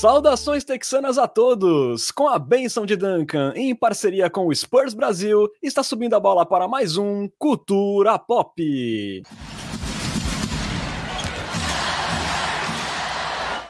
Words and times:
Saudações 0.00 0.64
texanas 0.64 1.18
a 1.18 1.28
todos! 1.28 2.10
Com 2.10 2.26
a 2.26 2.38
benção 2.38 2.86
de 2.86 2.96
Duncan, 2.96 3.52
em 3.54 3.74
parceria 3.74 4.30
com 4.30 4.46
o 4.46 4.54
Spurs 4.54 4.94
Brasil, 4.94 5.46
está 5.62 5.82
subindo 5.82 6.14
a 6.14 6.18
bola 6.18 6.46
para 6.46 6.66
mais 6.66 6.96
um 6.96 7.28
Cultura 7.38 8.18
Pop. 8.18 9.22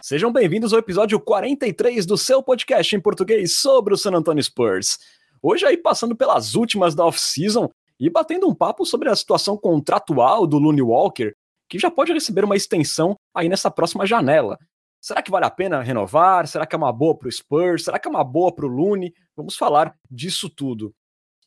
Sejam 0.00 0.32
bem-vindos 0.32 0.72
ao 0.72 0.78
episódio 0.78 1.18
43 1.18 2.06
do 2.06 2.16
seu 2.16 2.40
podcast 2.40 2.94
em 2.94 3.00
português 3.00 3.58
sobre 3.58 3.92
o 3.92 3.96
San 3.96 4.12
Antonio 4.12 4.44
Spurs. 4.44 5.00
Hoje 5.42 5.66
aí 5.66 5.76
passando 5.76 6.14
pelas 6.14 6.54
últimas 6.54 6.94
da 6.94 7.04
off-season 7.06 7.68
e 7.98 8.08
batendo 8.08 8.48
um 8.48 8.54
papo 8.54 8.86
sobre 8.86 9.08
a 9.08 9.16
situação 9.16 9.56
contratual 9.56 10.46
do 10.46 10.60
Looney 10.60 10.80
Walker, 10.80 11.32
que 11.68 11.76
já 11.76 11.90
pode 11.90 12.12
receber 12.12 12.44
uma 12.44 12.54
extensão 12.54 13.16
aí 13.34 13.48
nessa 13.48 13.68
próxima 13.68 14.06
janela. 14.06 14.56
Será 15.00 15.22
que 15.22 15.30
vale 15.30 15.46
a 15.46 15.50
pena 15.50 15.80
renovar? 15.82 16.46
Será 16.46 16.66
que 16.66 16.74
é 16.74 16.78
uma 16.78 16.92
boa 16.92 17.16
para 17.16 17.28
o 17.28 17.32
Spurs? 17.32 17.84
Será 17.84 17.98
que 17.98 18.06
é 18.06 18.10
uma 18.10 18.22
boa 18.22 18.54
para 18.54 18.66
o 18.66 18.68
Looney? 18.68 19.14
Vamos 19.34 19.56
falar 19.56 19.96
disso 20.10 20.50
tudo. 20.50 20.94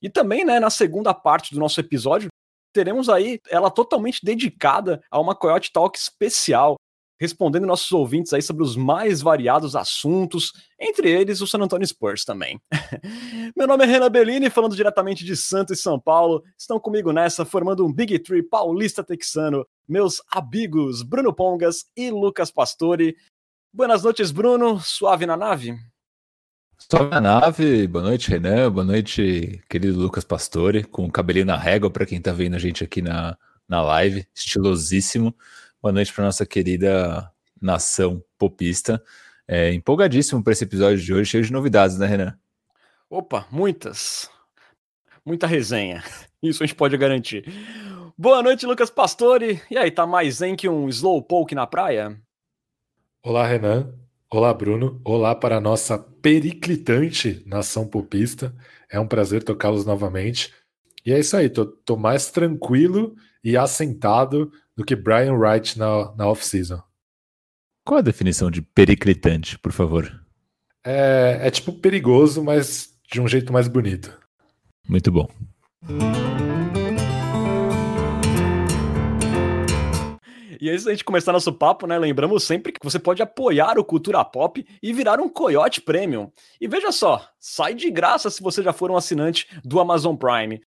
E 0.01 0.09
também, 0.09 0.43
né, 0.43 0.59
na 0.59 0.69
segunda 0.69 1.13
parte 1.13 1.53
do 1.53 1.59
nosso 1.59 1.79
episódio, 1.79 2.29
teremos 2.73 3.07
aí 3.07 3.39
ela 3.49 3.69
totalmente 3.69 4.19
dedicada 4.23 5.01
a 5.09 5.19
uma 5.19 5.35
Coyote 5.35 5.71
Talk 5.71 5.97
especial, 5.97 6.75
respondendo 7.19 7.67
nossos 7.67 7.91
ouvintes 7.91 8.33
aí 8.33 8.41
sobre 8.41 8.63
os 8.63 8.75
mais 8.75 9.21
variados 9.21 9.75
assuntos, 9.75 10.51
entre 10.77 11.09
eles 11.09 11.39
o 11.39 11.47
San 11.47 11.59
Antonio 11.59 11.87
Spurs 11.87 12.25
também. 12.25 12.59
Meu 13.55 13.67
nome 13.67 13.85
é 13.85 13.87
Renan 13.87 14.09
Bellini, 14.09 14.49
falando 14.49 14.75
diretamente 14.75 15.23
de 15.23 15.37
Santos 15.37 15.79
e 15.79 15.81
São 15.81 15.99
Paulo. 15.99 16.43
Estão 16.57 16.79
comigo 16.79 17.13
nessa, 17.13 17.45
formando 17.45 17.85
um 17.85 17.93
Big 17.93 18.17
Tree 18.19 18.43
paulista 18.43 19.03
texano, 19.03 19.65
meus 19.87 20.21
amigos 20.31 21.03
Bruno 21.03 21.31
Pongas 21.31 21.85
e 21.95 22.09
Lucas 22.09 22.51
Pastore. 22.51 23.15
Buenas 23.75 24.03
noites, 24.03 24.29
Bruno. 24.29 24.79
Suave 24.79 25.25
na 25.25 25.35
nave? 25.35 25.75
Suave 26.77 27.09
na 27.09 27.19
nave. 27.19 27.87
Boa 27.87 28.03
noite, 28.03 28.29
Renan. 28.29 28.71
Boa 28.71 28.85
noite, 28.85 29.63
querido 29.67 29.99
Lucas 29.99 30.23
Pastore, 30.23 30.83
com 30.83 31.05
o 31.05 31.11
cabelinho 31.11 31.47
na 31.47 31.57
régua 31.57 31.89
para 31.89 32.05
quem 32.05 32.19
está 32.19 32.31
vendo 32.31 32.55
a 32.55 32.59
gente 32.59 32.83
aqui 32.83 33.01
na, 33.01 33.35
na 33.67 33.81
live. 33.81 34.27
Estilosíssimo. 34.35 35.35
Boa 35.81 35.91
noite 35.91 36.13
para 36.13 36.25
nossa 36.25 36.45
querida 36.45 37.27
nação 37.59 38.23
popista. 38.37 39.03
É, 39.47 39.73
empolgadíssimo 39.73 40.43
para 40.43 40.53
esse 40.53 40.65
episódio 40.65 40.99
de 41.03 41.11
hoje, 41.11 41.31
cheio 41.31 41.43
de 41.43 41.51
novidades, 41.51 41.97
né, 41.97 42.05
Renan? 42.05 42.37
Opa, 43.09 43.47
muitas. 43.49 44.29
Muita 45.25 45.47
resenha. 45.47 46.03
Isso 46.43 46.61
a 46.61 46.67
gente 46.67 46.75
pode 46.75 46.95
garantir. 46.95 47.51
Boa 48.15 48.43
noite, 48.43 48.67
Lucas 48.67 48.91
Pastore. 48.91 49.59
E 49.71 49.79
aí, 49.79 49.89
tá 49.89 50.05
mais 50.05 50.35
zen 50.35 50.55
que 50.55 50.69
um 50.69 50.87
slowpoke 50.89 51.55
na 51.55 51.65
praia? 51.65 52.21
Olá, 53.25 53.47
Renan. 53.47 53.89
Olá, 54.29 54.53
Bruno. 54.53 54.99
Olá 55.01 55.33
para 55.33 55.55
a 55.55 55.61
nossa 55.61 55.97
periclitante 55.97 57.41
nação 57.45 57.87
popista. 57.87 58.53
É 58.91 58.99
um 58.99 59.07
prazer 59.07 59.41
tocá-los 59.43 59.85
novamente. 59.85 60.53
E 61.05 61.13
é 61.13 61.19
isso 61.19 61.37
aí, 61.37 61.49
tô, 61.49 61.65
tô, 61.65 61.95
mais 61.95 62.29
tranquilo 62.31 63.15
e 63.41 63.55
assentado 63.55 64.51
do 64.75 64.83
que 64.83 64.93
Brian 64.93 65.35
Wright 65.35 65.79
na, 65.79 66.13
na 66.17 66.27
off-season. 66.27 66.83
Qual 67.85 67.99
a 67.99 68.01
definição 68.01 68.51
de 68.51 68.61
periclitante, 68.61 69.57
por 69.57 69.71
favor? 69.71 70.21
É, 70.83 71.39
é 71.43 71.49
tipo 71.49 71.71
perigoso, 71.71 72.43
mas 72.43 72.89
de 73.09 73.21
um 73.21 73.27
jeito 73.27 73.53
mais 73.53 73.69
bonito. 73.69 74.19
Muito 74.85 75.09
bom. 75.09 75.29
E 80.63 80.69
antes 80.69 80.85
da 80.85 80.91
gente 80.91 81.03
começar 81.03 81.33
nosso 81.33 81.51
papo, 81.51 81.85
né, 81.85 81.99
lembramos 81.99 82.45
sempre 82.45 82.71
que 82.71 82.79
você 82.81 82.97
pode 82.97 83.21
apoiar 83.21 83.77
o 83.77 83.83
Cultura 83.83 84.23
Pop 84.23 84.65
e 84.81 84.93
virar 84.93 85.19
um 85.19 85.27
Coyote 85.27 85.81
Premium. 85.81 86.31
E 86.61 86.69
veja 86.69 86.89
só, 86.89 87.27
sai 87.37 87.73
de 87.73 87.91
graça 87.91 88.29
se 88.29 88.41
você 88.41 88.63
já 88.63 88.71
for 88.71 88.89
um 88.89 88.95
assinante 88.95 89.45
do 89.61 89.81
Amazon 89.81 90.15
Prime. 90.15 90.61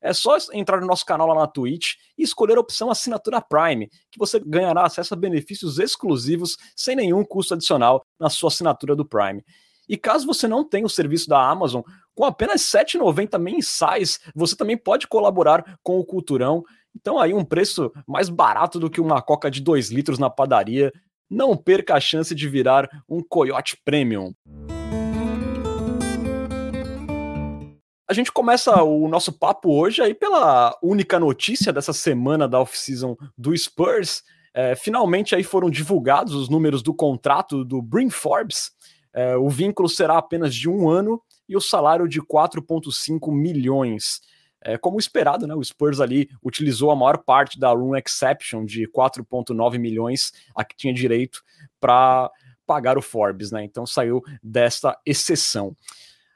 É 0.00 0.12
só 0.12 0.36
entrar 0.52 0.80
no 0.80 0.86
nosso 0.86 1.04
canal 1.04 1.26
lá 1.26 1.34
na 1.34 1.48
Twitch 1.48 1.94
e 2.16 2.22
escolher 2.22 2.56
a 2.56 2.60
opção 2.60 2.88
Assinatura 2.88 3.40
Prime, 3.40 3.88
que 4.12 4.16
você 4.16 4.38
ganhará 4.38 4.86
acesso 4.86 5.12
a 5.12 5.16
benefícios 5.16 5.80
exclusivos 5.80 6.56
sem 6.76 6.94
nenhum 6.94 7.24
custo 7.24 7.54
adicional 7.54 8.06
na 8.20 8.30
sua 8.30 8.46
assinatura 8.46 8.94
do 8.94 9.04
Prime. 9.04 9.44
E 9.88 9.96
caso 9.96 10.24
você 10.24 10.46
não 10.46 10.62
tenha 10.62 10.86
o 10.86 10.88
serviço 10.88 11.28
da 11.28 11.44
Amazon, 11.44 11.82
com 12.14 12.24
apenas 12.24 12.72
R$ 12.72 12.84
7,90 12.84 13.38
mensais, 13.38 14.20
você 14.34 14.54
também 14.54 14.76
pode 14.76 15.08
colaborar 15.08 15.78
com 15.82 15.98
o 15.98 16.04
Culturão 16.04 16.62
então 16.94 17.18
aí 17.18 17.32
um 17.34 17.44
preço 17.44 17.92
mais 18.06 18.28
barato 18.28 18.78
do 18.78 18.90
que 18.90 19.00
uma 19.00 19.20
coca 19.20 19.50
de 19.50 19.60
2 19.60 19.90
litros 19.90 20.18
na 20.18 20.30
padaria. 20.30 20.92
Não 21.28 21.56
perca 21.56 21.94
a 21.94 22.00
chance 22.00 22.34
de 22.34 22.48
virar 22.48 22.88
um 23.08 23.22
Coyote 23.22 23.76
Premium. 23.84 24.34
A 28.08 28.14
gente 28.14 28.30
começa 28.30 28.82
o 28.82 29.08
nosso 29.08 29.32
papo 29.32 29.72
hoje 29.72 30.02
aí 30.02 30.12
pela 30.12 30.78
única 30.82 31.18
notícia 31.18 31.72
dessa 31.72 31.94
semana 31.94 32.46
da 32.46 32.60
off-season 32.60 33.16
do 33.38 33.56
Spurs. 33.56 34.22
É, 34.52 34.76
finalmente 34.76 35.34
aí 35.34 35.42
foram 35.42 35.70
divulgados 35.70 36.34
os 36.34 36.50
números 36.50 36.82
do 36.82 36.92
contrato 36.92 37.64
do 37.64 37.80
Brim 37.80 38.10
Forbes. 38.10 38.70
É, 39.14 39.34
o 39.36 39.48
vínculo 39.48 39.88
será 39.88 40.18
apenas 40.18 40.54
de 40.54 40.68
um 40.68 40.90
ano 40.90 41.22
e 41.48 41.56
o 41.56 41.60
salário 41.60 42.06
de 42.06 42.20
4,5 42.20 43.32
milhões. 43.32 44.20
É, 44.64 44.78
como 44.78 44.98
esperado, 44.98 45.46
né, 45.46 45.54
o 45.54 45.62
Spurs 45.62 46.00
ali 46.00 46.28
utilizou 46.42 46.90
a 46.90 46.96
maior 46.96 47.18
parte 47.18 47.58
da 47.58 47.70
room 47.70 47.96
exception 47.96 48.64
de 48.64 48.86
4,9 48.88 49.78
milhões 49.78 50.32
a 50.54 50.64
que 50.64 50.76
tinha 50.76 50.94
direito 50.94 51.42
para 51.80 52.30
pagar 52.66 52.96
o 52.96 53.02
Forbes, 53.02 53.50
né? 53.50 53.64
Então 53.64 53.84
saiu 53.84 54.22
desta 54.42 54.96
exceção. 55.04 55.76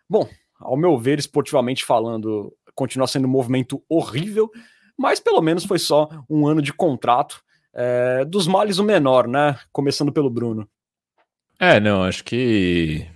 Bom, 0.09 0.29
ao 0.59 0.77
meu 0.77 0.99
ver, 0.99 1.19
esportivamente 1.19 1.85
falando, 1.85 2.53
continua 2.75 3.07
sendo 3.07 3.27
um 3.27 3.31
movimento 3.31 3.83
horrível, 3.89 4.51
mas 4.99 5.21
pelo 5.21 5.41
menos 5.41 5.65
foi 5.65 5.79
só 5.79 6.09
um 6.29 6.47
ano 6.47 6.61
de 6.61 6.73
contrato. 6.73 7.43
É, 7.73 8.25
dos 8.25 8.47
males 8.47 8.79
o 8.79 8.85
menor, 8.85 9.29
né? 9.29 9.59
Começando 9.71 10.13
pelo 10.13 10.31
Bruno. 10.31 10.69
É, 11.59 11.79
não, 11.79 12.03
acho 12.03 12.25
que 12.25 13.07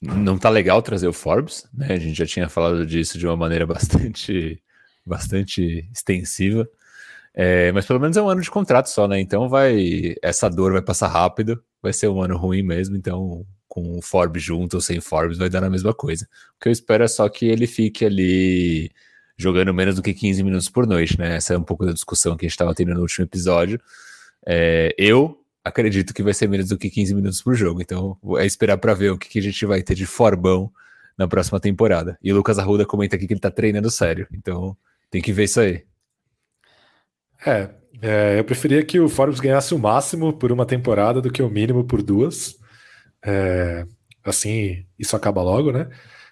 não 0.00 0.38
tá 0.38 0.48
legal 0.48 0.80
trazer 0.82 1.08
o 1.08 1.12
Forbes, 1.12 1.66
né? 1.72 1.88
A 1.90 1.98
gente 1.98 2.16
já 2.16 2.26
tinha 2.26 2.48
falado 2.48 2.86
disso 2.86 3.18
de 3.18 3.26
uma 3.26 3.36
maneira 3.36 3.66
bastante, 3.66 4.62
bastante 5.04 5.88
extensiva. 5.92 6.68
É, 7.34 7.70
mas 7.72 7.86
pelo 7.86 8.00
menos 8.00 8.16
é 8.16 8.22
um 8.22 8.28
ano 8.28 8.40
de 8.40 8.50
contrato 8.50 8.86
só, 8.88 9.06
né? 9.06 9.20
Então 9.20 9.48
vai. 9.48 10.14
Essa 10.22 10.48
dor 10.48 10.72
vai 10.72 10.82
passar 10.82 11.08
rápido, 11.08 11.62
vai 11.82 11.92
ser 11.92 12.08
um 12.08 12.22
ano 12.22 12.36
ruim 12.36 12.62
mesmo, 12.62 12.96
então 12.96 13.46
com 13.68 13.98
o 13.98 14.02
Forbes 14.02 14.42
junto 14.42 14.74
ou 14.74 14.80
sem 14.80 15.00
Forbes 15.00 15.38
vai 15.38 15.48
dar 15.48 15.62
a 15.62 15.70
mesma 15.70 15.94
coisa. 15.94 16.26
O 16.56 16.60
que 16.60 16.68
eu 16.68 16.72
espero 16.72 17.04
é 17.04 17.08
só 17.08 17.28
que 17.28 17.46
ele 17.46 17.66
fique 17.66 18.04
ali 18.04 18.90
jogando 19.36 19.72
menos 19.72 19.94
do 19.94 20.02
que 20.02 20.12
15 20.12 20.42
minutos 20.42 20.68
por 20.68 20.86
noite, 20.86 21.18
né? 21.18 21.36
Essa 21.36 21.54
é 21.54 21.58
um 21.58 21.62
pouco 21.62 21.86
da 21.86 21.92
discussão 21.92 22.36
que 22.36 22.44
a 22.44 22.48
gente 22.48 22.54
estava 22.54 22.74
tendo 22.74 22.94
no 22.94 23.00
último 23.02 23.24
episódio. 23.24 23.80
É, 24.44 24.94
eu 24.98 25.38
acredito 25.68 26.12
que 26.12 26.22
vai 26.22 26.34
ser 26.34 26.48
menos 26.48 26.68
do 26.68 26.78
que 26.78 26.90
15 26.90 27.14
minutos 27.14 27.42
por 27.42 27.54
jogo. 27.54 27.80
Então 27.80 28.16
é 28.38 28.46
esperar 28.46 28.78
para 28.78 28.94
ver 28.94 29.10
o 29.10 29.18
que, 29.18 29.28
que, 29.28 29.38
a 29.38 29.42
gente 29.42 29.64
vai 29.66 29.82
ter 29.82 29.94
de 29.94 30.06
Forbão 30.06 30.72
na 31.16 31.28
próxima 31.28 31.60
temporada. 31.60 32.18
E 32.22 32.32
o 32.32 32.36
Lucas 32.36 32.58
Arruda 32.58 32.86
comenta 32.86 33.16
aqui 33.16 33.26
que 33.26 33.32
ele 33.32 33.40
tá 33.40 33.50
treinando 33.50 33.90
sério. 33.90 34.26
Então 34.32 34.76
tem 35.10 35.22
que 35.22 35.32
ver 35.32 35.44
isso 35.44 35.60
aí. 35.60 35.84
É, 37.46 37.70
é 38.02 38.38
eu 38.38 38.44
preferia 38.44 38.84
que 38.84 38.98
o 38.98 39.08
Forbes 39.08 39.40
ganhasse 39.40 39.74
o 39.74 39.78
máximo 39.78 40.32
por 40.32 40.50
uma 40.50 40.66
temporada 40.66 41.20
do 41.20 41.30
que 41.30 41.42
o 41.42 41.48
mínimo 41.48 41.84
por 41.84 42.02
duas. 42.02 42.58
É, 43.24 43.86
assim, 44.24 44.86
isso 44.98 45.16
acaba 45.16 45.42
logo, 45.42 45.72
né? 45.72 45.88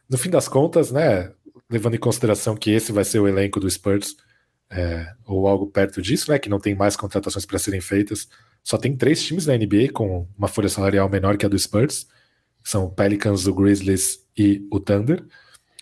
No 0.08 0.18
fim 0.18 0.30
das 0.30 0.48
contas, 0.48 0.90
né? 0.90 1.32
Levando 1.70 1.94
em 1.94 1.98
consideração 1.98 2.56
que 2.56 2.70
esse 2.70 2.92
vai 2.92 3.04
ser 3.04 3.18
o 3.18 3.28
elenco 3.28 3.58
do 3.58 3.70
Spurs, 3.70 4.16
é, 4.70 5.12
ou 5.24 5.46
algo 5.46 5.66
perto 5.66 6.00
disso, 6.00 6.30
né? 6.30 6.38
Que 6.38 6.48
não 6.48 6.60
tem 6.60 6.74
mais 6.74 6.96
contratações 6.96 7.44
para 7.44 7.58
serem 7.58 7.80
feitas 7.80 8.28
só 8.66 8.76
tem 8.76 8.96
três 8.96 9.22
times 9.22 9.46
na 9.46 9.56
NBA 9.56 9.92
com 9.92 10.26
uma 10.36 10.48
folha 10.48 10.68
salarial 10.68 11.08
menor 11.08 11.36
que 11.36 11.46
a 11.46 11.48
do 11.48 11.56
Spurs, 11.56 12.08
são 12.64 12.86
o 12.86 12.90
Pelicans, 12.90 13.46
o 13.46 13.54
Grizzlies 13.54 14.18
e 14.36 14.66
o 14.72 14.80
Thunder. 14.80 15.24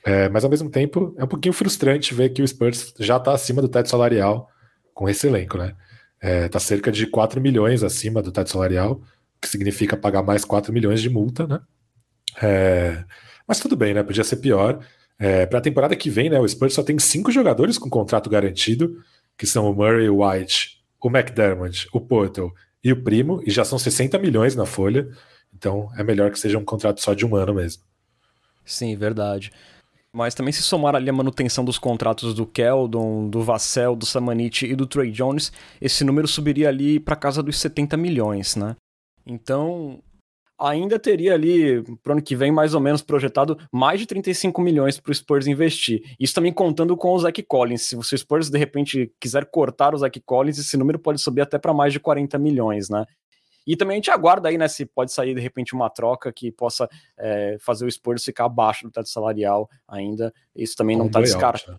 É, 0.05 0.29
mas 0.29 0.45
ao 0.45 0.51
mesmo 0.51 0.69
tempo 0.69 1.15
é 1.17 1.25
um 1.25 1.27
pouquinho 1.27 1.55
frustrante 1.55 2.13
ver 2.13 2.29
que 2.29 2.43
o 2.43 2.47
Spurs 2.47 2.93
já 3.01 3.17
está 3.17 3.33
acima 3.33 3.63
do 3.63 3.71
teto 3.71 3.89
salarial 3.89 4.51
com 4.93 5.09
esse 5.09 5.27
elenco, 5.27 5.57
né? 5.57 5.75
Está 6.21 6.59
é, 6.59 6.61
cerca 6.61 6.93
de 6.93 7.07
4 7.07 7.41
milhões 7.41 7.83
acima 7.83 8.21
do 8.21 8.31
teto 8.31 8.51
salarial, 8.51 9.01
que 9.41 9.49
significa 9.49 9.97
pagar 9.97 10.23
mais 10.23 10.45
4 10.45 10.71
milhões 10.71 11.01
de 11.01 11.09
multa, 11.09 11.47
né? 11.47 11.61
É, 12.43 13.03
mas 13.49 13.61
tudo 13.61 13.79
bem, 13.79 13.95
né? 13.95 14.03
Podia 14.03 14.25
ser 14.25 14.37
pior. 14.37 14.79
É, 15.19 15.47
Para 15.47 15.59
a 15.59 15.63
temporada 15.63 15.97
que 15.97 16.11
vem, 16.11 16.29
né, 16.29 16.39
o 16.39 16.47
Spurs 16.47 16.75
só 16.75 16.83
tem 16.83 16.99
cinco 16.99 17.33
jogadores 17.33 17.79
com 17.79 17.89
contrato 17.89 18.29
garantido, 18.29 19.03
que 19.39 19.47
são 19.47 19.71
o 19.71 19.75
Murray 19.75 20.11
White, 20.11 20.85
o 21.01 21.09
McDermott, 21.09 21.89
o 21.91 21.99
Portal 21.99 22.53
e 22.85 22.93
o 22.93 23.03
primo, 23.03 23.43
e 23.47 23.51
já 23.51 23.65
são 23.65 23.79
60 23.79 24.19
milhões 24.19 24.55
na 24.55 24.67
folha, 24.67 25.09
então 25.57 25.89
é 25.97 26.05
melhor 26.05 26.31
que 26.31 26.39
seja 26.39 26.59
um 26.59 26.65
contrato 26.65 27.01
só 27.01 27.15
de 27.15 27.25
um 27.25 27.35
ano 27.35 27.55
mesmo. 27.55 27.83
Sim, 28.65 28.95
verdade. 28.95 29.51
Mas 30.13 30.35
também 30.35 30.53
se 30.53 30.63
somar 30.63 30.95
ali 30.95 31.11
a 31.11 31.13
manutenção 31.13 31.65
dos 31.65 31.79
contratos 31.79 32.35
do 32.35 32.47
Keldon, 32.47 33.29
do 33.29 33.43
Vassell, 33.43 33.97
do 33.97 34.07
Samanit 34.07 34.65
e 34.65 34.77
do 34.77 34.87
Trey 34.87 35.11
Jones, 35.11 35.51
esse 35.81 36.05
número 36.05 36.29
subiria 36.29 36.69
ali 36.69 37.01
para 37.01 37.17
casa 37.17 37.43
dos 37.43 37.59
70 37.59 37.97
milhões, 37.97 38.55
né? 38.55 38.77
Então, 39.27 40.01
ainda 40.59 40.99
teria 40.99 41.35
ali, 41.35 41.83
para 42.03 42.11
o 42.11 42.13
ano 42.13 42.23
que 42.23 42.37
vem, 42.37 42.53
mais 42.53 42.75
ou 42.75 42.81
menos 42.81 43.03
projetado 43.03 43.59
mais 43.73 44.01
de 44.01 44.07
35 44.07 44.61
milhões 44.61 44.99
para 44.99 45.11
o 45.11 45.15
Spurs 45.15 45.47
investir. 45.47 46.03
Isso 46.19 46.35
também 46.35 46.53
contando 46.53 46.97
com 46.97 47.13
o 47.13 47.19
Zach 47.19 47.43
Collins. 47.43 47.83
Se 47.83 47.97
o 47.97 48.03
Spurs, 48.03 48.51
de 48.51 48.59
repente, 48.59 49.13
quiser 49.21 49.47
cortar 49.47 49.95
o 49.95 49.99
Zach 49.99 50.19
Collins, 50.21 50.59
esse 50.59 50.77
número 50.77 50.99
pode 50.99 51.21
subir 51.21 51.41
até 51.41 51.59
para 51.59 51.75
mais 51.75 51.93
de 51.93 52.01
40 52.01 52.39
milhões, 52.39 52.89
né? 52.89 53.05
E 53.67 53.77
também 53.77 53.95
a 53.95 53.97
gente 53.97 54.11
aguarda 54.11 54.49
aí, 54.49 54.59
né, 54.59 54.69
se 54.69 54.85
pode 54.85 55.11
sair 55.11 55.35
de 55.35 55.41
repente 55.41 55.75
uma 55.75 55.89
troca 55.89 56.31
que 56.31 56.53
possa 56.53 56.89
é, 57.19 57.57
fazer 57.59 57.87
o 57.87 57.91
Spurs 57.91 58.23
ficar 58.23 58.45
abaixo 58.45 58.85
do 58.85 58.91
teto 58.91 59.09
salarial 59.09 59.71
ainda. 59.89 60.33
Isso 60.55 60.77
também 60.77 60.97
não 60.97 61.07
está 61.07 61.21
descartado. 61.21 61.79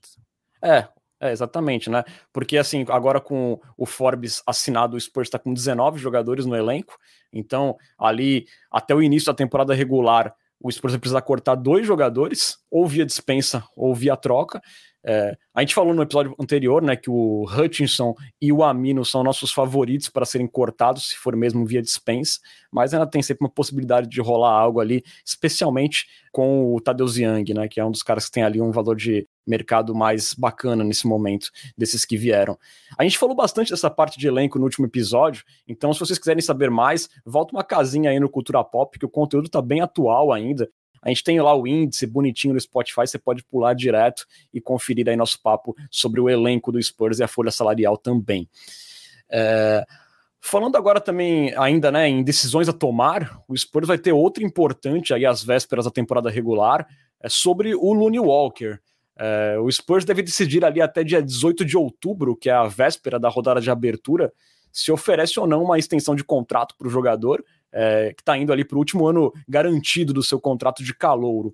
É, 0.63 0.87
é, 1.19 1.31
exatamente, 1.31 1.89
né? 1.89 2.03
Porque 2.33 2.57
assim, 2.57 2.85
agora 2.89 3.21
com 3.21 3.59
o 3.77 3.85
Forbes 3.85 4.43
assinado, 4.45 4.97
o 4.97 4.99
Spurs 4.99 5.27
está 5.27 5.39
com 5.39 5.53
19 5.53 5.97
jogadores 5.99 6.45
no 6.45 6.55
elenco. 6.55 6.97
Então, 7.31 7.77
ali, 7.97 8.45
até 8.71 8.93
o 8.93 9.01
início 9.01 9.27
da 9.27 9.33
temporada 9.33 9.73
regular, 9.73 10.35
o 10.59 10.71
Spurs 10.71 10.93
vai 10.93 10.99
precisar 10.99 11.21
cortar 11.21 11.55
dois 11.55 11.85
jogadores, 11.85 12.57
ou 12.71 12.87
via 12.87 13.05
dispensa 13.05 13.63
ou 13.75 13.93
via 13.93 14.15
troca. 14.15 14.61
É, 15.07 15.37
a 15.53 15.61
gente 15.61 15.75
falou 15.75 15.93
no 15.93 16.01
episódio 16.01 16.35
anterior, 16.39 16.81
né, 16.81 16.95
que 16.95 17.11
o 17.11 17.45
Hutchinson 17.45 18.15
e 18.41 18.51
o 18.51 18.63
Amino 18.63 19.05
são 19.05 19.23
nossos 19.23 19.51
favoritos 19.51 20.09
para 20.09 20.25
serem 20.25 20.47
cortados, 20.47 21.09
se 21.09 21.15
for 21.15 21.35
mesmo 21.35 21.63
via 21.63 21.81
dispensa, 21.81 22.39
mas 22.71 22.91
ainda 22.91 23.05
tem 23.05 23.21
sempre 23.21 23.45
uma 23.45 23.51
possibilidade 23.51 24.09
de 24.09 24.19
rolar 24.19 24.53
algo 24.53 24.79
ali, 24.79 25.03
especialmente 25.23 26.07
com 26.31 26.73
o 26.73 26.81
Tadeusz 26.81 27.17
Young, 27.17 27.53
né, 27.53 27.67
que 27.67 27.79
é 27.79 27.85
um 27.85 27.91
dos 27.91 28.01
caras 28.01 28.25
que 28.25 28.31
tem 28.31 28.43
ali 28.43 28.59
um 28.59 28.71
valor 28.71 28.95
de 28.95 29.27
mercado 29.45 29.93
mais 29.93 30.33
bacana 30.33 30.83
nesse 30.83 31.07
momento, 31.07 31.51
desses 31.77 32.05
que 32.05 32.17
vieram. 32.17 32.57
A 32.97 33.03
gente 33.03 33.17
falou 33.17 33.35
bastante 33.35 33.71
dessa 33.71 33.89
parte 33.89 34.17
de 34.17 34.27
elenco 34.27 34.57
no 34.57 34.65
último 34.65 34.85
episódio, 34.85 35.43
então 35.67 35.93
se 35.93 35.99
vocês 35.99 36.17
quiserem 36.17 36.41
saber 36.41 36.69
mais, 36.69 37.09
volta 37.25 37.55
uma 37.55 37.63
casinha 37.63 38.09
aí 38.09 38.19
no 38.19 38.29
Cultura 38.29 38.63
Pop, 38.63 38.97
que 38.97 39.05
o 39.05 39.09
conteúdo 39.09 39.49
tá 39.49 39.61
bem 39.61 39.81
atual 39.81 40.31
ainda. 40.31 40.69
A 41.01 41.09
gente 41.09 41.23
tem 41.23 41.39
lá 41.39 41.55
o 41.55 41.67
índice 41.67 42.07
bonitinho 42.07 42.55
no 42.55 42.59
Spotify, 42.59 43.05
você 43.05 43.19
pode 43.19 43.43
pular 43.43 43.75
direto 43.75 44.25
e 44.51 44.59
conferir 44.59 45.07
aí 45.07 45.15
nosso 45.15 45.39
papo 45.39 45.75
sobre 45.91 46.19
o 46.19 46.27
elenco 46.27 46.71
do 46.71 46.81
Spurs 46.81 47.19
e 47.19 47.23
a 47.23 47.27
folha 47.27 47.51
salarial 47.51 47.95
também. 47.95 48.49
É... 49.29 49.85
Falando 50.41 50.75
agora 50.75 51.01
também, 51.01 51.55
ainda 51.57 51.91
né, 51.91 52.07
em 52.07 52.23
decisões 52.23 52.69
a 52.69 52.73
tomar, 52.73 53.41
o 53.47 53.57
Spurs 53.57 53.87
vai 53.87 53.97
ter 53.97 54.13
outra 54.13 54.43
importante 54.43 55.11
aí 55.11 55.25
às 55.25 55.43
vésperas 55.43 55.85
da 55.85 55.91
temporada 55.91 56.29
regular, 56.29 56.87
é 57.19 57.29
sobre 57.29 57.73
o 57.73 57.93
Looney 57.93 58.19
Walker. 58.19 58.79
É, 59.17 59.57
o 59.59 59.71
Spurs 59.71 60.03
deve 60.03 60.21
decidir 60.21 60.65
ali 60.65 60.81
até 60.81 61.03
dia 61.03 61.21
18 61.21 61.63
de 61.63 61.77
outubro, 61.77 62.35
que 62.35 62.49
é 62.49 62.53
a 62.53 62.67
véspera 62.67 63.19
da 63.19 63.29
rodada 63.29 63.61
de 63.61 63.71
abertura, 63.71 64.31
se 64.71 64.91
oferece 64.91 65.39
ou 65.39 65.47
não 65.47 65.63
uma 65.63 65.79
extensão 65.79 66.15
de 66.15 66.23
contrato 66.23 66.75
para 66.77 66.87
o 66.87 66.91
jogador, 66.91 67.43
é, 67.71 68.13
que 68.13 68.21
está 68.21 68.37
indo 68.37 68.51
ali 68.51 68.65
para 68.65 68.75
o 68.75 68.79
último 68.79 69.07
ano 69.07 69.31
garantido 69.47 70.13
do 70.13 70.21
seu 70.21 70.39
contrato 70.39 70.83
de 70.83 70.93
calouro. 70.93 71.53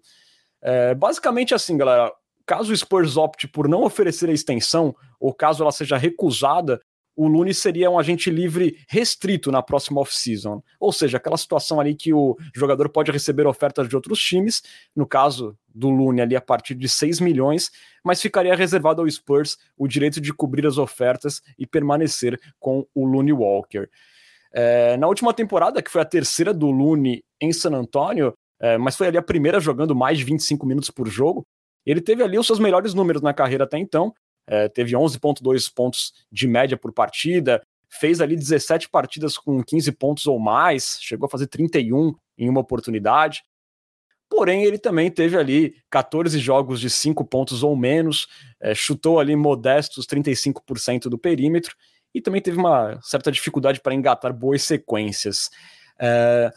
É, 0.61 0.95
basicamente 0.95 1.53
assim, 1.53 1.77
galera, 1.77 2.11
caso 2.45 2.73
o 2.73 2.77
Spurs 2.77 3.17
opte 3.17 3.47
por 3.47 3.67
não 3.67 3.83
oferecer 3.83 4.29
a 4.29 4.33
extensão, 4.33 4.95
ou 5.19 5.33
caso 5.33 5.63
ela 5.63 5.71
seja 5.71 5.97
recusada, 5.97 6.81
o 7.15 7.27
Lune 7.27 7.53
seria 7.53 7.89
um 7.89 7.99
agente 7.99 8.29
livre 8.29 8.77
restrito 8.87 9.51
na 9.51 9.61
próxima 9.61 10.01
off-season. 10.01 10.63
Ou 10.79 10.91
seja, 10.91 11.17
aquela 11.17 11.37
situação 11.37 11.79
ali 11.79 11.93
que 11.93 12.13
o 12.13 12.37
jogador 12.55 12.89
pode 12.89 13.11
receber 13.11 13.45
ofertas 13.45 13.87
de 13.87 13.95
outros 13.95 14.19
times, 14.19 14.61
no 14.95 15.05
caso 15.05 15.57
do 15.67 15.89
Lune 15.89 16.21
ali 16.21 16.35
a 16.35 16.41
partir 16.41 16.75
de 16.75 16.87
6 16.87 17.19
milhões, 17.19 17.69
mas 18.03 18.21
ficaria 18.21 18.55
reservado 18.55 19.01
ao 19.01 19.09
Spurs 19.09 19.57
o 19.77 19.87
direito 19.87 20.19
de 20.19 20.33
cobrir 20.33 20.65
as 20.65 20.77
ofertas 20.77 21.41
e 21.57 21.67
permanecer 21.67 22.39
com 22.59 22.85
o 22.93 23.05
Lune 23.05 23.33
Walker. 23.33 23.89
É, 24.53 24.97
na 24.97 25.07
última 25.07 25.33
temporada, 25.33 25.81
que 25.81 25.91
foi 25.91 26.01
a 26.01 26.05
terceira 26.05 26.53
do 26.53 26.69
Lune 26.69 27.23
em 27.39 27.53
San 27.53 27.71
Antonio, 27.71 28.33
é, 28.59 28.77
mas 28.77 28.95
foi 28.95 29.07
ali 29.07 29.17
a 29.17 29.21
primeira 29.21 29.59
jogando 29.59 29.95
mais 29.95 30.17
de 30.17 30.23
25 30.23 30.65
minutos 30.65 30.89
por 30.89 31.07
jogo, 31.07 31.45
ele 31.85 32.01
teve 32.01 32.21
ali 32.21 32.37
os 32.37 32.45
seus 32.45 32.59
melhores 32.59 32.93
números 32.93 33.21
na 33.21 33.33
carreira 33.33 33.63
até 33.63 33.77
então, 33.77 34.13
é, 34.47 34.67
teve 34.67 34.93
11,2 34.93 35.71
pontos 35.73 36.13
de 36.31 36.47
média 36.47 36.77
por 36.77 36.91
partida, 36.91 37.61
fez 37.89 38.21
ali 38.21 38.35
17 38.35 38.89
partidas 38.89 39.37
com 39.37 39.63
15 39.63 39.91
pontos 39.93 40.25
ou 40.25 40.39
mais, 40.39 40.97
chegou 41.01 41.25
a 41.25 41.29
fazer 41.29 41.47
31 41.47 42.15
em 42.37 42.49
uma 42.49 42.61
oportunidade. 42.61 43.43
Porém, 44.29 44.63
ele 44.63 44.77
também 44.77 45.11
teve 45.11 45.37
ali 45.37 45.75
14 45.89 46.39
jogos 46.39 46.79
de 46.79 46.89
5 46.89 47.25
pontos 47.25 47.63
ou 47.63 47.75
menos, 47.75 48.27
é, 48.61 48.73
chutou 48.73 49.19
ali 49.19 49.35
modestos 49.35 50.07
35% 50.07 51.09
do 51.09 51.17
perímetro 51.17 51.75
e 52.13 52.21
também 52.21 52.41
teve 52.41 52.57
uma 52.57 52.97
certa 53.01 53.31
dificuldade 53.31 53.81
para 53.81 53.93
engatar 53.93 54.33
boas 54.33 54.63
sequências. 54.63 55.49
É, 55.99 56.49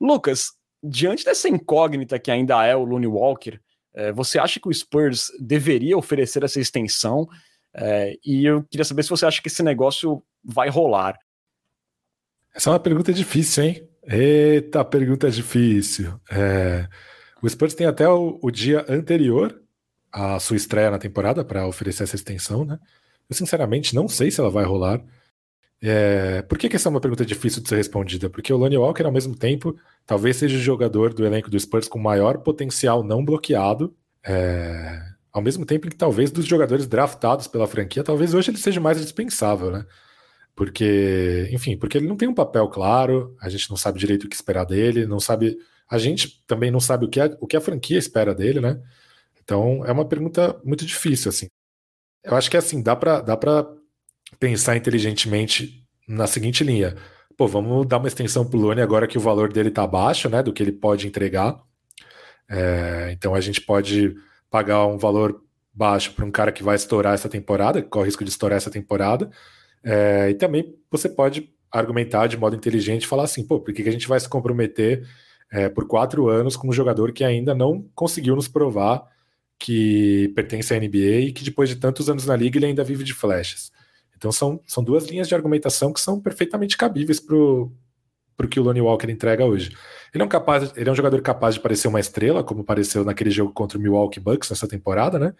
Lucas, 0.00 0.52
diante 0.82 1.24
dessa 1.24 1.48
incógnita 1.48 2.18
que 2.18 2.30
ainda 2.30 2.64
é 2.64 2.74
o 2.74 2.84
Looney 2.84 3.06
Walker, 3.06 3.60
você 4.14 4.38
acha 4.38 4.58
que 4.58 4.68
o 4.68 4.72
Spurs 4.72 5.30
deveria 5.38 5.96
oferecer 5.96 6.42
essa 6.42 6.60
extensão? 6.60 7.28
É, 7.74 8.16
e 8.24 8.44
eu 8.44 8.62
queria 8.64 8.84
saber 8.84 9.02
se 9.02 9.10
você 9.10 9.26
acha 9.26 9.40
que 9.40 9.48
esse 9.48 9.62
negócio 9.62 10.22
vai 10.44 10.68
rolar. 10.68 11.18
Essa 12.54 12.70
é 12.70 12.72
uma 12.72 12.80
pergunta 12.80 13.12
difícil, 13.12 13.64
hein? 13.64 13.88
Eita, 14.06 14.84
pergunta 14.84 15.30
difícil. 15.30 16.20
É, 16.30 16.86
o 17.40 17.48
Spurs 17.48 17.74
tem 17.74 17.86
até 17.86 18.08
o, 18.08 18.38
o, 18.42 18.50
dia 18.50 18.84
anterior 18.88 19.62
à 20.12 20.38
sua 20.38 20.56
estreia 20.56 20.90
na 20.90 20.98
temporada 20.98 21.44
para 21.44 21.66
oferecer 21.66 22.02
essa 22.02 22.16
extensão, 22.16 22.64
né? 22.64 22.78
Eu 23.30 23.36
sinceramente 23.36 23.94
não 23.94 24.08
sei 24.08 24.30
se 24.30 24.40
ela 24.40 24.50
vai 24.50 24.64
rolar. 24.64 25.02
É, 25.84 26.42
por 26.42 26.56
que, 26.56 26.68
que 26.68 26.76
essa 26.76 26.88
é 26.88 26.90
uma 26.90 27.00
pergunta 27.00 27.26
difícil 27.26 27.60
de 27.60 27.68
ser 27.68 27.74
respondida? 27.76 28.30
Porque 28.30 28.52
o 28.52 28.56
Lonnie 28.56 28.78
Walker, 28.78 29.02
ao 29.02 29.10
mesmo 29.10 29.34
tempo, 29.36 29.76
talvez 30.06 30.36
seja 30.36 30.56
o 30.56 30.60
jogador 30.60 31.12
do 31.12 31.26
elenco 31.26 31.50
do 31.50 31.58
Spurs 31.58 31.88
com 31.88 31.98
maior 31.98 32.38
potencial 32.38 33.02
não 33.02 33.24
bloqueado. 33.24 33.92
É, 34.24 35.02
ao 35.32 35.42
mesmo 35.42 35.66
tempo 35.66 35.88
que 35.90 35.96
talvez 35.96 36.30
dos 36.30 36.46
jogadores 36.46 36.86
draftados 36.86 37.48
pela 37.48 37.66
franquia, 37.66 38.04
talvez 38.04 38.32
hoje 38.32 38.50
ele 38.52 38.58
seja 38.58 38.80
mais 38.80 39.00
dispensável, 39.00 39.72
né? 39.72 39.84
Porque, 40.54 41.48
enfim, 41.50 41.76
porque 41.76 41.98
ele 41.98 42.06
não 42.06 42.16
tem 42.16 42.28
um 42.28 42.34
papel 42.34 42.68
claro, 42.68 43.34
a 43.40 43.48
gente 43.48 43.68
não 43.68 43.76
sabe 43.76 43.98
direito 43.98 44.24
o 44.24 44.28
que 44.28 44.36
esperar 44.36 44.64
dele, 44.64 45.06
não 45.06 45.18
sabe. 45.18 45.58
A 45.90 45.98
gente 45.98 46.44
também 46.46 46.70
não 46.70 46.80
sabe 46.80 47.06
o 47.06 47.08
que, 47.08 47.18
a, 47.20 47.36
o 47.40 47.46
que 47.46 47.56
a 47.56 47.60
franquia 47.60 47.98
espera 47.98 48.34
dele, 48.34 48.60
né? 48.60 48.80
Então 49.42 49.84
é 49.86 49.92
uma 49.92 50.06
pergunta 50.06 50.60
muito 50.64 50.86
difícil, 50.86 51.30
assim. 51.30 51.48
Eu 52.24 52.36
acho 52.36 52.50
que 52.50 52.56
assim, 52.56 52.82
dá 52.82 52.94
para 52.96 53.20
dá 53.20 53.36
pra 53.36 53.66
pensar 54.38 54.76
inteligentemente 54.76 55.81
na 56.12 56.26
seguinte 56.26 56.62
linha. 56.62 56.94
Pô, 57.36 57.48
vamos 57.48 57.86
dar 57.86 57.98
uma 57.98 58.08
extensão 58.08 58.44
pro 58.44 58.58
Lone 58.58 58.80
agora 58.80 59.06
que 59.06 59.16
o 59.16 59.20
valor 59.20 59.52
dele 59.52 59.70
tá 59.70 59.86
baixo, 59.86 60.28
né? 60.28 60.42
Do 60.42 60.52
que 60.52 60.62
ele 60.62 60.72
pode 60.72 61.06
entregar. 61.06 61.58
É, 62.48 63.10
então 63.12 63.34
a 63.34 63.40
gente 63.40 63.60
pode 63.60 64.14
pagar 64.50 64.86
um 64.86 64.98
valor 64.98 65.42
baixo 65.72 66.12
para 66.12 66.24
um 66.24 66.30
cara 66.30 66.52
que 66.52 66.62
vai 66.62 66.76
estourar 66.76 67.14
essa 67.14 67.28
temporada, 67.28 67.80
que 67.80 67.88
corre 67.88 68.04
o 68.04 68.06
risco 68.06 68.24
de 68.24 68.30
estourar 68.30 68.58
essa 68.58 68.70
temporada. 68.70 69.30
É, 69.82 70.30
e 70.30 70.34
também 70.34 70.74
você 70.90 71.08
pode 71.08 71.50
argumentar 71.70 72.26
de 72.26 72.36
modo 72.36 72.54
inteligente 72.54 73.06
falar 73.06 73.24
assim, 73.24 73.44
pô, 73.46 73.58
por 73.58 73.72
que, 73.72 73.82
que 73.82 73.88
a 73.88 73.92
gente 73.92 74.06
vai 74.06 74.20
se 74.20 74.28
comprometer 74.28 75.08
é, 75.50 75.68
por 75.70 75.86
quatro 75.86 76.28
anos 76.28 76.56
com 76.56 76.68
um 76.68 76.72
jogador 76.72 77.12
que 77.12 77.24
ainda 77.24 77.54
não 77.54 77.88
conseguiu 77.94 78.36
nos 78.36 78.48
provar 78.48 79.02
que 79.58 80.30
pertence 80.34 80.74
à 80.74 80.78
NBA 80.78 81.28
e 81.28 81.32
que 81.32 81.44
depois 81.44 81.68
de 81.68 81.76
tantos 81.76 82.10
anos 82.10 82.26
na 82.26 82.36
liga 82.36 82.58
ele 82.58 82.66
ainda 82.66 82.84
vive 82.84 83.02
de 83.04 83.14
flechas. 83.14 83.72
Então 84.22 84.30
são, 84.30 84.60
são 84.64 84.84
duas 84.84 85.06
linhas 85.08 85.26
de 85.26 85.34
argumentação 85.34 85.92
que 85.92 86.00
são 86.00 86.20
perfeitamente 86.20 86.76
cabíveis 86.76 87.18
para 87.18 87.34
o 87.34 87.72
que 88.48 88.60
o 88.60 88.62
Lonnie 88.62 88.80
Walker 88.80 89.10
entrega 89.10 89.44
hoje. 89.44 89.76
Ele 90.14 90.22
é, 90.22 90.24
um 90.24 90.28
capaz, 90.28 90.72
ele 90.76 90.88
é 90.88 90.92
um 90.92 90.94
jogador 90.94 91.20
capaz 91.22 91.56
de 91.56 91.60
parecer 91.60 91.88
uma 91.88 91.98
estrela, 91.98 92.44
como 92.44 92.62
pareceu 92.62 93.04
naquele 93.04 93.32
jogo 93.32 93.52
contra 93.52 93.76
o 93.76 93.80
Milwaukee 93.80 94.20
Bucks 94.20 94.48
nessa 94.48 94.68
temporada, 94.68 95.18
né? 95.18 95.34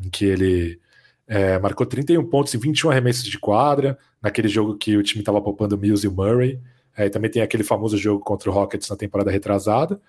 Em 0.00 0.08
que 0.08 0.24
ele 0.24 0.80
é, 1.26 1.58
marcou 1.58 1.84
31 1.84 2.24
pontos 2.30 2.54
e 2.54 2.56
21 2.56 2.90
arremessos 2.90 3.24
de 3.24 3.36
quadra, 3.36 3.98
naquele 4.22 4.46
jogo 4.46 4.76
que 4.76 4.96
o 4.96 5.02
time 5.02 5.22
estava 5.22 5.42
poupando 5.42 5.74
o 5.74 5.78
Mills 5.78 6.06
e 6.06 6.08
o 6.08 6.12
Murray. 6.12 6.60
É, 6.96 7.08
também 7.08 7.32
tem 7.32 7.42
aquele 7.42 7.64
famoso 7.64 7.98
jogo 7.98 8.22
contra 8.22 8.48
o 8.48 8.52
Rockets 8.52 8.88
na 8.88 8.96
temporada 8.96 9.32
retrasada. 9.32 10.00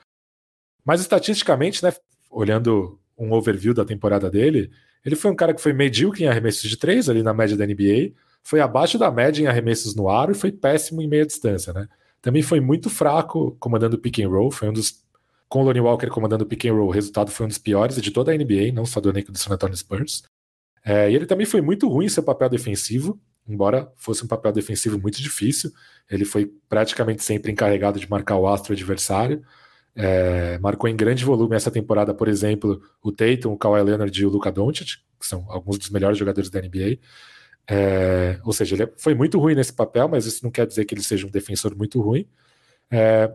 Mas 0.86 1.02
estatisticamente, 1.02 1.84
né, 1.84 1.92
olhando 2.30 3.00
um 3.18 3.34
overview 3.34 3.74
da 3.74 3.84
temporada 3.84 4.30
dele, 4.30 4.70
ele 5.06 5.16
foi 5.16 5.32
um 5.32 5.36
cara 5.36 5.54
que 5.54 5.62
foi 5.62 5.74
medíocre 5.74 6.24
em 6.24 6.28
arremessos 6.28 6.70
de 6.70 6.78
três, 6.78 7.10
ali 7.10 7.24
na 7.24 7.34
média 7.34 7.58
da 7.58 7.66
NBA, 7.66 8.14
foi 8.44 8.60
abaixo 8.60 8.98
da 8.98 9.12
média 9.12 9.44
em 9.44 9.48
arremessos 9.48 9.96
no 9.96 10.10
aro 10.10 10.32
e 10.32 10.36
foi 10.36 10.52
péssimo 10.52 11.02
em 11.02 11.08
meia 11.08 11.26
distância, 11.26 11.74
né? 11.74 11.88
Também 12.22 12.42
foi 12.42 12.60
muito 12.60 12.90
fraco 12.90 13.56
comandando 13.60 13.96
o 13.96 14.00
pick 14.00 14.20
and 14.20 14.30
roll, 14.30 14.52
foi 14.52 14.70
um 14.70 14.74
dos 14.74 15.02
com 15.50 15.62
o 15.62 15.64
Lonnie 15.66 15.82
Walker 15.82 16.08
comandando 16.08 16.46
o 16.46 16.48
pick 16.48 16.66
and 16.66 16.74
roll, 16.74 16.88
o 16.88 16.92
resultado 16.92 17.30
foi 17.30 17.46
um 17.46 17.50
dos 17.50 17.58
piores 17.58 18.02
de 18.02 18.10
toda 18.10 18.32
a 18.32 18.38
NBA, 18.38 18.72
não 18.74 18.86
só 18.86 19.02
do 19.02 19.10
elenco 19.10 19.34
do 19.34 19.38
San 19.38 19.54
Antonio 19.54 19.76
Spurs. 19.76 20.24
É, 20.84 21.12
e 21.12 21.16
ele 21.16 21.26
também 21.26 21.46
foi 21.46 21.62
muito 21.62 21.90
ruim 21.90 22.06
em 22.06 22.10
seu 22.10 22.24
papel 22.24 22.48
defensivo, 22.48 23.20
embora 23.46 23.92
fosse 23.98 24.24
um 24.24 24.28
papel 24.28 24.54
defensivo 24.54 24.98
muito 24.98 25.22
difícil. 25.22 25.72
Ele 26.10 26.24
foi 26.24 26.52
praticamente 26.70 27.22
sempre 27.24 27.52
encarregado 27.52 28.00
de 28.00 28.10
marcar 28.10 28.38
o 28.38 28.48
astro 28.48 28.72
adversário. 28.72 29.44
É, 29.96 30.58
marcou 30.60 30.90
em 30.90 30.96
grande 30.96 31.26
volume 31.26 31.56
essa 31.56 31.70
temporada, 31.70 32.14
por 32.14 32.28
exemplo, 32.28 32.82
o 33.02 33.12
Tatum, 33.12 33.52
o 33.52 33.58
Kawhi 33.58 33.84
Leonard 33.84 34.22
e 34.22 34.26
o 34.26 34.30
Luka 34.30 34.52
Doncic, 34.52 34.98
que 35.20 35.28
são 35.28 35.46
alguns 35.50 35.78
dos 35.78 35.90
melhores 35.90 36.18
jogadores 36.18 36.50
da 36.50 36.62
NBA. 36.62 37.00
É, 37.70 38.40
ou 38.44 38.54
seja, 38.54 38.76
ele 38.76 38.92
foi 38.98 39.14
muito 39.14 39.40
ruim 39.40 39.56
nesse 39.56 39.74
papel, 39.74 40.08
mas 40.08 40.26
isso 40.26 40.44
não 40.44 40.52
quer 40.52 40.66
dizer 40.66 40.86
que 40.86 40.94
ele 40.94 41.04
seja 41.04 41.28
um 41.28 41.32
defensor 41.32 41.76
muito 41.76 42.02
ruim. 42.02 42.28
É, 42.90 43.32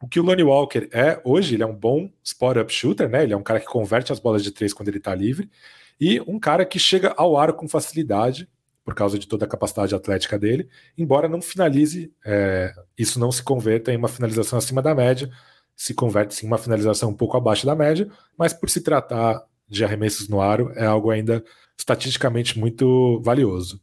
o 0.00 0.08
que 0.08 0.20
o 0.20 0.22
Lonnie 0.22 0.44
Walker 0.44 0.88
é 0.92 1.20
hoje, 1.24 1.54
ele 1.54 1.62
é 1.62 1.66
um 1.66 1.74
bom 1.74 2.10
spot-up 2.22 2.72
shooter, 2.72 3.08
né? 3.08 3.24
Ele 3.24 3.32
é 3.32 3.36
um 3.36 3.42
cara 3.42 3.60
que 3.60 3.66
converte 3.66 4.12
as 4.12 4.20
bolas 4.20 4.42
de 4.42 4.52
três 4.52 4.72
quando 4.72 4.88
ele 4.88 4.98
está 4.98 5.14
livre 5.14 5.50
e 6.00 6.20
um 6.26 6.38
cara 6.38 6.64
que 6.64 6.78
chega 6.78 7.12
ao 7.16 7.36
aro 7.36 7.54
com 7.54 7.68
facilidade 7.68 8.48
por 8.84 8.94
causa 8.94 9.18
de 9.18 9.26
toda 9.28 9.44
a 9.44 9.48
capacidade 9.48 9.94
atlética 9.94 10.38
dele, 10.38 10.66
embora 10.96 11.28
não 11.28 11.42
finalize, 11.42 12.10
é, 12.24 12.72
isso 12.96 13.20
não 13.20 13.30
se 13.30 13.42
converta 13.42 13.92
em 13.92 13.96
uma 13.98 14.08
finalização 14.08 14.58
acima 14.58 14.80
da 14.80 14.94
média, 14.94 15.30
se 15.78 15.94
converte 15.94 16.44
em 16.44 16.48
uma 16.48 16.58
finalização 16.58 17.10
um 17.10 17.14
pouco 17.14 17.36
abaixo 17.36 17.64
da 17.64 17.74
média, 17.74 18.10
mas 18.36 18.52
por 18.52 18.68
se 18.68 18.80
tratar 18.80 19.44
de 19.68 19.84
arremessos 19.84 20.28
no 20.28 20.40
aro, 20.40 20.72
é 20.74 20.84
algo 20.84 21.08
ainda 21.08 21.44
estatisticamente 21.78 22.58
muito 22.58 23.20
valioso. 23.22 23.80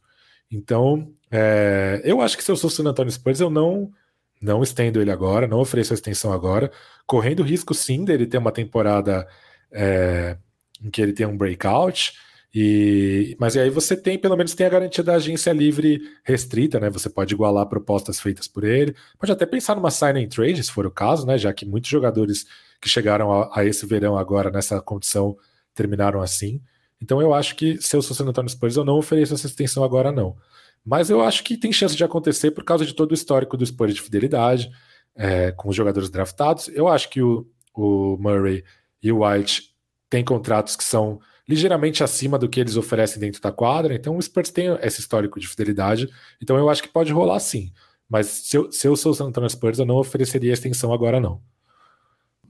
Então, 0.50 1.10
é, 1.30 2.02
eu 2.04 2.20
acho 2.20 2.36
que 2.36 2.44
se 2.44 2.50
eu 2.52 2.56
sou 2.56 2.68
o 2.68 2.70
San 2.70 2.84
Antonio 2.84 3.10
Spurs, 3.10 3.40
eu 3.40 3.48
não 3.48 3.90
não 4.38 4.62
estendo 4.62 5.00
ele 5.00 5.10
agora, 5.10 5.46
não 5.46 5.60
ofereço 5.60 5.94
a 5.94 5.96
extensão 5.96 6.30
agora, 6.30 6.70
correndo 7.06 7.40
o 7.40 7.42
risco 7.42 7.72
sim 7.72 8.04
dele 8.04 8.26
ter 8.26 8.36
uma 8.36 8.52
temporada 8.52 9.26
é, 9.72 10.36
em 10.82 10.90
que 10.90 11.00
ele 11.00 11.14
tem 11.14 11.24
um 11.24 11.38
breakout, 11.38 12.12
e, 12.58 13.36
mas 13.38 13.54
aí 13.54 13.68
você 13.68 13.94
tem, 13.94 14.18
pelo 14.18 14.34
menos, 14.34 14.54
tem 14.54 14.66
a 14.66 14.70
garantia 14.70 15.04
da 15.04 15.16
agência 15.16 15.52
livre 15.52 16.00
restrita, 16.24 16.80
né? 16.80 16.88
Você 16.88 17.10
pode 17.10 17.34
igualar 17.34 17.66
propostas 17.66 18.18
feitas 18.18 18.48
por 18.48 18.64
ele. 18.64 18.96
Pode 19.18 19.30
até 19.30 19.44
pensar 19.44 19.74
numa 19.74 19.90
sign 19.90 20.24
and 20.24 20.28
trade, 20.28 20.64
se 20.64 20.72
for 20.72 20.86
o 20.86 20.90
caso, 20.90 21.26
né? 21.26 21.36
Já 21.36 21.52
que 21.52 21.66
muitos 21.66 21.90
jogadores 21.90 22.46
que 22.80 22.88
chegaram 22.88 23.30
a, 23.30 23.50
a 23.60 23.62
esse 23.66 23.84
verão 23.84 24.16
agora 24.16 24.50
nessa 24.50 24.80
condição 24.80 25.36
terminaram 25.74 26.22
assim. 26.22 26.62
Então 26.98 27.20
eu 27.20 27.34
acho 27.34 27.56
que 27.56 27.76
se 27.76 27.94
eu 27.94 28.00
sou 28.00 28.16
San 28.16 28.24
Antonio 28.24 28.48
Spurs, 28.48 28.74
eu 28.74 28.86
não 28.86 28.96
ofereço 28.96 29.34
essa 29.34 29.46
extensão 29.46 29.84
agora, 29.84 30.10
não. 30.10 30.34
Mas 30.82 31.10
eu 31.10 31.20
acho 31.20 31.44
que 31.44 31.58
tem 31.58 31.70
chance 31.70 31.94
de 31.94 32.04
acontecer 32.04 32.52
por 32.52 32.64
causa 32.64 32.86
de 32.86 32.94
todo 32.94 33.10
o 33.10 33.14
histórico 33.14 33.58
do 33.58 33.66
Spurs 33.66 33.94
de 33.94 34.00
fidelidade, 34.00 34.70
é, 35.14 35.52
com 35.52 35.68
os 35.68 35.76
jogadores 35.76 36.08
draftados. 36.08 36.68
Eu 36.68 36.88
acho 36.88 37.10
que 37.10 37.20
o, 37.20 37.46
o 37.74 38.16
Murray 38.18 38.64
e 39.02 39.12
o 39.12 39.26
White 39.26 39.74
têm 40.08 40.24
contratos 40.24 40.74
que 40.74 40.84
são 40.84 41.20
ligeiramente 41.48 42.02
acima 42.02 42.38
do 42.38 42.48
que 42.48 42.60
eles 42.60 42.76
oferecem 42.76 43.20
dentro 43.20 43.40
da 43.40 43.52
quadra, 43.52 43.94
então 43.94 44.16
o 44.16 44.22
Spurs 44.22 44.50
tem 44.50 44.76
esse 44.82 45.00
histórico 45.00 45.38
de 45.38 45.46
fidelidade, 45.46 46.08
então 46.42 46.56
eu 46.56 46.68
acho 46.68 46.82
que 46.82 46.88
pode 46.88 47.12
rolar 47.12 47.38
sim. 47.40 47.72
Mas 48.08 48.26
se 48.26 48.56
eu, 48.56 48.70
se 48.70 48.86
eu 48.86 48.96
sou 48.96 49.12
o 49.12 49.14
San 49.14 49.26
Antonio 49.26 49.50
Spurs, 49.50 49.78
eu 49.78 49.86
não 49.86 49.96
ofereceria 49.96 50.52
extensão 50.52 50.92
agora, 50.92 51.20
não. 51.20 51.40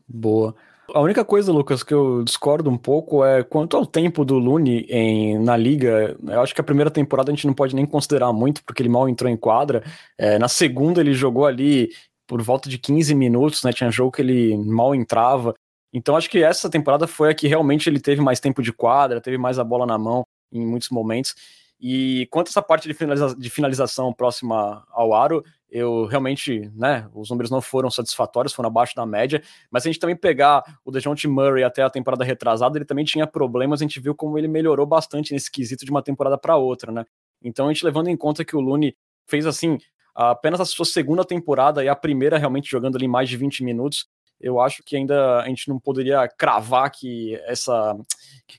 Boa. 0.07 0.55
A 0.95 1.01
única 1.01 1.25
coisa, 1.25 1.51
Lucas, 1.51 1.83
que 1.83 1.93
eu 1.93 2.23
discordo 2.23 2.71
um 2.71 2.77
pouco 2.77 3.25
é 3.25 3.43
quanto 3.43 3.77
ao 3.77 3.85
tempo 3.85 4.25
do 4.25 4.39
Lune 4.39 4.87
em, 4.89 5.39
na 5.39 5.57
liga. 5.57 6.17
Eu 6.23 6.41
acho 6.41 6.55
que 6.55 6.61
a 6.61 6.65
primeira 6.65 6.91
temporada 6.91 7.31
a 7.31 7.35
gente 7.35 7.47
não 7.47 7.55
pode 7.55 7.75
nem 7.75 7.85
considerar 7.85 8.33
muito, 8.33 8.63
porque 8.65 8.83
ele 8.83 8.89
mal 8.89 9.09
entrou 9.09 9.31
em 9.31 9.37
quadra. 9.37 9.83
É, 10.17 10.39
na 10.39 10.47
segunda 10.47 11.01
ele 11.01 11.13
jogou 11.13 11.45
ali 11.45 11.91
por 12.27 12.41
volta 12.41 12.69
de 12.69 12.79
15 12.79 13.15
minutos, 13.15 13.65
né? 13.65 13.73
Tinha 13.73 13.91
jogo 13.91 14.13
que 14.13 14.23
ele 14.23 14.57
mal 14.57 14.95
entrava. 14.95 15.55
Então 15.93 16.17
acho 16.17 16.29
que 16.29 16.43
essa 16.43 16.69
temporada 16.69 17.07
foi 17.07 17.31
a 17.31 17.35
que 17.35 17.49
realmente 17.49 17.89
ele 17.89 18.01
teve 18.01 18.21
mais 18.21 18.41
tempo 18.41 18.63
de 18.63 18.73
quadra, 18.73 19.21
teve 19.21 19.39
mais 19.39 19.59
a 19.59 19.65
bola 19.65 19.87
na 19.87 19.99
mão 19.99 20.27
em 20.53 20.65
muitos 20.67 20.91
momentos. 20.91 21.35
E 21.79 22.27
quanto 22.31 22.49
a 22.49 22.51
essa 22.51 22.63
parte 22.63 22.89
de, 22.89 22.95
finaliza 22.95 23.35
de 23.37 23.51
finalização 23.51 24.13
próxima 24.13 24.87
ao 24.91 25.13
aro, 25.13 25.45
eu 25.71 26.07
realmente, 26.07 26.71
né, 26.75 27.09
os 27.13 27.29
números 27.29 27.51
não 27.51 27.61
foram 27.61 27.91
satisfatórios, 27.91 28.55
foram 28.55 28.69
abaixo 28.69 28.95
da 28.95 29.05
média, 29.05 29.43
mas 29.71 29.83
se 29.83 29.89
a 29.89 29.93
gente 29.93 30.01
também 30.01 30.17
pegar 30.17 30.63
o 30.85 30.91
DeJounte 30.91 31.29
Murray 31.29 31.65
até 31.65 31.83
a 31.83 31.91
temporada 31.91 32.25
retrasada, 32.25 32.79
ele 32.79 32.85
também 32.85 33.05
tinha 33.05 33.27
problemas, 33.27 33.81
a 33.81 33.85
gente 33.85 34.01
viu 34.01 34.15
como 34.15 34.39
ele 34.39 34.49
melhorou 34.49 34.87
bastante 34.87 35.33
nesse 35.35 35.51
quesito 35.51 35.85
de 35.85 35.91
uma 35.91 36.03
temporada 36.03 36.39
para 36.39 36.57
outra, 36.57 36.91
né? 36.91 37.05
Então 37.43 37.67
a 37.67 37.73
gente 37.73 37.85
levando 37.85 38.09
em 38.09 38.17
conta 38.17 38.45
que 38.45 38.57
o 38.57 38.61
Looney 38.61 38.97
fez 39.27 39.45
assim, 39.45 39.77
apenas 40.15 40.61
a 40.61 40.65
sua 40.65 40.87
segunda 40.87 41.25
temporada 41.25 41.85
e 41.85 41.89
a 41.89 41.97
primeira 41.97 42.39
realmente 42.39 42.71
jogando 42.71 42.97
ali 42.97 43.07
mais 43.07 43.29
de 43.29 43.37
20 43.37 43.63
minutos, 43.63 44.09
eu 44.41 44.61
acho 44.61 44.83
que 44.83 44.97
ainda 44.97 45.41
a 45.41 45.49
gente 45.49 45.69
não 45.69 45.79
poderia 45.79 46.29
cravar 46.29 46.91
que 46.91 47.35
essa 47.45 47.97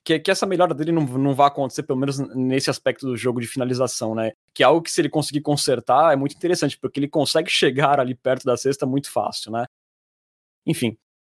que, 0.03 0.19
que 0.19 0.31
essa 0.31 0.45
melhora 0.45 0.73
dele 0.73 0.91
não, 0.91 1.03
não 1.03 1.33
vai 1.35 1.47
acontecer, 1.47 1.83
pelo 1.83 1.99
menos 1.99 2.17
nesse 2.35 2.69
aspecto 2.69 3.05
do 3.05 3.15
jogo 3.15 3.39
de 3.39 3.47
finalização, 3.47 4.15
né? 4.15 4.31
Que 4.53 4.63
é 4.63 4.65
algo 4.65 4.81
que 4.81 4.91
se 4.91 5.01
ele 5.01 5.09
conseguir 5.09 5.41
consertar 5.41 6.13
é 6.13 6.15
muito 6.15 6.35
interessante, 6.35 6.77
porque 6.79 6.99
ele 6.99 7.07
consegue 7.07 7.49
chegar 7.49 7.99
ali 7.99 8.15
perto 8.15 8.45
da 8.45 8.57
cesta 8.57 8.85
muito 8.85 9.11
fácil, 9.11 9.51
né? 9.51 9.65
Enfim, 10.65 10.97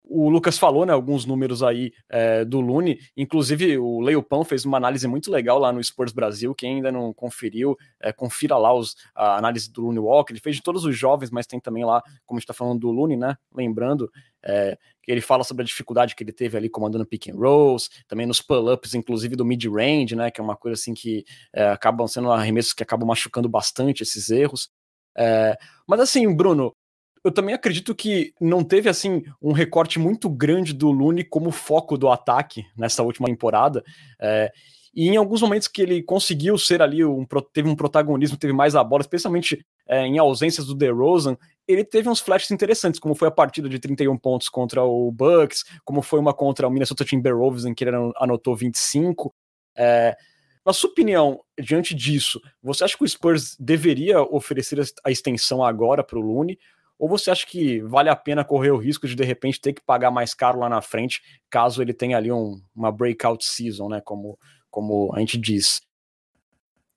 o 0.09 0.27
Lucas 0.27 0.57
falou, 0.57 0.85
né, 0.85 0.91
alguns 0.91 1.25
números 1.25 1.61
aí 1.61 1.93
é, 2.09 2.43
do 2.43 2.59
Lune, 2.59 2.99
inclusive 3.15 3.77
o 3.77 3.99
Leopão 3.99 4.43
fez 4.43 4.65
uma 4.65 4.77
análise 4.77 5.07
muito 5.07 5.31
legal 5.31 5.59
lá 5.59 5.71
no 5.71 5.79
Sports 5.79 6.13
Brasil, 6.13 6.55
quem 6.55 6.77
ainda 6.77 6.91
não 6.91 7.13
conferiu, 7.13 7.77
é, 8.01 8.11
confira 8.11 8.57
lá 8.57 8.73
os, 8.73 8.95
a 9.13 9.37
análise 9.37 9.71
do 9.71 9.81
Lune 9.81 9.99
Walker, 9.99 10.33
ele 10.33 10.41
fez 10.41 10.55
de 10.55 10.63
todos 10.63 10.83
os 10.83 10.97
jovens, 10.97 11.29
mas 11.29 11.45
tem 11.45 11.59
também 11.59 11.85
lá, 11.85 12.01
como 12.25 12.37
a 12.37 12.39
gente 12.39 12.47
tá 12.47 12.53
falando 12.53 12.79
do 12.79 12.89
Lune, 12.89 13.15
né, 13.15 13.35
lembrando, 13.53 14.11
é, 14.43 14.77
ele 15.07 15.21
fala 15.21 15.43
sobre 15.43 15.63
a 15.63 15.65
dificuldade 15.65 16.15
que 16.15 16.23
ele 16.23 16.31
teve 16.31 16.55
ali 16.55 16.69
comandando 16.69 17.05
pick 17.05 17.29
and 17.29 17.35
rolls, 17.35 17.89
também 18.07 18.25
nos 18.25 18.41
pull-ups, 18.41 18.93
inclusive 18.93 19.35
do 19.35 19.45
mid-range, 19.45 20.15
né, 20.15 20.29
que 20.29 20.39
é 20.39 20.43
uma 20.43 20.55
coisa 20.55 20.79
assim 20.79 20.93
que 20.93 21.25
é, 21.53 21.69
acabam 21.69 22.07
sendo 22.07 22.31
arremessos 22.31 22.73
que 22.73 22.83
acabam 22.83 23.07
machucando 23.07 23.49
bastante 23.49 24.03
esses 24.03 24.29
erros, 24.29 24.69
é, 25.17 25.57
mas 25.87 25.99
assim, 25.99 26.33
Bruno, 26.33 26.75
eu 27.23 27.31
também 27.31 27.53
acredito 27.53 27.93
que 27.93 28.33
não 28.39 28.63
teve 28.63 28.89
assim 28.89 29.23
um 29.41 29.51
recorte 29.51 29.99
muito 29.99 30.29
grande 30.29 30.73
do 30.73 30.89
Lune 30.91 31.23
como 31.23 31.51
foco 31.51 31.97
do 31.97 32.09
ataque 32.09 32.65
nessa 32.77 33.03
última 33.03 33.27
temporada. 33.27 33.83
É, 34.21 34.51
e 34.93 35.09
em 35.09 35.17
alguns 35.17 35.41
momentos 35.41 35.67
que 35.67 35.81
ele 35.81 36.01
conseguiu 36.01 36.57
ser 36.57 36.81
ali, 36.81 37.03
um, 37.03 37.25
teve 37.53 37.69
um 37.69 37.75
protagonismo, 37.75 38.37
teve 38.37 38.53
mais 38.53 38.75
a 38.75 38.83
bola, 38.83 39.01
especialmente 39.01 39.65
é, 39.89 40.05
em 40.05 40.19
ausências 40.19 40.67
do 40.67 40.75
DeRozan, 40.75 41.35
ele 41.67 41.83
teve 41.83 42.07
uns 42.07 42.19
flashes 42.19 42.51
interessantes, 42.51 42.99
como 42.99 43.15
foi 43.15 43.27
a 43.27 43.31
partida 43.31 43.67
de 43.67 43.79
31 43.79 44.17
pontos 44.17 44.47
contra 44.47 44.83
o 44.83 45.11
Bucks, 45.11 45.65
como 45.83 46.01
foi 46.01 46.19
uma 46.19 46.33
contra 46.33 46.67
o 46.67 46.71
Minnesota 46.71 47.03
Timberwolves, 47.03 47.65
em 47.65 47.73
que 47.73 47.83
ele 47.83 47.95
anotou 48.17 48.55
25. 48.55 49.33
É, 49.75 50.15
na 50.65 50.73
sua 50.73 50.91
opinião, 50.91 51.39
diante 51.59 51.95
disso, 51.95 52.39
você 52.61 52.83
acha 52.83 52.95
que 52.95 53.03
o 53.03 53.09
Spurs 53.09 53.55
deveria 53.59 54.21
oferecer 54.21 54.79
a 55.03 55.09
extensão 55.09 55.63
agora 55.63 56.03
para 56.03 56.19
o 56.19 56.21
Lune? 56.21 56.59
Ou 56.97 57.09
você 57.09 57.31
acha 57.31 57.47
que 57.47 57.81
vale 57.81 58.09
a 58.09 58.15
pena 58.15 58.43
correr 58.43 58.71
o 58.71 58.77
risco 58.77 59.07
de 59.07 59.15
de 59.15 59.23
repente 59.23 59.61
ter 59.61 59.73
que 59.73 59.81
pagar 59.81 60.11
mais 60.11 60.33
caro 60.33 60.59
lá 60.59 60.69
na 60.69 60.81
frente, 60.81 61.21
caso 61.49 61.81
ele 61.81 61.93
tenha 61.93 62.17
ali 62.17 62.31
um, 62.31 62.61
uma 62.75 62.91
breakout 62.91 63.43
season, 63.43 63.89
né? 63.89 64.01
Como, 64.01 64.37
como 64.69 65.11
a 65.15 65.19
gente 65.19 65.37
diz. 65.37 65.81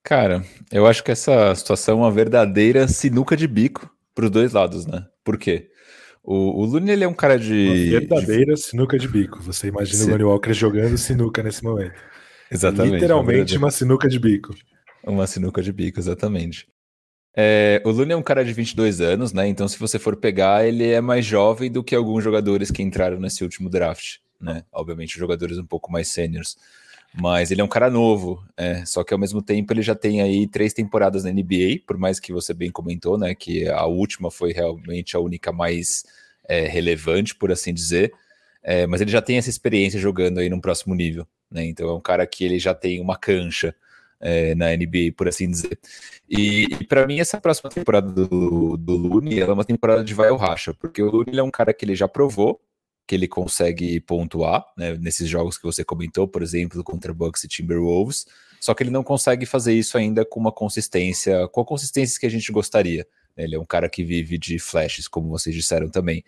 Cara, 0.02 0.44
eu 0.70 0.86
acho 0.86 1.02
que 1.04 1.10
essa 1.10 1.54
situação 1.54 1.98
é 1.98 2.02
uma 2.02 2.10
verdadeira 2.10 2.88
sinuca 2.88 3.36
de 3.36 3.46
bico 3.46 3.88
para 4.14 4.24
os 4.24 4.30
dois 4.30 4.52
lados, 4.52 4.84
né? 4.86 5.06
Por 5.24 5.38
quê? 5.38 5.70
O, 6.24 6.60
o 6.60 6.64
Lune 6.64 6.90
ele 6.90 7.04
é 7.04 7.08
um 7.08 7.14
cara 7.14 7.38
de. 7.38 7.66
Uma 7.66 8.00
verdadeira 8.00 8.54
de... 8.54 8.60
sinuca 8.60 8.98
de 8.98 9.08
bico. 9.08 9.40
Você 9.42 9.68
imagina 9.68 10.04
o 10.04 10.08
Lonnie 10.10 10.24
Walker 10.24 10.52
jogando 10.52 10.96
sinuca 10.96 11.42
nesse 11.42 11.64
momento. 11.64 11.94
Exatamente. 12.50 12.94
Literalmente 12.94 13.56
uma, 13.56 13.66
uma 13.66 13.70
sinuca 13.70 14.08
de 14.08 14.18
bico. 14.18 14.54
Uma 15.04 15.26
sinuca 15.26 15.62
de 15.62 15.72
bico, 15.72 15.98
exatamente. 15.98 16.68
É, 17.34 17.82
o 17.84 17.90
Lune 17.90 18.12
é 18.12 18.16
um 18.16 18.22
cara 18.22 18.44
de 18.44 18.52
22 18.52 19.00
anos, 19.00 19.32
né? 19.32 19.48
Então, 19.48 19.66
se 19.66 19.78
você 19.78 19.98
for 19.98 20.16
pegar, 20.16 20.66
ele 20.66 20.86
é 20.88 21.00
mais 21.00 21.24
jovem 21.24 21.70
do 21.70 21.82
que 21.82 21.94
alguns 21.94 22.22
jogadores 22.22 22.70
que 22.70 22.82
entraram 22.82 23.18
nesse 23.18 23.42
último 23.42 23.70
draft, 23.70 24.18
né? 24.40 24.64
Obviamente, 24.70 25.18
jogadores 25.18 25.58
um 25.58 25.66
pouco 25.66 25.90
mais 25.90 26.08
sêniores. 26.08 26.56
Mas 27.14 27.50
ele 27.50 27.60
é 27.60 27.64
um 27.64 27.68
cara 27.68 27.90
novo, 27.90 28.42
é, 28.56 28.86
só 28.86 29.04
que 29.04 29.12
ao 29.12 29.20
mesmo 29.20 29.42
tempo 29.42 29.72
ele 29.72 29.82
já 29.82 29.94
tem 29.94 30.22
aí 30.22 30.46
três 30.46 30.72
temporadas 30.72 31.24
na 31.24 31.30
NBA, 31.30 31.82
por 31.86 31.98
mais 31.98 32.18
que 32.18 32.32
você 32.32 32.54
bem 32.54 32.70
comentou, 32.70 33.18
né? 33.18 33.34
Que 33.34 33.68
a 33.68 33.84
última 33.84 34.30
foi 34.30 34.52
realmente 34.52 35.14
a 35.14 35.20
única 35.20 35.52
mais 35.52 36.04
é, 36.48 36.66
relevante, 36.66 37.34
por 37.34 37.52
assim 37.52 37.74
dizer. 37.74 38.12
É, 38.62 38.86
mas 38.86 39.00
ele 39.00 39.10
já 39.10 39.20
tem 39.20 39.36
essa 39.36 39.50
experiência 39.50 40.00
jogando 40.00 40.38
aí 40.38 40.48
num 40.48 40.60
próximo 40.60 40.94
nível, 40.94 41.26
né? 41.50 41.64
Então 41.66 41.88
é 41.88 41.92
um 41.92 42.00
cara 42.00 42.26
que 42.26 42.44
ele 42.44 42.58
já 42.58 42.74
tem 42.74 42.98
uma 43.00 43.18
cancha 43.18 43.74
é, 44.18 44.54
na 44.54 44.74
NBA, 44.74 45.12
por 45.14 45.28
assim 45.28 45.50
dizer. 45.50 45.78
E, 46.30 46.64
e 46.80 46.86
para 46.86 47.06
mim, 47.06 47.20
essa 47.20 47.40
próxima 47.40 47.68
temporada 47.68 48.10
do, 48.10 48.76
do 48.78 48.96
Looney 48.96 49.40
é 49.40 49.46
uma 49.46 49.64
temporada 49.64 50.02
de 50.02 50.14
vai 50.14 50.30
ou 50.30 50.38
racha, 50.38 50.72
porque 50.72 51.02
o 51.02 51.10
Looney 51.10 51.38
é 51.38 51.42
um 51.42 51.50
cara 51.50 51.74
que 51.74 51.84
ele 51.84 51.94
já 51.94 52.08
provou 52.08 52.58
que 53.06 53.14
ele 53.14 53.28
consegue 53.28 53.98
pontuar, 54.00 54.64
né, 54.76 54.96
nesses 54.96 55.28
jogos 55.28 55.58
que 55.58 55.64
você 55.64 55.84
comentou, 55.84 56.26
por 56.28 56.42
exemplo, 56.42 56.82
contra 56.84 57.12
Bucks 57.12 57.44
e 57.44 57.48
Timberwolves, 57.48 58.26
só 58.60 58.74
que 58.74 58.82
ele 58.84 58.90
não 58.90 59.02
consegue 59.02 59.44
fazer 59.44 59.74
isso 59.74 59.98
ainda 59.98 60.24
com 60.24 60.38
uma 60.38 60.52
consistência, 60.52 61.48
com 61.48 61.60
a 61.60 61.64
consistência 61.64 62.18
que 62.20 62.26
a 62.26 62.30
gente 62.30 62.52
gostaria. 62.52 63.04
Né. 63.36 63.44
Ele 63.44 63.56
é 63.56 63.58
um 63.58 63.64
cara 63.64 63.88
que 63.88 64.04
vive 64.04 64.38
de 64.38 64.58
flashes, 64.58 65.08
como 65.08 65.28
vocês 65.28 65.54
disseram 65.54 65.88
também. 65.88 66.24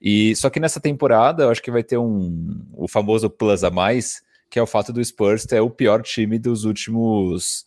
E 0.00 0.36
só 0.36 0.50
que 0.50 0.60
nessa 0.60 0.80
temporada, 0.80 1.44
eu 1.44 1.50
acho 1.50 1.62
que 1.62 1.70
vai 1.70 1.82
ter 1.82 1.96
um 1.96 2.60
o 2.74 2.86
famoso 2.86 3.30
plus 3.30 3.64
a 3.64 3.70
mais, 3.70 4.22
que 4.50 4.58
é 4.58 4.62
o 4.62 4.66
fato 4.66 4.92
do 4.92 5.02
Spurs 5.02 5.44
ter 5.44 5.60
o 5.60 5.70
pior 5.70 6.02
time 6.02 6.38
dos 6.38 6.64
últimos 6.64 7.64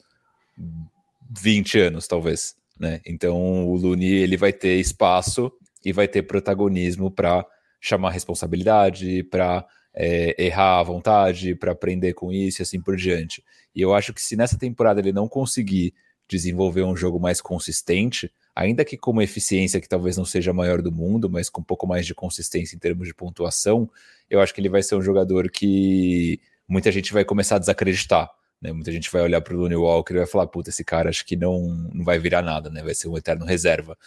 20 1.39 1.79
anos, 1.79 2.07
talvez. 2.07 2.55
Né? 2.79 3.01
Então 3.05 3.67
o 3.67 3.75
Looney 3.75 4.13
ele 4.13 4.37
vai 4.37 4.53
ter 4.53 4.79
espaço 4.79 5.51
e 5.83 5.91
vai 5.91 6.07
ter 6.07 6.23
protagonismo 6.23 7.09
para 7.09 7.45
chamar 7.81 8.11
responsabilidade, 8.11 9.23
para 9.23 9.65
é, 9.93 10.35
errar 10.41 10.79
à 10.79 10.83
vontade, 10.83 11.55
para 11.55 11.71
aprender 11.71 12.13
com 12.13 12.31
isso 12.31 12.61
e 12.61 12.63
assim 12.63 12.79
por 12.79 12.95
diante. 12.95 13.43
E 13.75 13.81
eu 13.81 13.93
acho 13.93 14.13
que 14.13 14.21
se 14.21 14.35
nessa 14.35 14.57
temporada 14.57 15.01
ele 15.01 15.11
não 15.11 15.27
conseguir 15.27 15.93
desenvolver 16.29 16.83
um 16.83 16.95
jogo 16.95 17.19
mais 17.19 17.41
consistente, 17.41 18.31
ainda 18.55 18.85
que 18.85 18.97
com 18.97 19.11
uma 19.11 19.23
eficiência 19.23 19.81
que 19.81 19.89
talvez 19.89 20.15
não 20.15 20.23
seja 20.23 20.51
a 20.51 20.53
maior 20.53 20.81
do 20.81 20.91
mundo, 20.91 21.29
mas 21.29 21.49
com 21.49 21.59
um 21.59 21.63
pouco 21.63 21.85
mais 21.85 22.05
de 22.05 22.15
consistência 22.15 22.75
em 22.75 22.79
termos 22.79 23.07
de 23.07 23.13
pontuação, 23.13 23.89
eu 24.29 24.39
acho 24.39 24.53
que 24.53 24.61
ele 24.61 24.69
vai 24.69 24.81
ser 24.81 24.95
um 24.95 25.01
jogador 25.01 25.49
que 25.49 26.39
muita 26.67 26.91
gente 26.91 27.11
vai 27.11 27.25
começar 27.25 27.57
a 27.57 27.59
desacreditar. 27.59 28.29
Né? 28.61 28.71
Muita 28.71 28.91
gente 28.91 29.11
vai 29.11 29.21
olhar 29.23 29.41
para 29.41 29.53
o 29.53 29.57
Looney 29.57 29.75
Walker 29.75 30.13
e 30.13 30.17
vai 30.17 30.27
falar: 30.27 30.47
puta, 30.47 30.69
esse 30.69 30.85
cara 30.85 31.09
acho 31.09 31.25
que 31.25 31.35
não, 31.35 31.67
não 31.93 32.05
vai 32.05 32.19
virar 32.19 32.41
nada, 32.41 32.69
né? 32.69 32.81
vai 32.83 32.93
ser 32.93 33.09
um 33.09 33.17
eterno 33.17 33.45
reserva. 33.45 33.97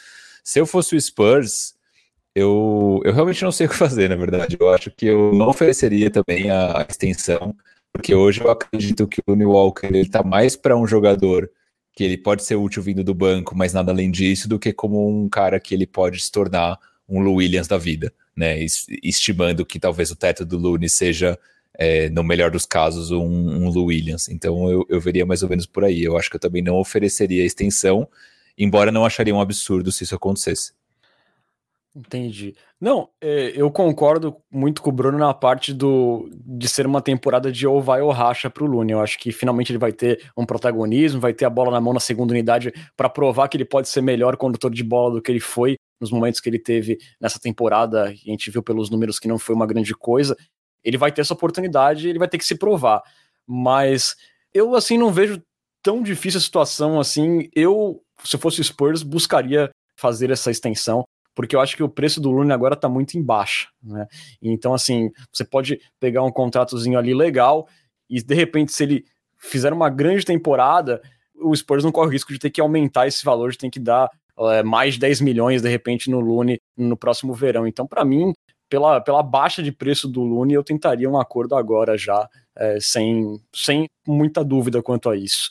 Se 0.42 0.58
eu 0.58 0.66
fosse 0.66 0.94
o 0.94 1.00
Spurs, 1.00 1.74
eu, 2.34 3.00
eu 3.04 3.12
realmente 3.12 3.42
não 3.44 3.52
sei 3.52 3.66
o 3.66 3.70
que 3.70 3.76
fazer, 3.76 4.08
na 4.08 4.16
verdade. 4.16 4.56
Eu 4.58 4.68
acho 4.70 4.90
que 4.90 5.06
eu 5.06 5.32
não 5.34 5.48
ofereceria 5.48 6.10
também 6.10 6.50
a, 6.50 6.80
a 6.80 6.86
extensão, 6.88 7.54
porque 7.92 8.14
hoje 8.14 8.40
eu 8.40 8.50
acredito 8.50 9.06
que 9.06 9.20
o 9.20 9.30
Looney 9.30 9.46
Walker 9.46 9.86
ele 9.86 10.08
tá 10.08 10.22
mais 10.22 10.56
para 10.56 10.76
um 10.76 10.86
jogador 10.86 11.48
que 11.94 12.02
ele 12.02 12.18
pode 12.18 12.42
ser 12.42 12.56
útil 12.56 12.82
vindo 12.82 13.04
do 13.04 13.14
banco, 13.14 13.56
mas 13.56 13.72
nada 13.72 13.92
além 13.92 14.10
disso, 14.10 14.48
do 14.48 14.58
que 14.58 14.72
como 14.72 15.08
um 15.08 15.28
cara 15.28 15.60
que 15.60 15.74
ele 15.74 15.86
pode 15.86 16.20
se 16.20 16.30
tornar 16.30 16.78
um 17.08 17.20
Lou 17.20 17.36
Williams 17.36 17.68
da 17.68 17.78
vida, 17.78 18.12
né? 18.36 18.58
Estimando 19.02 19.64
que 19.64 19.78
talvez 19.78 20.10
o 20.10 20.16
teto 20.16 20.44
do 20.44 20.58
Looney 20.58 20.88
seja, 20.88 21.38
é, 21.78 22.08
no 22.08 22.24
melhor 22.24 22.50
dos 22.50 22.66
casos, 22.66 23.12
um, 23.12 23.24
um 23.24 23.68
Lou 23.68 23.86
Williams. 23.86 24.28
Então 24.28 24.68
eu, 24.68 24.84
eu 24.88 25.00
veria 25.00 25.24
mais 25.24 25.44
ou 25.44 25.48
menos 25.48 25.66
por 25.66 25.84
aí. 25.84 26.02
Eu 26.02 26.16
acho 26.16 26.28
que 26.28 26.34
eu 26.34 26.40
também 26.40 26.62
não 26.62 26.76
ofereceria 26.76 27.44
extensão, 27.44 28.08
embora 28.58 28.90
não 28.90 29.04
acharia 29.04 29.34
um 29.34 29.40
absurdo 29.40 29.92
se 29.92 30.02
isso 30.02 30.16
acontecesse. 30.16 30.72
Entendi. 31.96 32.56
Não, 32.80 33.08
é, 33.20 33.52
eu 33.54 33.70
concordo 33.70 34.36
muito 34.50 34.82
com 34.82 34.90
o 34.90 34.92
Bruno 34.92 35.16
na 35.16 35.32
parte 35.32 35.72
do 35.72 36.28
de 36.44 36.68
ser 36.68 36.86
uma 36.88 37.00
temporada 37.00 37.52
de 37.52 37.68
ou 37.68 37.80
vai 37.80 38.02
ou 38.02 38.10
racha 38.10 38.50
para 38.50 38.64
o 38.64 38.66
Lune. 38.66 38.90
Eu 38.90 39.00
acho 39.00 39.16
que 39.16 39.30
finalmente 39.30 39.70
ele 39.70 39.78
vai 39.78 39.92
ter 39.92 40.20
um 40.36 40.44
protagonismo, 40.44 41.20
vai 41.20 41.32
ter 41.32 41.44
a 41.44 41.50
bola 41.50 41.70
na 41.70 41.80
mão 41.80 41.94
na 41.94 42.00
segunda 42.00 42.32
unidade 42.32 42.72
para 42.96 43.08
provar 43.08 43.46
que 43.46 43.56
ele 43.56 43.64
pode 43.64 43.88
ser 43.88 44.00
melhor 44.00 44.36
condutor 44.36 44.72
de 44.72 44.82
bola 44.82 45.14
do 45.14 45.22
que 45.22 45.30
ele 45.30 45.38
foi 45.38 45.76
nos 46.00 46.10
momentos 46.10 46.40
que 46.40 46.48
ele 46.48 46.58
teve 46.58 46.98
nessa 47.20 47.38
temporada. 47.38 48.06
A 48.06 48.12
gente 48.12 48.50
viu 48.50 48.62
pelos 48.62 48.90
números 48.90 49.20
que 49.20 49.28
não 49.28 49.38
foi 49.38 49.54
uma 49.54 49.66
grande 49.66 49.94
coisa. 49.94 50.36
Ele 50.82 50.98
vai 50.98 51.12
ter 51.12 51.20
essa 51.20 51.34
oportunidade, 51.34 52.08
ele 52.08 52.18
vai 52.18 52.28
ter 52.28 52.38
que 52.38 52.44
se 52.44 52.56
provar. 52.58 53.02
Mas 53.46 54.16
eu 54.52 54.74
assim 54.74 54.98
não 54.98 55.12
vejo 55.12 55.40
tão 55.80 56.02
difícil 56.02 56.38
a 56.38 56.42
situação 56.42 56.98
assim. 56.98 57.48
Eu, 57.54 58.02
se 58.24 58.36
fosse 58.36 58.64
Spurs, 58.64 59.04
buscaria 59.04 59.70
fazer 59.96 60.32
essa 60.32 60.50
extensão 60.50 61.04
porque 61.34 61.56
eu 61.56 61.60
acho 61.60 61.76
que 61.76 61.82
o 61.82 61.88
preço 61.88 62.20
do 62.20 62.30
Lune 62.30 62.52
agora 62.52 62.74
está 62.74 62.88
muito 62.88 63.18
em 63.18 63.22
baixa, 63.22 63.68
né? 63.82 64.06
Então, 64.40 64.72
assim, 64.72 65.10
você 65.32 65.44
pode 65.44 65.80
pegar 65.98 66.22
um 66.22 66.30
contratozinho 66.30 66.98
ali 66.98 67.14
legal 67.14 67.68
e 68.08 68.22
de 68.22 68.34
repente, 68.34 68.72
se 68.72 68.82
ele 68.82 69.04
fizer 69.38 69.72
uma 69.72 69.90
grande 69.90 70.24
temporada, 70.24 71.02
o 71.34 71.54
Spurs 71.54 71.84
não 71.84 71.92
corre 71.92 72.08
o 72.08 72.12
risco 72.12 72.32
de 72.32 72.38
ter 72.38 72.50
que 72.50 72.60
aumentar 72.60 73.06
esse 73.06 73.24
valor, 73.24 73.50
de 73.50 73.58
ter 73.58 73.70
que 73.70 73.80
dar 73.80 74.10
é, 74.38 74.62
mais 74.62 74.94
de 74.94 75.00
10 75.00 75.20
milhões 75.20 75.62
de 75.62 75.68
repente 75.68 76.10
no 76.10 76.20
Lune 76.20 76.58
no 76.76 76.96
próximo 76.96 77.34
verão. 77.34 77.66
Então, 77.66 77.86
para 77.86 78.04
mim, 78.04 78.32
pela, 78.68 79.00
pela 79.00 79.22
baixa 79.22 79.62
de 79.62 79.72
preço 79.72 80.08
do 80.08 80.22
Lune, 80.22 80.54
eu 80.54 80.64
tentaria 80.64 81.08
um 81.08 81.18
acordo 81.18 81.54
agora 81.54 81.96
já, 81.96 82.28
é, 82.56 82.78
sem, 82.80 83.40
sem 83.54 83.88
muita 84.06 84.44
dúvida 84.44 84.82
quanto 84.82 85.10
a 85.10 85.16
isso. 85.16 85.50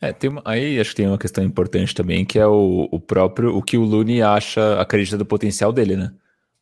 É, 0.00 0.12
tem 0.12 0.30
uma, 0.30 0.42
aí 0.46 0.80
acho 0.80 0.90
que 0.90 0.96
tem 0.96 1.06
uma 1.06 1.18
questão 1.18 1.44
importante 1.44 1.94
também, 1.94 2.24
que 2.24 2.38
é 2.38 2.46
o, 2.46 2.88
o 2.90 2.98
próprio, 2.98 3.54
o 3.54 3.62
que 3.62 3.76
o 3.76 3.84
Looney 3.84 4.22
acha, 4.22 4.80
acredita 4.80 5.18
do 5.18 5.26
potencial 5.26 5.72
dele, 5.72 5.94
né? 5.94 6.12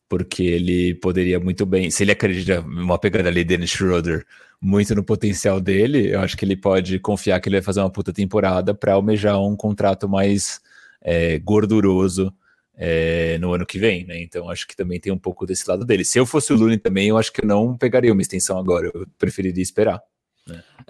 Porque 0.09 0.43
ele 0.43 0.95
poderia 0.97 1.39
muito 1.39 1.65
bem, 1.67 1.91
se 1.91 2.03
ele 2.03 2.13
acredita, 2.13 2.61
uma 2.63 2.99
pegada 2.99 3.29
ali, 3.29 3.45
Dennis 3.45 3.71
Schroeder, 3.71 4.27
muito 4.61 4.95
no 4.95 5.05
potencial 5.05 5.61
dele, 5.61 6.15
eu 6.15 6.21
acho 6.21 6.37
que 6.37 6.45
ele 6.45 6.57
pode 6.57 6.99
confiar 6.99 7.41
que 7.41 7.49
ele 7.49 7.57
vai 7.57 7.63
fazer 7.63 7.81
uma 7.81 7.91
puta 7.91 8.13
temporada 8.13 8.75
para 8.75 8.95
almejar 8.95 9.41
um 9.41 9.57
contrato 9.57 10.09
mais 10.09 10.61
é, 11.01 11.39
gorduroso 11.39 12.35
é, 12.75 13.39
no 13.39 13.53
ano 13.53 13.67
que 13.67 13.79
vem, 13.79 14.05
né? 14.05 14.21
Então 14.21 14.51
acho 14.51 14.67
que 14.67 14.77
também 14.77 14.99
tem 15.01 15.13
um 15.13 15.19
pouco 15.19 15.47
desse 15.47 15.69
lado 15.69 15.85
dele. 15.85 16.05
Se 16.05 16.19
eu 16.19 16.27
fosse 16.27 16.53
o 16.53 16.57
Looney 16.57 16.79
também, 16.79 17.09
eu 17.09 17.19
acho 17.19 17.33
que 17.33 17.43
eu 17.43 17.47
não 17.47 17.77
pegaria 17.77 18.13
uma 18.13 18.23
extensão 18.23 18.59
agora, 18.59 18.91
eu 18.93 19.07
preferiria 19.19 19.63
esperar. 19.63 20.03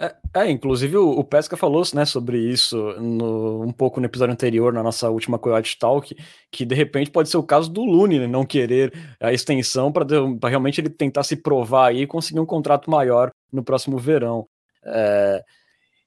É, 0.01 0.15
é, 0.33 0.49
inclusive 0.49 0.95
o, 0.95 1.09
o, 1.09 1.23
Pesca 1.25 1.57
falou 1.57 1.83
né, 1.93 2.05
sobre 2.05 2.37
isso 2.37 2.77
no, 3.01 3.63
um 3.63 3.71
pouco 3.73 3.99
no 3.99 4.05
episódio 4.05 4.31
anterior, 4.31 4.71
na 4.71 4.81
nossa 4.81 5.09
última 5.09 5.37
Coyote 5.37 5.77
Talk, 5.77 6.15
que 6.49 6.65
de 6.65 6.73
repente 6.73 7.11
pode 7.11 7.27
ser 7.27 7.35
o 7.35 7.43
caso 7.43 7.69
do 7.69 7.83
Lune 7.83 8.17
né, 8.17 8.25
não 8.25 8.45
querer 8.45 8.93
a 9.19 9.33
extensão 9.33 9.91
para 9.91 10.05
realmente 10.47 10.79
ele 10.79 10.89
tentar 10.89 11.23
se 11.23 11.35
provar 11.35 11.89
aí 11.89 12.03
e 12.03 12.07
conseguir 12.07 12.39
um 12.39 12.45
contrato 12.45 12.89
maior 12.89 13.29
no 13.51 13.61
próximo 13.61 13.97
verão. 13.97 14.47
É, 14.85 15.43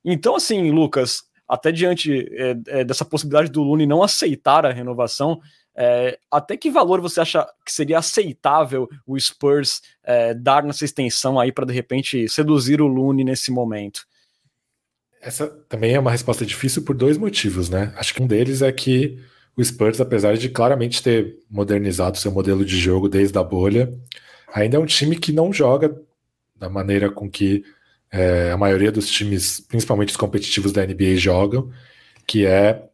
então, 0.02 0.37
assim, 0.37 0.70
Lucas, 0.70 1.24
até 1.46 1.70
diante 1.70 2.26
é, 2.33 2.81
é 2.81 2.85
dessa 2.85 3.05
possibilidade 3.05 3.50
do 3.50 3.62
Lune 3.62 3.85
não 3.85 4.02
aceitar 4.02 4.64
a 4.64 4.72
renovação, 4.72 5.38
é, 5.75 6.19
até 6.31 6.57
que 6.57 6.71
valor 6.71 7.01
você 7.01 7.21
acha 7.21 7.47
que 7.65 7.73
seria 7.73 7.99
aceitável 7.99 8.89
o 9.07 9.19
Spurs 9.19 9.81
é, 10.05 10.35
dar 10.35 10.63
nessa 10.63 10.85
extensão 10.85 11.41
aí 11.41 11.51
para 11.51 11.65
de 11.65 11.73
repente 11.73 12.29
seduzir 12.29 12.81
o 12.81 12.87
Lune 12.87 13.25
nesse 13.25 13.51
momento? 13.51 14.07
Essa 15.21 15.47
também 15.69 15.95
é 15.95 16.01
uma 16.01 16.11
resposta 16.11 16.45
difícil 16.45 16.83
por 16.83 16.97
dois 16.97 17.17
motivos, 17.17 17.71
né? 17.71 17.93
Acho 17.97 18.13
que 18.13 18.23
um 18.23 18.27
deles 18.27 18.61
é 18.61 18.73
que 18.73 19.19
o 19.57 19.65
Spurs, 19.65 20.01
apesar 20.01 20.37
de 20.37 20.49
claramente 20.49 21.03
ter 21.03 21.39
modernizado 21.49 22.19
seu 22.19 22.33
modelo 22.33 22.65
de 22.65 22.77
jogo 22.79 23.09
desde 23.09 23.39
a 23.39 23.43
bolha, 23.43 23.93
ainda 24.53 24.77
é 24.77 24.81
um 24.81 24.87
time 24.87 25.17
que 25.17 25.33
não 25.33 25.53
joga 25.53 25.97
da 26.57 26.69
maneira 26.69 27.11
com 27.11 27.31
que 27.31 27.65
é, 28.11 28.51
a 28.51 28.57
maioria 28.57 28.93
dos 28.93 29.09
times, 29.09 29.61
principalmente 29.61 30.11
os 30.11 30.17
competitivos 30.17 30.73
da 30.73 30.85
NBA, 30.87 31.17
jogam, 31.17 31.71
que 32.27 32.45
é 32.45 32.89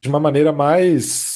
de 0.00 0.08
uma 0.08 0.18
maneira 0.18 0.52
mais 0.52 1.31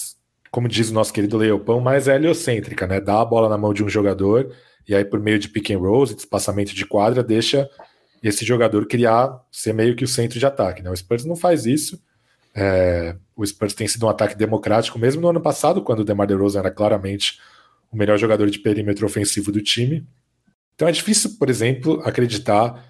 como 0.50 0.68
diz 0.68 0.90
o 0.90 0.94
nosso 0.94 1.12
querido 1.12 1.36
Leopão, 1.36 1.80
mais 1.80 2.08
heliocêntrica, 2.08 2.86
né? 2.86 3.00
Dá 3.00 3.20
a 3.20 3.24
bola 3.24 3.48
na 3.48 3.58
mão 3.58 3.74
de 3.74 3.84
um 3.84 3.88
jogador 3.88 4.52
e 4.88 4.94
aí, 4.94 5.04
por 5.04 5.18
meio 5.18 5.38
de 5.38 5.48
pick 5.48 5.70
and 5.70 5.78
rolls 5.78 6.12
e 6.12 6.16
espaçamento 6.16 6.74
de 6.74 6.86
quadra, 6.86 7.22
deixa 7.22 7.68
esse 8.22 8.44
jogador 8.44 8.86
criar, 8.86 9.44
ser 9.50 9.72
meio 9.72 9.96
que 9.96 10.04
o 10.04 10.08
centro 10.08 10.38
de 10.38 10.46
ataque. 10.46 10.82
Né? 10.82 10.90
O 10.90 10.96
Spurs 10.96 11.24
não 11.24 11.36
faz 11.36 11.66
isso. 11.66 12.00
É, 12.54 13.16
o 13.34 13.44
Spurs 13.44 13.74
tem 13.74 13.86
sido 13.86 14.06
um 14.06 14.08
ataque 14.08 14.36
democrático, 14.36 14.98
mesmo 14.98 15.20
no 15.20 15.28
ano 15.28 15.40
passado, 15.40 15.82
quando 15.82 16.00
o 16.00 16.04
DeMar 16.04 16.26
DeRozan 16.26 16.60
era 16.60 16.70
claramente 16.70 17.38
o 17.90 17.96
melhor 17.96 18.16
jogador 18.16 18.48
de 18.48 18.58
perímetro 18.58 19.04
ofensivo 19.04 19.52
do 19.52 19.60
time. 19.60 20.06
Então 20.74 20.88
é 20.88 20.92
difícil, 20.92 21.36
por 21.38 21.50
exemplo, 21.50 22.00
acreditar 22.04 22.84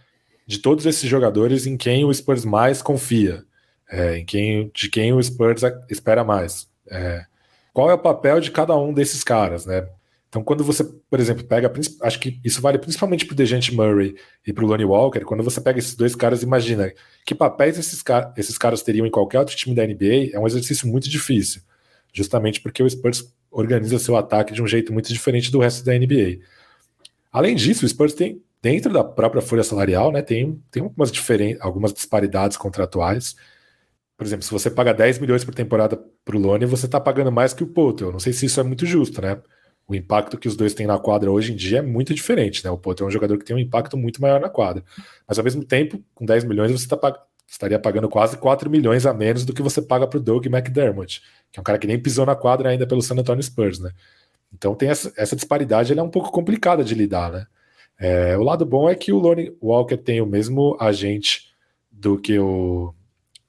de 0.46 0.58
todos 0.58 0.86
esses 0.86 1.08
jogadores 1.08 1.66
em 1.66 1.76
quem 1.76 2.04
o 2.04 2.12
Spurs 2.12 2.44
mais 2.44 2.80
confia, 2.80 3.44
é, 3.90 4.18
em 4.18 4.24
quem, 4.24 4.70
de 4.74 4.88
quem 4.88 5.12
o 5.12 5.22
Spurs 5.22 5.62
espera 5.90 6.22
mais. 6.22 6.68
É, 6.88 7.24
qual 7.76 7.90
é 7.90 7.92
o 7.92 7.98
papel 7.98 8.40
de 8.40 8.50
cada 8.50 8.74
um 8.74 8.90
desses 8.90 9.22
caras, 9.22 9.66
né? 9.66 9.86
Então, 10.30 10.42
quando 10.42 10.64
você, 10.64 10.82
por 10.82 11.20
exemplo, 11.20 11.44
pega, 11.44 11.70
acho 12.00 12.18
que 12.18 12.40
isso 12.42 12.62
vale 12.62 12.78
principalmente 12.78 13.26
para 13.26 13.34
o 13.34 13.36
Dejante 13.36 13.74
Murray 13.74 14.16
e 14.46 14.50
para 14.50 14.64
o 14.64 14.66
Lonnie 14.66 14.86
Walker, 14.86 15.20
quando 15.20 15.42
você 15.42 15.60
pega 15.60 15.78
esses 15.78 15.94
dois 15.94 16.14
caras, 16.14 16.42
imagina 16.42 16.90
que 17.26 17.34
papéis 17.34 17.78
esses, 17.78 18.02
car 18.02 18.32
esses 18.34 18.56
caras 18.56 18.80
teriam 18.80 19.06
em 19.06 19.10
qualquer 19.10 19.40
outro 19.40 19.54
time 19.54 19.76
da 19.76 19.86
NBA, 19.86 20.30
é 20.32 20.38
um 20.38 20.46
exercício 20.46 20.88
muito 20.88 21.06
difícil, 21.06 21.60
justamente 22.14 22.62
porque 22.62 22.82
o 22.82 22.88
Spurs 22.88 23.30
organiza 23.50 23.98
seu 23.98 24.16
ataque 24.16 24.54
de 24.54 24.62
um 24.62 24.66
jeito 24.66 24.90
muito 24.90 25.12
diferente 25.12 25.52
do 25.52 25.58
resto 25.58 25.84
da 25.84 25.92
NBA. 25.92 26.38
Além 27.30 27.54
disso, 27.54 27.84
o 27.84 27.88
Spurs 27.90 28.14
tem, 28.14 28.40
dentro 28.62 28.90
da 28.90 29.04
própria 29.04 29.42
folha 29.42 29.62
salarial, 29.62 30.10
né, 30.10 30.22
tem, 30.22 30.58
tem 30.70 30.82
algumas, 30.82 31.12
algumas 31.60 31.92
disparidades 31.92 32.56
contratuais, 32.56 33.36
por 34.16 34.26
exemplo, 34.26 34.44
se 34.44 34.50
você 34.50 34.70
paga 34.70 34.94
10 34.94 35.18
milhões 35.18 35.44
por 35.44 35.54
temporada 35.54 36.00
para 36.24 36.36
o 36.36 36.40
Lone, 36.40 36.64
você 36.64 36.86
está 36.86 36.98
pagando 36.98 37.30
mais 37.30 37.52
que 37.52 37.62
o 37.62 37.66
Poto. 37.66 38.04
Eu 38.04 38.12
não 38.12 38.18
sei 38.18 38.32
se 38.32 38.46
isso 38.46 38.58
é 38.58 38.62
muito 38.62 38.86
justo, 38.86 39.20
né? 39.20 39.40
O 39.86 39.94
impacto 39.94 40.38
que 40.38 40.48
os 40.48 40.56
dois 40.56 40.74
têm 40.74 40.86
na 40.86 40.98
quadra 40.98 41.30
hoje 41.30 41.52
em 41.52 41.56
dia 41.56 41.78
é 41.78 41.82
muito 41.82 42.14
diferente, 42.14 42.64
né? 42.64 42.70
O 42.70 42.78
Poto 42.78 43.04
é 43.04 43.06
um 43.06 43.10
jogador 43.10 43.38
que 43.38 43.44
tem 43.44 43.54
um 43.54 43.58
impacto 43.58 43.96
muito 43.96 44.20
maior 44.20 44.40
na 44.40 44.48
quadra. 44.48 44.82
Mas 45.28 45.38
ao 45.38 45.44
mesmo 45.44 45.62
tempo, 45.64 46.02
com 46.14 46.24
10 46.24 46.44
milhões, 46.44 46.72
você 46.72 46.88
tá 46.88 46.96
pag... 46.96 47.18
estaria 47.46 47.78
pagando 47.78 48.08
quase 48.08 48.38
4 48.38 48.70
milhões 48.70 49.04
a 49.04 49.12
menos 49.12 49.44
do 49.44 49.52
que 49.52 49.62
você 49.62 49.82
paga 49.82 50.06
para 50.06 50.18
o 50.18 50.22
Doug 50.22 50.46
McDermott, 50.46 51.22
que 51.52 51.58
é 51.58 51.60
um 51.60 51.64
cara 51.64 51.78
que 51.78 51.86
nem 51.86 52.00
pisou 52.00 52.24
na 52.24 52.34
quadra 52.34 52.70
ainda 52.70 52.86
pelo 52.86 53.02
San 53.02 53.16
Antonio 53.16 53.42
Spurs, 53.42 53.78
né? 53.78 53.92
Então 54.52 54.74
tem 54.74 54.88
essa, 54.88 55.12
essa 55.16 55.36
disparidade, 55.36 55.92
ela 55.92 56.00
é 56.00 56.04
um 56.04 56.10
pouco 56.10 56.32
complicada 56.32 56.82
de 56.82 56.94
lidar, 56.94 57.30
né? 57.30 57.46
É, 57.98 58.36
o 58.36 58.42
lado 58.42 58.64
bom 58.64 58.88
é 58.88 58.94
que 58.94 59.12
o 59.12 59.18
Lonnie 59.18 59.56
Walker 59.62 59.96
tem 59.96 60.20
o 60.20 60.26
mesmo 60.26 60.76
agente 60.80 61.54
do 61.90 62.18
que 62.18 62.38
o 62.38 62.94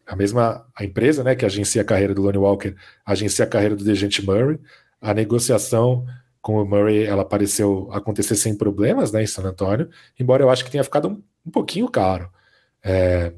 a 0.08 0.16
mesma 0.16 0.66
a 0.74 0.86
empresa 0.86 1.24
né, 1.24 1.36
que 1.36 1.46
agencia 1.46 1.82
a 1.82 1.86
carreira 1.86 2.14
do 2.14 2.22
Lonnie 2.22 2.40
Walker 2.40 2.74
agencia 3.06 3.44
a 3.44 3.48
carreira 3.48 3.76
do 3.76 3.84
Dejante 3.84 4.26
Murray. 4.26 4.60
A 5.02 5.14
negociação 5.14 6.06
com 6.42 6.62
o 6.62 6.66
Murray 6.66 7.04
ela 7.04 7.26
pareceu 7.26 7.90
acontecer 7.92 8.36
sem 8.36 8.56
problemas 8.56 9.12
né, 9.12 9.22
em 9.22 9.28
San 9.28 9.44
Antonio, 9.44 9.90
embora 10.18 10.44
eu 10.44 10.50
acho 10.50 10.64
que 10.64 10.72
tenha 10.72 10.84
ficado 10.84 11.10
um, 11.10 11.22
um 11.46 11.52
pouquinho 11.52 11.90
caro. 11.90 12.32
É, 12.84 13.34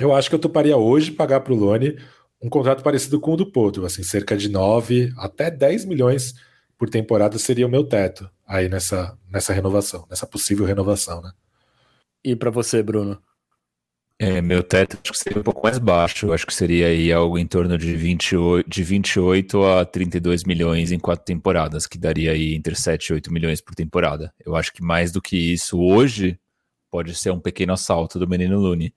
eu 0.00 0.14
acho 0.14 0.28
que 0.28 0.34
eu 0.34 0.40
toparia 0.40 0.76
hoje 0.76 1.12
pagar 1.12 1.40
para 1.40 1.52
o 1.52 1.56
Lonnie 1.56 1.96
um 2.42 2.48
contrato 2.48 2.82
parecido 2.82 3.20
com 3.20 3.34
o 3.34 3.36
do 3.36 3.52
Poto, 3.52 3.84
assim, 3.84 4.02
cerca 4.02 4.36
de 4.36 4.48
9 4.48 5.12
até 5.16 5.50
10 5.50 5.84
milhões 5.84 6.34
por 6.76 6.88
temporada 6.88 7.38
seria 7.38 7.66
o 7.66 7.70
meu 7.70 7.84
teto 7.84 8.28
aí 8.46 8.68
nessa, 8.68 9.16
nessa 9.30 9.52
renovação, 9.52 10.06
nessa 10.08 10.26
possível 10.26 10.64
renovação, 10.64 11.20
né? 11.20 11.30
E 12.24 12.34
para 12.34 12.50
você, 12.50 12.82
Bruno? 12.82 13.22
É, 14.22 14.42
meu 14.42 14.62
teto 14.62 14.98
acho 15.02 15.12
que 15.12 15.18
seria 15.18 15.40
um 15.40 15.42
pouco 15.42 15.62
mais 15.62 15.78
baixo. 15.78 16.30
Acho 16.30 16.46
que 16.46 16.52
seria 16.52 16.88
aí 16.88 17.10
algo 17.10 17.38
em 17.38 17.46
torno 17.46 17.78
de 17.78 17.96
28, 17.96 18.68
de 18.68 18.82
28 18.82 19.64
a 19.64 19.84
32 19.86 20.44
milhões 20.44 20.92
em 20.92 20.98
quatro 20.98 21.24
temporadas, 21.24 21.86
que 21.86 21.96
daria 21.96 22.32
aí 22.32 22.54
entre 22.54 22.74
7 22.74 23.06
e 23.06 23.12
8 23.14 23.32
milhões 23.32 23.62
por 23.62 23.74
temporada. 23.74 24.30
Eu 24.44 24.54
acho 24.54 24.74
que 24.74 24.82
mais 24.82 25.10
do 25.10 25.22
que 25.22 25.38
isso 25.38 25.80
hoje 25.80 26.38
pode 26.90 27.14
ser 27.14 27.30
um 27.30 27.40
pequeno 27.40 27.72
assalto 27.72 28.18
do 28.18 28.28
menino 28.28 28.60
Looney. 28.60 28.92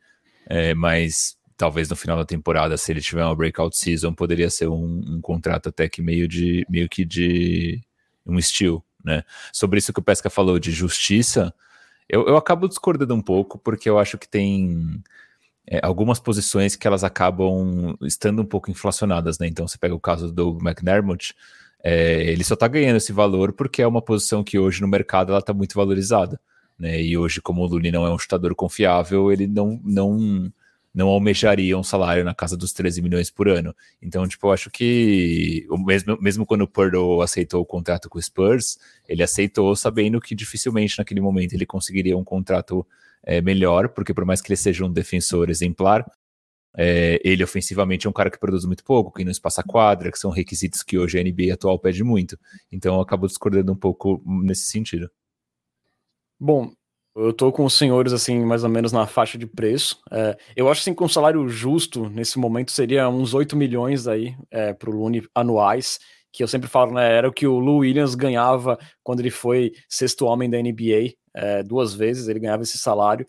É, 0.45 0.73
mas 0.73 1.37
talvez 1.55 1.87
no 1.87 1.95
final 1.95 2.17
da 2.17 2.25
temporada, 2.25 2.75
se 2.75 2.91
ele 2.91 2.99
tiver 2.99 3.23
uma 3.23 3.33
breakout 3.33 3.77
season, 3.77 4.13
poderia 4.13 4.49
ser 4.49 4.67
um, 4.67 5.01
um 5.07 5.21
contrato 5.21 5.69
até 5.69 5.87
que 5.87 6.01
meio 6.01 6.27
de 6.27 6.65
meio 6.69 6.89
que 6.89 7.05
de 7.05 7.79
um 8.25 8.37
estilo, 8.37 8.83
né? 9.01 9.23
Sobre 9.53 9.79
isso 9.79 9.93
que 9.93 9.99
o 10.01 10.03
Pesca 10.03 10.29
falou 10.29 10.59
de 10.59 10.71
justiça, 10.71 11.53
eu, 12.09 12.27
eu 12.27 12.37
acabo 12.37 12.67
discordando 12.67 13.13
um 13.13 13.21
pouco, 13.21 13.57
porque 13.57 13.89
eu 13.89 13.99
acho 13.99 14.17
que 14.17 14.27
tem 14.27 15.01
é, 15.67 15.79
algumas 15.83 16.19
posições 16.19 16.75
que 16.75 16.87
elas 16.87 17.03
acabam 17.03 17.95
estando 18.01 18.41
um 18.41 18.45
pouco 18.45 18.69
inflacionadas, 18.69 19.39
né? 19.39 19.47
Então 19.47 19.67
você 19.67 19.77
pega 19.77 19.95
o 19.95 19.99
caso 19.99 20.31
do 20.31 20.57
McDermott, 20.61 21.33
é, 21.83 22.23
ele 22.23 22.43
só 22.43 22.53
está 22.53 22.67
ganhando 22.67 22.97
esse 22.97 23.11
valor 23.11 23.53
porque 23.53 23.81
é 23.81 23.87
uma 23.87 24.01
posição 24.01 24.43
que 24.43 24.57
hoje 24.57 24.81
no 24.81 24.87
mercado 24.87 25.31
ela 25.31 25.39
está 25.39 25.53
muito 25.53 25.75
valorizada, 25.75 26.39
né? 26.77 27.01
E 27.01 27.17
hoje, 27.17 27.41
como 27.41 27.61
o 27.61 27.67
Luni 27.67 27.91
não 27.91 28.05
é 28.05 28.13
um 28.13 28.19
chutador 28.19 28.55
confiável, 28.55 29.31
ele 29.31 29.47
não, 29.47 29.79
não 29.83 30.51
não 30.93 31.07
almejaria 31.07 31.77
um 31.77 31.83
salário 31.83 32.23
na 32.23 32.35
casa 32.35 32.55
dos 32.55 32.71
13 32.71 33.01
milhões 33.01 33.31
por 33.31 33.49
ano. 33.49 33.75
Então, 34.01 34.27
tipo, 34.27 34.47
eu 34.47 34.51
acho 34.51 34.69
que 34.69 35.65
mesmo, 35.85 36.17
mesmo 36.21 36.45
quando 36.45 36.61
o 36.61 36.67
Purdle 36.67 37.21
aceitou 37.21 37.61
o 37.61 37.65
contrato 37.65 38.09
com 38.09 38.19
o 38.19 38.21
Spurs, 38.21 38.77
ele 39.07 39.23
aceitou 39.23 39.75
sabendo 39.75 40.21
que 40.21 40.35
dificilmente 40.35 40.99
naquele 40.99 41.19
momento 41.19 41.53
ele 41.53 41.65
conseguiria 41.65 42.17
um 42.17 42.23
contrato 42.23 42.85
é, 43.23 43.41
melhor, 43.41 43.89
porque 43.89 44.13
por 44.13 44.25
mais 44.25 44.41
que 44.41 44.49
ele 44.49 44.57
seja 44.57 44.85
um 44.85 44.91
defensor 44.91 45.49
exemplar, 45.49 46.05
é, 46.75 47.19
ele 47.23 47.43
ofensivamente 47.43 48.07
é 48.07 48.09
um 48.09 48.13
cara 48.13 48.29
que 48.29 48.39
produz 48.39 48.65
muito 48.65 48.83
pouco, 48.83 49.11
que 49.11 49.23
não 49.23 49.31
espaça 49.31 49.63
quadra, 49.63 50.11
que 50.11 50.19
são 50.19 50.31
requisitos 50.31 50.83
que 50.83 50.97
hoje 50.97 51.19
a 51.19 51.23
NBA 51.23 51.53
atual 51.53 51.79
pede 51.79 52.03
muito. 52.03 52.37
Então 52.71 52.95
eu 52.95 53.01
acabo 53.01 53.27
discordando 53.27 53.71
um 53.71 53.75
pouco 53.75 54.21
nesse 54.25 54.65
sentido. 54.65 55.09
Bom, 56.39 56.73
eu 57.15 57.31
tô 57.31 57.51
com 57.51 57.65
os 57.65 57.73
senhores, 57.73 58.11
assim, 58.11 58.39
mais 58.43 58.63
ou 58.63 58.69
menos 58.69 58.91
na 58.91 59.05
faixa 59.05 59.37
de 59.37 59.45
preço. 59.45 59.99
É, 60.11 60.35
eu 60.55 60.69
acho, 60.69 60.81
assim, 60.81 60.93
que 60.93 61.03
um 61.03 61.07
salário 61.07 61.47
justo, 61.47 62.09
nesse 62.09 62.39
momento, 62.39 62.71
seria 62.71 63.07
uns 63.07 63.33
8 63.33 63.55
milhões 63.55 64.07
aí 64.07 64.35
é, 64.49 64.73
pro 64.73 64.91
Lune 64.91 65.23
anuais, 65.35 65.99
que 66.31 66.43
eu 66.43 66.47
sempre 66.47 66.67
falo, 66.67 66.93
né, 66.93 67.15
era 67.15 67.29
o 67.29 67.33
que 67.33 67.45
o 67.45 67.59
Lou 67.59 67.79
Williams 67.79 68.15
ganhava 68.15 68.79
quando 69.03 69.19
ele 69.19 69.29
foi 69.29 69.71
sexto 69.87 70.25
homem 70.25 70.49
da 70.49 70.57
NBA, 70.57 71.13
é, 71.35 71.61
duas 71.61 71.93
vezes 71.93 72.27
ele 72.27 72.39
ganhava 72.39 72.63
esse 72.63 72.77
salário. 72.79 73.27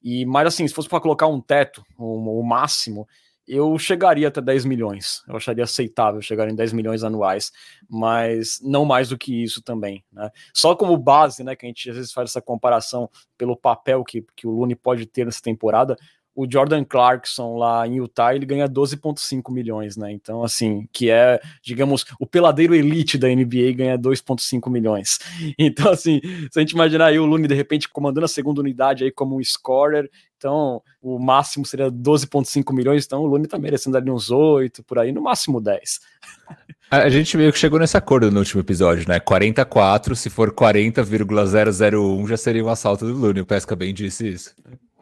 E, 0.00 0.24
mas 0.24 0.46
assim, 0.46 0.68
se 0.68 0.72
fosse 0.72 0.88
para 0.88 1.00
colocar 1.00 1.26
um 1.26 1.40
teto, 1.40 1.82
o 1.98 2.16
um, 2.16 2.40
um 2.40 2.42
máximo, 2.44 3.08
eu 3.46 3.78
chegaria 3.78 4.28
até 4.28 4.40
10 4.40 4.64
milhões. 4.64 5.22
Eu 5.28 5.36
acharia 5.36 5.64
aceitável 5.64 6.20
chegar 6.20 6.48
em 6.48 6.54
10 6.54 6.72
milhões 6.72 7.04
anuais, 7.04 7.52
mas 7.88 8.60
não 8.62 8.84
mais 8.84 9.08
do 9.08 9.18
que 9.18 9.42
isso 9.42 9.62
também. 9.62 10.04
Né? 10.12 10.30
Só 10.52 10.74
como 10.74 10.96
base, 10.96 11.44
né, 11.44 11.54
que 11.54 11.64
a 11.64 11.68
gente 11.68 11.88
às 11.90 11.96
vezes 11.96 12.12
faz 12.12 12.30
essa 12.30 12.42
comparação 12.42 13.08
pelo 13.38 13.56
papel 13.56 14.02
que, 14.04 14.24
que 14.34 14.46
o 14.46 14.50
Lune 14.50 14.74
pode 14.74 15.06
ter 15.06 15.24
nessa 15.24 15.42
temporada, 15.42 15.96
o 16.36 16.46
Jordan 16.48 16.84
Clarkson 16.84 17.56
lá 17.56 17.88
em 17.88 17.96
Utah, 17.96 18.34
ele 18.34 18.44
ganha 18.44 18.68
12,5 18.68 19.50
milhões, 19.50 19.96
né? 19.96 20.12
Então, 20.12 20.44
assim, 20.44 20.86
que 20.92 21.10
é, 21.10 21.40
digamos, 21.62 22.04
o 22.20 22.26
peladeiro 22.26 22.74
elite 22.74 23.16
da 23.16 23.26
NBA 23.26 23.72
ganha 23.74 23.98
2,5 23.98 24.70
milhões. 24.70 25.18
Então, 25.58 25.90
assim, 25.90 26.20
se 26.50 26.58
a 26.58 26.60
gente 26.60 26.72
imaginar 26.72 27.06
aí 27.06 27.18
o 27.18 27.24
Lune 27.24 27.48
de 27.48 27.54
repente 27.54 27.88
comandando 27.88 28.26
a 28.26 28.28
segunda 28.28 28.60
unidade 28.60 29.04
aí 29.04 29.10
como 29.10 29.38
um 29.38 29.42
scorer, 29.42 30.10
então 30.36 30.82
o 31.00 31.18
máximo 31.18 31.64
seria 31.64 31.90
12,5 31.90 32.74
milhões, 32.74 33.06
então 33.06 33.22
o 33.22 33.26
Lune 33.26 33.46
tá 33.46 33.58
merecendo 33.58 33.96
ali 33.96 34.10
uns 34.10 34.30
8, 34.30 34.82
por 34.82 34.98
aí, 34.98 35.12
no 35.12 35.22
máximo 35.22 35.60
10. 35.60 36.00
A 36.90 37.08
gente 37.08 37.36
meio 37.36 37.52
que 37.52 37.58
chegou 37.58 37.80
nesse 37.80 37.96
acordo 37.96 38.30
no 38.30 38.38
último 38.38 38.60
episódio, 38.60 39.08
né? 39.08 39.18
44, 39.18 40.14
se 40.14 40.30
for 40.30 40.52
40,001 40.52 42.28
já 42.28 42.36
seria 42.36 42.64
um 42.64 42.68
assalto 42.68 43.06
do 43.06 43.12
Lune, 43.12 43.40
o 43.40 43.46
Pesca 43.46 43.74
bem 43.74 43.92
disse 43.92 44.28
isso. 44.28 44.54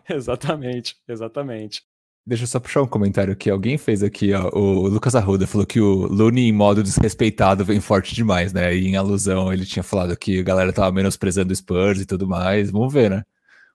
exatamente, 0.11 0.97
exatamente. 1.09 1.83
Deixa 2.27 2.45
eu 2.45 2.49
só 2.49 2.59
puxar 2.59 2.81
um 2.83 2.87
comentário 2.87 3.33
aqui. 3.33 3.51
Alguém 3.51 3.77
fez 3.77 4.03
aqui, 4.03 4.33
ó, 4.33 4.49
o 4.59 4.89
Lucas 4.89 5.15
Arruda 5.15 5.47
falou 5.47 5.67
que 5.67 5.79
o 5.79 6.07
Looney 6.07 6.49
em 6.49 6.53
modo 6.53 6.83
desrespeitado 6.83 7.65
vem 7.65 7.81
forte 7.81 8.15
demais, 8.15 8.51
né? 8.53 8.75
E 8.75 8.87
em 8.87 8.97
alusão, 8.97 9.53
ele 9.53 9.67
tinha 9.67 9.83
falado 9.83 10.17
que 10.17 10.41
a 10.41 10.43
galera 10.43 10.73
tava 10.73 10.91
menosprezando 10.91 11.53
o 11.53 11.57
Spurs 11.57 12.01
e 12.01 12.07
tudo 12.07 12.27
mais. 12.27 12.71
Vamos 12.71 12.93
ver, 12.93 13.11
né? 13.11 13.23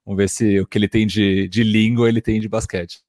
Vamos 0.04 0.18
ver 0.18 0.30
se 0.30 0.60
o 0.60 0.66
que 0.66 0.78
ele 0.80 0.88
tem 0.88 1.06
de, 1.06 1.48
de 1.48 1.64
língua 1.64 2.10
ele 2.10 2.22
tem 2.22 2.40
de 2.40 2.50
basquete. 2.50 3.00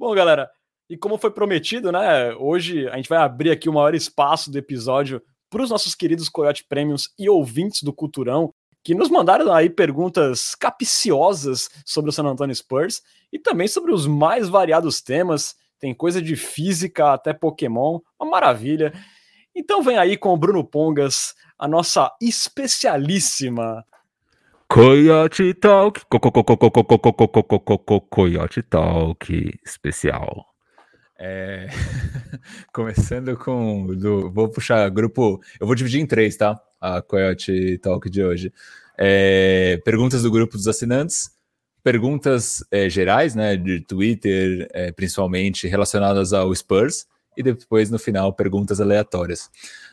Bom, 0.00 0.14
galera, 0.14 0.50
e 0.88 0.96
como 0.96 1.18
foi 1.18 1.30
prometido, 1.30 1.90
né? 1.90 2.34
Hoje 2.34 2.88
a 2.88 2.96
gente 2.96 3.08
vai 3.08 3.18
abrir 3.18 3.50
aqui 3.50 3.68
o 3.68 3.72
maior 3.72 3.94
espaço 3.94 4.50
do 4.50 4.58
episódio 4.58 5.20
para 5.50 5.62
os 5.62 5.70
nossos 5.70 5.94
queridos 5.94 6.28
Coyote 6.28 6.64
Premiums 6.68 7.10
e 7.18 7.28
ouvintes 7.28 7.82
do 7.82 7.92
Culturão, 7.92 8.52
que 8.84 8.94
nos 8.94 9.10
mandaram 9.10 9.52
aí 9.52 9.68
perguntas 9.68 10.54
capciosas 10.54 11.68
sobre 11.84 12.10
o 12.10 12.12
San 12.12 12.24
Antonio 12.24 12.54
Spurs 12.54 13.02
e 13.32 13.38
também 13.38 13.66
sobre 13.66 13.92
os 13.92 14.06
mais 14.06 14.48
variados 14.48 15.00
temas. 15.00 15.56
Tem 15.78 15.92
coisa 15.92 16.22
de 16.22 16.36
física 16.36 17.12
até 17.12 17.32
Pokémon, 17.32 18.00
uma 18.18 18.30
maravilha. 18.30 18.92
Então 19.54 19.82
vem 19.82 19.98
aí 19.98 20.16
com 20.16 20.32
o 20.32 20.36
Bruno 20.36 20.64
Pongas, 20.64 21.34
a 21.58 21.66
nossa 21.66 22.12
especialíssima 22.20 23.84
Coyote 24.68 25.54
Talk, 25.54 26.00
Coyote 28.10 28.62
Talk 28.62 29.60
especial. 29.64 30.55
É... 31.18 31.68
Começando 32.72 33.36
com. 33.36 33.86
Do... 33.86 34.30
Vou 34.30 34.48
puxar 34.48 34.88
grupo. 34.90 35.40
Eu 35.58 35.66
vou 35.66 35.74
dividir 35.74 36.00
em 36.00 36.06
três, 36.06 36.36
tá? 36.36 36.60
A 36.80 37.00
Coyote 37.00 37.78
Talk 37.78 38.08
de 38.10 38.22
hoje. 38.22 38.52
É... 38.98 39.80
Perguntas 39.84 40.22
do 40.22 40.30
grupo 40.30 40.56
dos 40.56 40.68
assinantes, 40.68 41.30
perguntas 41.82 42.64
é, 42.70 42.88
gerais, 42.90 43.34
né? 43.34 43.56
De 43.56 43.80
Twitter, 43.80 44.68
é, 44.72 44.92
principalmente 44.92 45.66
relacionadas 45.66 46.32
ao 46.32 46.54
Spurs, 46.54 47.06
e 47.36 47.42
depois, 47.42 47.90
no 47.90 47.98
final, 47.98 48.32
perguntas 48.32 48.80
aleatórias. 48.80 49.50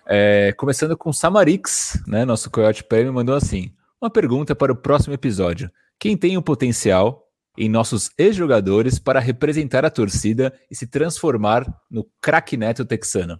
É, 0.08 0.54
começando 0.58 0.98
com 0.98 1.14
Samarix, 1.14 2.02
né? 2.08 2.26
Nosso 2.26 2.50
Coyote 2.50 2.84
Prêmio 2.84 3.14
mandou 3.14 3.36
assim: 3.36 3.72
uma 4.02 4.10
pergunta 4.10 4.56
para 4.56 4.72
o 4.72 4.76
próximo 4.76 5.14
episódio. 5.14 5.72
Quem 6.00 6.18
tem 6.18 6.38
o 6.38 6.42
potencial 6.42 7.23
em 7.58 7.70
nossos 7.70 8.10
ex-jogadores 8.18 9.00
para 9.00 9.20
representar 9.20 9.86
a 9.86 9.90
torcida 9.90 10.54
e 10.70 10.76
se 10.76 10.88
transformar 10.88 11.66
no 11.90 12.08
craque 12.20 12.58
neto 12.58 12.86
texano? 12.86 13.40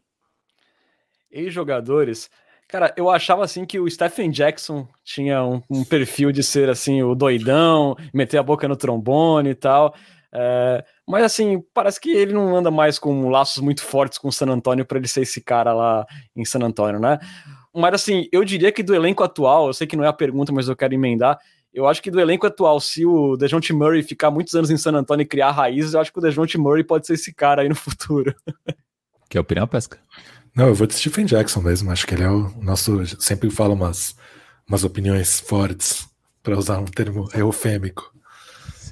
Ex-jogadores? 1.32 2.30
Cara, 2.68 2.94
eu 2.98 3.10
achava 3.10 3.44
assim 3.44 3.66
que 3.66 3.80
o 3.80 3.90
Stephen 3.90 4.32
Jackson 4.32 4.88
tinha 5.04 5.44
um, 5.44 5.62
um, 5.70 5.84
perfil 5.84 6.32
de 6.32 6.42
ser 6.42 6.70
assim 6.70 7.04
o 7.04 7.14
doidão, 7.14 7.96
meter 8.14 8.38
a 8.38 8.44
boca 8.44 8.68
no 8.68 8.76
trombone 8.76 9.50
e 9.50 9.56
tal. 9.56 9.94
É, 10.32 10.84
mas 11.08 11.24
assim, 11.24 11.64
parece 11.74 12.02
que 12.02 12.10
ele 12.10 12.34
não 12.34 12.56
anda 12.56 12.72
mais 12.72 12.98
com 12.98 13.30
laços 13.30 13.62
muito 13.62 13.84
fortes 13.84 14.18
com 14.18 14.30
o 14.30 14.32
San 14.32 14.48
Antonio 14.48 14.86
para 14.86 14.98
ele 14.98 15.08
ser 15.08 15.22
esse 15.22 15.40
cara 15.40 15.74
lá 15.74 16.06
em 16.36 16.44
San 16.44 16.62
Antonio, 16.62 17.00
né? 17.00 17.20
Mas 17.76 17.94
assim, 17.94 18.28
eu 18.32 18.44
diria 18.44 18.72
que 18.72 18.82
do 18.82 18.96
elenco 18.96 19.24
atual, 19.24 19.68
eu 19.68 19.74
sei 19.74 19.86
que 19.86 19.96
não 19.96 20.04
é 20.04 20.08
a 20.08 20.14
pergunta, 20.14 20.52
mas 20.52 20.68
eu 20.68 20.76
quero 20.76 20.94
emendar. 20.94 21.40
Eu 21.74 21.88
acho 21.88 22.02
que 22.04 22.12
do 22.12 22.20
elenco 22.20 22.46
atual, 22.46 22.80
se 22.80 23.06
o 23.06 23.36
Dejounte 23.36 23.74
Murray 23.74 24.04
ficar 24.04 24.30
muitos 24.30 24.54
anos 24.54 24.70
em 24.70 24.78
San 24.78 24.94
Antonio 24.94 25.24
e 25.24 25.28
criar 25.28 25.52
raízes, 25.52 25.94
eu 25.94 26.00
acho 26.00 26.14
que 26.14 26.20
o 26.20 26.22
Dejounte 26.22 26.58
Murray 26.58 26.84
pode 26.84 27.08
ser 27.08 27.14
esse 27.14 27.34
cara 27.34 27.64
aí 27.64 27.70
no 27.70 27.76
futuro. 27.76 28.36
Que 29.30 29.38
é 29.40 29.42
opinião, 29.42 29.68
Pesca? 29.68 29.98
Não, 30.56 30.68
eu 30.68 30.76
vou 30.76 30.86
de 30.86 30.94
Stephen 30.94 31.26
Jackson 31.26 31.60
mesmo. 31.60 31.90
Acho 31.90 32.06
que 32.06 32.14
ele 32.14 32.22
é 32.22 32.30
o 32.30 32.52
nosso. 32.62 33.04
Sempre 33.20 33.50
fala 33.50 33.74
umas, 33.74 34.16
umas 34.68 34.84
opiniões 34.84 35.40
fortes, 35.40 36.08
para 36.44 36.56
usar 36.56 36.78
um 36.78 36.86
termo 36.86 37.28
eufêmico. 37.34 38.14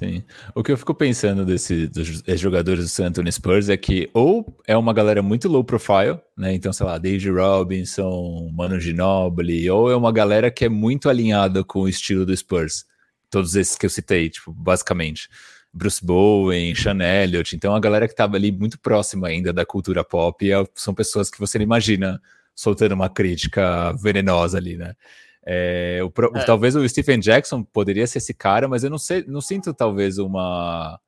Sim. 0.02 0.24
O 0.54 0.62
que 0.62 0.72
eu 0.72 0.76
fico 0.76 0.92
pensando 0.94 1.44
desse, 1.44 1.86
dos 1.86 2.22
jogadores 2.40 2.84
do 2.84 2.88
San 2.88 3.06
Antonio 3.06 3.32
Spurs 3.32 3.68
é 3.68 3.76
que 3.76 4.10
ou 4.12 4.60
é 4.66 4.76
uma 4.76 4.92
galera 4.92 5.22
muito 5.22 5.48
low 5.48 5.62
profile, 5.62 6.18
né? 6.36 6.52
Então, 6.52 6.72
sei 6.72 6.84
lá, 6.84 6.98
David 6.98 7.30
Robinson, 7.30 8.50
Manu 8.52 8.80
Ginobili, 8.80 9.70
ou 9.70 9.90
é 9.90 9.96
uma 9.96 10.10
galera 10.10 10.50
que 10.50 10.64
é 10.64 10.68
muito 10.68 11.08
alinhada 11.08 11.62
com 11.62 11.80
o 11.82 11.88
estilo 11.88 12.26
do 12.26 12.36
Spurs. 12.36 12.84
Todos 13.30 13.54
esses 13.54 13.76
que 13.76 13.86
eu 13.86 13.90
citei, 13.90 14.28
tipo, 14.28 14.52
basicamente. 14.52 15.28
Bruce 15.72 16.04
Bowen, 16.04 16.74
Sean 16.74 16.98
Elliott, 17.00 17.56
então 17.56 17.74
a 17.74 17.80
galera 17.80 18.06
que 18.06 18.12
estava 18.12 18.36
ali 18.36 18.52
muito 18.52 18.78
próxima 18.78 19.28
ainda 19.28 19.54
da 19.54 19.64
cultura 19.64 20.04
pop 20.04 20.52
é, 20.52 20.66
são 20.74 20.92
pessoas 20.92 21.30
que 21.30 21.38
você 21.38 21.56
não 21.58 21.64
imagina 21.64 22.20
soltando 22.54 22.92
uma 22.92 23.08
crítica 23.08 23.92
venenosa 23.94 24.58
ali, 24.58 24.76
né? 24.76 24.94
É, 25.44 26.00
o, 26.02 26.38
é. 26.38 26.44
Talvez 26.44 26.76
o 26.76 26.88
Stephen 26.88 27.18
Jackson 27.18 27.62
poderia 27.62 28.06
ser 28.06 28.18
esse 28.18 28.32
cara, 28.32 28.68
mas 28.68 28.84
eu 28.84 28.90
não 28.90 28.98
sei, 28.98 29.24
não 29.26 29.40
sinto 29.40 29.74
talvez 29.74 30.18
uma 30.18 31.00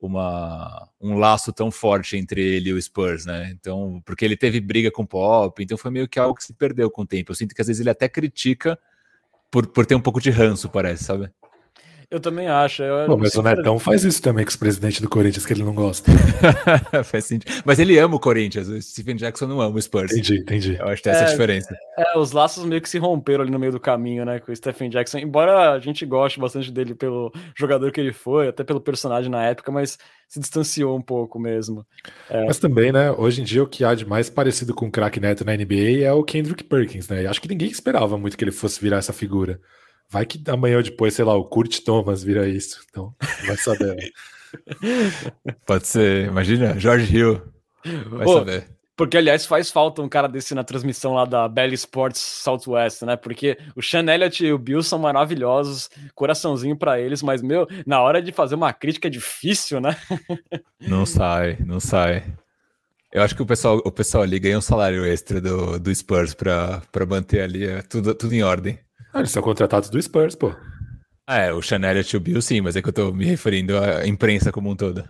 uma, 0.00 0.88
um 1.00 1.18
laço 1.18 1.52
tão 1.52 1.70
forte 1.70 2.16
entre 2.16 2.40
ele 2.40 2.70
e 2.70 2.72
o 2.72 2.80
Spurs, 2.80 3.26
né? 3.26 3.50
Então, 3.52 4.02
porque 4.04 4.24
ele 4.24 4.36
teve 4.36 4.58
briga 4.58 4.90
com 4.90 5.02
o 5.02 5.06
Pop, 5.06 5.62
então 5.62 5.76
foi 5.76 5.90
meio 5.90 6.08
que 6.08 6.18
algo 6.18 6.34
que 6.34 6.44
se 6.44 6.54
perdeu 6.54 6.90
com 6.90 7.02
o 7.02 7.06
tempo. 7.06 7.30
Eu 7.30 7.36
sinto 7.36 7.54
que 7.54 7.60
às 7.60 7.66
vezes 7.66 7.80
ele 7.80 7.90
até 7.90 8.08
critica 8.08 8.78
por, 9.50 9.66
por 9.66 9.84
ter 9.84 9.94
um 9.94 10.00
pouco 10.00 10.20
de 10.20 10.30
ranço, 10.30 10.70
parece, 10.70 11.04
sabe? 11.04 11.30
Eu 12.10 12.18
também 12.18 12.48
acho. 12.48 12.82
Eu 12.82 13.06
Pô, 13.06 13.16
mas 13.16 13.34
o 13.36 13.42
Netão 13.42 13.78
faz 13.78 14.02
isso 14.04 14.20
também 14.20 14.44
com 14.44 14.50
os 14.50 14.56
presidentes 14.56 15.00
do 15.00 15.08
Corinthians, 15.08 15.46
que 15.46 15.52
ele 15.52 15.62
não 15.62 15.72
gosta. 15.72 16.10
faz 17.04 17.26
sentido. 17.26 17.62
Mas 17.64 17.78
ele 17.78 17.96
ama 17.98 18.16
o 18.16 18.20
Corinthians, 18.20 18.68
o 18.68 18.82
Stephen 18.82 19.14
Jackson 19.14 19.46
não 19.46 19.60
ama 19.60 19.76
o 19.76 19.80
Spurs. 19.80 20.10
Entendi, 20.10 20.38
entendi. 20.38 20.76
Eu 20.76 20.88
acho 20.88 20.96
que 20.96 21.02
tem 21.04 21.12
essa 21.12 21.24
É, 21.24 21.30
diferença. 21.30 21.76
É, 21.96 22.18
os 22.18 22.32
laços 22.32 22.64
meio 22.64 22.82
que 22.82 22.88
se 22.88 22.98
romperam 22.98 23.42
ali 23.42 23.52
no 23.52 23.60
meio 23.60 23.70
do 23.70 23.78
caminho, 23.78 24.24
né, 24.24 24.40
com 24.40 24.50
o 24.50 24.56
Stephen 24.56 24.90
Jackson. 24.90 25.18
Embora 25.18 25.72
a 25.72 25.78
gente 25.78 26.04
goste 26.04 26.40
bastante 26.40 26.72
dele 26.72 26.96
pelo 26.96 27.30
jogador 27.56 27.92
que 27.92 28.00
ele 28.00 28.12
foi, 28.12 28.48
até 28.48 28.64
pelo 28.64 28.80
personagem 28.80 29.30
na 29.30 29.44
época, 29.44 29.70
mas 29.70 29.96
se 30.28 30.40
distanciou 30.40 30.96
um 30.96 31.02
pouco 31.02 31.38
mesmo. 31.38 31.86
Mas 32.46 32.58
também, 32.58 32.90
né, 32.90 33.12
hoje 33.12 33.40
em 33.40 33.44
dia 33.44 33.62
o 33.62 33.66
que 33.68 33.84
há 33.84 33.94
de 33.94 34.04
mais 34.04 34.28
parecido 34.28 34.74
com 34.74 34.86
o 34.86 34.90
craque 34.90 35.20
neto 35.20 35.44
na 35.44 35.56
NBA 35.56 36.02
é 36.02 36.12
o 36.12 36.24
Kendrick 36.24 36.64
Perkins, 36.64 37.08
né? 37.08 37.22
E 37.22 37.26
acho 37.26 37.40
que 37.40 37.48
ninguém 37.48 37.68
esperava 37.68 38.18
muito 38.18 38.36
que 38.36 38.44
ele 38.44 38.52
fosse 38.52 38.80
virar 38.80 38.98
essa 38.98 39.12
figura. 39.12 39.60
Vai 40.10 40.26
que 40.26 40.42
amanhã 40.50 40.78
ou 40.78 40.82
depois, 40.82 41.14
sei 41.14 41.24
lá, 41.24 41.34
o 41.36 41.44
Kurt 41.44 41.80
Thomas 41.80 42.24
vira 42.24 42.48
isso. 42.48 42.84
Então, 42.90 43.14
vai 43.46 43.56
saber. 43.56 43.94
né? 43.96 45.52
Pode 45.64 45.86
ser, 45.86 46.26
imagina, 46.26 46.78
George 46.78 47.16
Hill. 47.16 47.40
Vai 47.84 48.26
Ô, 48.26 48.38
saber. 48.38 48.66
Porque, 48.96 49.16
aliás, 49.16 49.46
faz 49.46 49.70
falta 49.70 50.02
um 50.02 50.08
cara 50.08 50.28
desse 50.28 50.54
na 50.54 50.64
transmissão 50.64 51.14
lá 51.14 51.24
da 51.24 51.48
Bell 51.48 51.72
Sports 51.72 52.20
Southwest, 52.20 53.02
né? 53.02 53.16
Porque 53.16 53.56
o 53.74 53.80
Sean 53.80 54.04
Elliott 54.04 54.44
e 54.44 54.52
o 54.52 54.58
Bill 54.58 54.82
são 54.82 54.98
maravilhosos, 54.98 55.88
coraçãozinho 56.14 56.76
pra 56.76 57.00
eles, 57.00 57.22
mas, 57.22 57.40
meu, 57.40 57.66
na 57.86 58.02
hora 58.02 58.20
de 58.20 58.32
fazer 58.32 58.56
uma 58.56 58.72
crítica 58.72 59.08
é 59.08 59.10
difícil, 59.10 59.80
né? 59.80 59.96
Não 60.80 61.06
sai, 61.06 61.56
não 61.60 61.78
sai. 61.78 62.24
Eu 63.12 63.22
acho 63.22 63.34
que 63.34 63.42
o 63.42 63.46
pessoal, 63.46 63.80
o 63.84 63.92
pessoal 63.92 64.22
ali 64.22 64.38
ganha 64.38 64.58
um 64.58 64.62
salário 64.62 65.04
extra 65.04 65.40
do, 65.40 65.78
do 65.78 65.94
Spurs 65.94 66.32
pra, 66.32 66.82
pra 66.90 67.04
manter 67.04 67.42
ali 67.42 67.66
é, 67.66 67.82
tudo, 67.82 68.14
tudo 68.14 68.34
em 68.34 68.42
ordem. 68.42 68.78
Ah, 69.12 69.18
eles 69.18 69.30
são 69.30 69.42
contratados 69.42 69.90
do 69.90 70.00
Spurs, 70.00 70.34
pô. 70.34 70.54
Ah, 71.26 71.38
é, 71.38 71.52
o 71.52 71.62
Chanel 71.62 71.96
e 72.00 72.16
o 72.16 72.20
Bill 72.20 72.42
sim, 72.42 72.60
mas 72.60 72.76
é 72.76 72.82
que 72.82 72.88
eu 72.88 72.92
tô 72.92 73.12
me 73.12 73.24
referindo 73.24 73.76
à 73.78 74.06
imprensa 74.06 74.50
como 74.50 74.70
um 74.70 74.76
todo. 74.76 75.08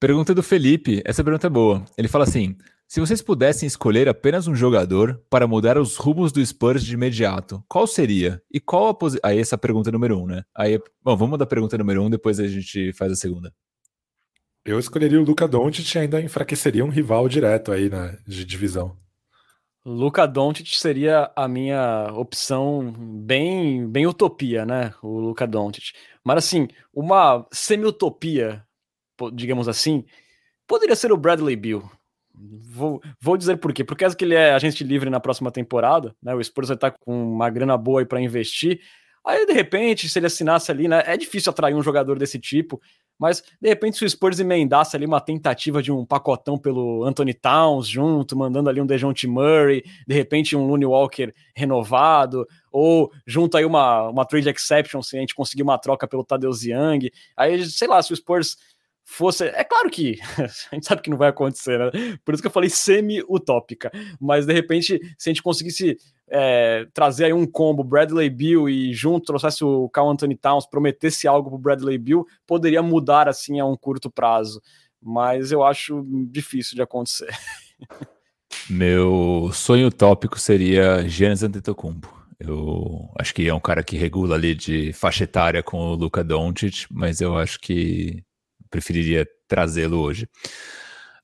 Pergunta 0.00 0.34
do 0.34 0.42
Felipe, 0.42 1.02
essa 1.04 1.24
pergunta 1.24 1.46
é 1.46 1.50
boa. 1.50 1.84
Ele 1.96 2.08
fala 2.08 2.24
assim: 2.24 2.56
se 2.86 3.00
vocês 3.00 3.22
pudessem 3.22 3.66
escolher 3.66 4.08
apenas 4.08 4.46
um 4.46 4.54
jogador 4.54 5.20
para 5.30 5.46
mudar 5.46 5.78
os 5.78 5.96
rumos 5.96 6.30
do 6.30 6.44
Spurs 6.44 6.84
de 6.84 6.94
imediato, 6.94 7.64
qual 7.68 7.86
seria? 7.86 8.42
E 8.52 8.60
qual 8.60 8.88
a 8.88 8.94
posição. 8.94 9.20
Aí 9.24 9.38
essa 9.38 9.54
é 9.54 9.56
a 9.56 9.58
pergunta 9.58 9.90
número 9.90 10.18
um, 10.20 10.26
né? 10.26 10.42
Aí, 10.54 10.78
bom, 11.02 11.16
vamos 11.16 11.38
da 11.38 11.46
pergunta 11.46 11.78
número 11.78 12.02
um, 12.02 12.10
depois 12.10 12.38
a 12.38 12.46
gente 12.46 12.92
faz 12.92 13.12
a 13.12 13.16
segunda. 13.16 13.52
Eu 14.64 14.78
escolheria 14.78 15.20
o 15.20 15.24
Luca 15.24 15.46
Doncic 15.46 15.94
e 15.94 15.98
ainda 15.98 16.20
enfraqueceria 16.20 16.84
um 16.84 16.88
rival 16.88 17.28
direto 17.28 17.70
aí 17.70 17.88
na 17.88 18.16
de 18.26 18.44
divisão. 18.44 18.96
Luca 19.86 20.26
Doncic 20.26 20.74
seria 20.76 21.30
a 21.36 21.46
minha 21.46 22.10
opção 22.14 22.90
bem, 22.96 23.86
bem 23.86 24.06
utopia, 24.06 24.64
né? 24.64 24.94
O 25.02 25.20
Luca 25.20 25.46
Doncic. 25.46 25.92
Mas 26.24 26.38
assim, 26.38 26.68
uma 26.92 27.46
semi-utopia, 27.52 28.64
digamos 29.34 29.68
assim, 29.68 30.04
poderia 30.66 30.96
ser 30.96 31.12
o 31.12 31.16
Bradley 31.18 31.54
Beal. 31.54 31.82
Vou, 32.34 33.02
vou 33.20 33.36
dizer 33.36 33.58
por 33.58 33.74
quê. 33.74 33.84
Por 33.84 33.96
causa 33.96 34.16
que 34.16 34.24
ele 34.24 34.34
é 34.34 34.54
agente 34.54 34.82
livre 34.82 35.10
na 35.10 35.20
próxima 35.20 35.50
temporada, 35.50 36.16
né? 36.22 36.34
O 36.34 36.42
Spurs 36.42 36.68
vai 36.68 36.76
estar 36.76 36.90
com 36.92 37.34
uma 37.34 37.50
grana 37.50 37.76
boa 37.76 38.00
aí 38.00 38.06
para 38.06 38.20
investir. 38.22 38.80
Aí, 39.24 39.46
de 39.46 39.52
repente, 39.52 40.08
se 40.08 40.18
ele 40.18 40.26
assinasse 40.26 40.70
ali, 40.70 40.88
né? 40.88 41.02
É 41.06 41.16
difícil 41.16 41.50
atrair 41.50 41.74
um 41.74 41.82
jogador 41.82 42.18
desse 42.18 42.38
tipo. 42.38 42.80
Mas, 43.18 43.42
de 43.60 43.68
repente, 43.68 43.96
se 43.96 44.04
o 44.04 44.10
Spurs 44.10 44.40
emendasse 44.40 44.96
ali 44.96 45.06
uma 45.06 45.20
tentativa 45.20 45.82
de 45.82 45.92
um 45.92 46.04
pacotão 46.04 46.58
pelo 46.58 47.04
Anthony 47.04 47.32
Towns 47.32 47.86
junto, 47.86 48.36
mandando 48.36 48.68
ali 48.68 48.80
um 48.80 48.86
DeJounte 48.86 49.26
Murray, 49.26 49.84
de 50.06 50.14
repente 50.14 50.56
um 50.56 50.66
Looney 50.66 50.86
Walker 50.86 51.32
renovado, 51.54 52.46
ou 52.72 53.10
junto 53.26 53.56
aí 53.56 53.64
uma, 53.64 54.08
uma 54.08 54.24
trade 54.24 54.48
exception, 54.48 55.00
se 55.00 55.16
a 55.16 55.20
gente 55.20 55.34
conseguir 55.34 55.62
uma 55.62 55.78
troca 55.78 56.08
pelo 56.08 56.24
Tadeusz 56.24 56.64
Young, 56.64 57.10
aí, 57.36 57.64
sei 57.66 57.86
lá, 57.86 58.02
se 58.02 58.12
o 58.12 58.16
Spurs 58.16 58.56
fosse... 59.04 59.44
É 59.44 59.64
claro 59.64 59.90
que 59.90 60.18
a 60.72 60.74
gente 60.74 60.86
sabe 60.86 61.02
que 61.02 61.10
não 61.10 61.18
vai 61.18 61.28
acontecer, 61.28 61.78
né? 61.78 62.18
Por 62.24 62.34
isso 62.34 62.42
que 62.42 62.46
eu 62.46 62.52
falei 62.52 62.70
semi-utópica, 62.70 63.90
mas, 64.20 64.46
de 64.46 64.52
repente, 64.52 64.98
se 65.18 65.28
a 65.28 65.32
gente 65.32 65.42
conseguisse 65.42 65.96
é, 66.28 66.86
trazer 66.92 67.26
aí 67.26 67.32
um 67.32 67.46
combo 67.46 67.84
Bradley 67.84 68.30
Bill 68.30 68.68
e 68.68 68.92
junto 68.92 69.26
trouxesse 69.26 69.64
o 69.64 69.88
Carl 69.88 70.10
Anthony 70.10 70.36
Towns, 70.36 70.66
prometesse 70.66 71.28
algo 71.28 71.50
pro 71.50 71.58
Bradley 71.58 71.98
Bill, 71.98 72.26
poderia 72.46 72.82
mudar 72.82 73.28
assim 73.28 73.60
a 73.60 73.66
um 73.66 73.76
curto 73.76 74.10
prazo. 74.10 74.60
Mas 75.00 75.52
eu 75.52 75.62
acho 75.62 76.02
difícil 76.30 76.74
de 76.74 76.82
acontecer. 76.82 77.28
Meu 78.70 79.50
sonho 79.52 79.88
utópico 79.88 80.38
seria 80.38 81.06
Giannis 81.06 81.42
Antetokounmpo. 81.42 82.24
Eu 82.38 83.10
acho 83.18 83.34
que 83.34 83.48
é 83.48 83.54
um 83.54 83.60
cara 83.60 83.82
que 83.82 83.96
regula 83.96 84.36
ali 84.36 84.54
de 84.54 84.92
faixa 84.92 85.24
etária 85.24 85.62
com 85.62 85.78
o 85.78 85.94
Luka 85.94 86.24
Doncic, 86.24 86.86
mas 86.90 87.20
eu 87.20 87.36
acho 87.36 87.58
que 87.60 88.22
preferiria 88.74 89.24
trazê-lo 89.46 89.98
hoje. 90.00 90.28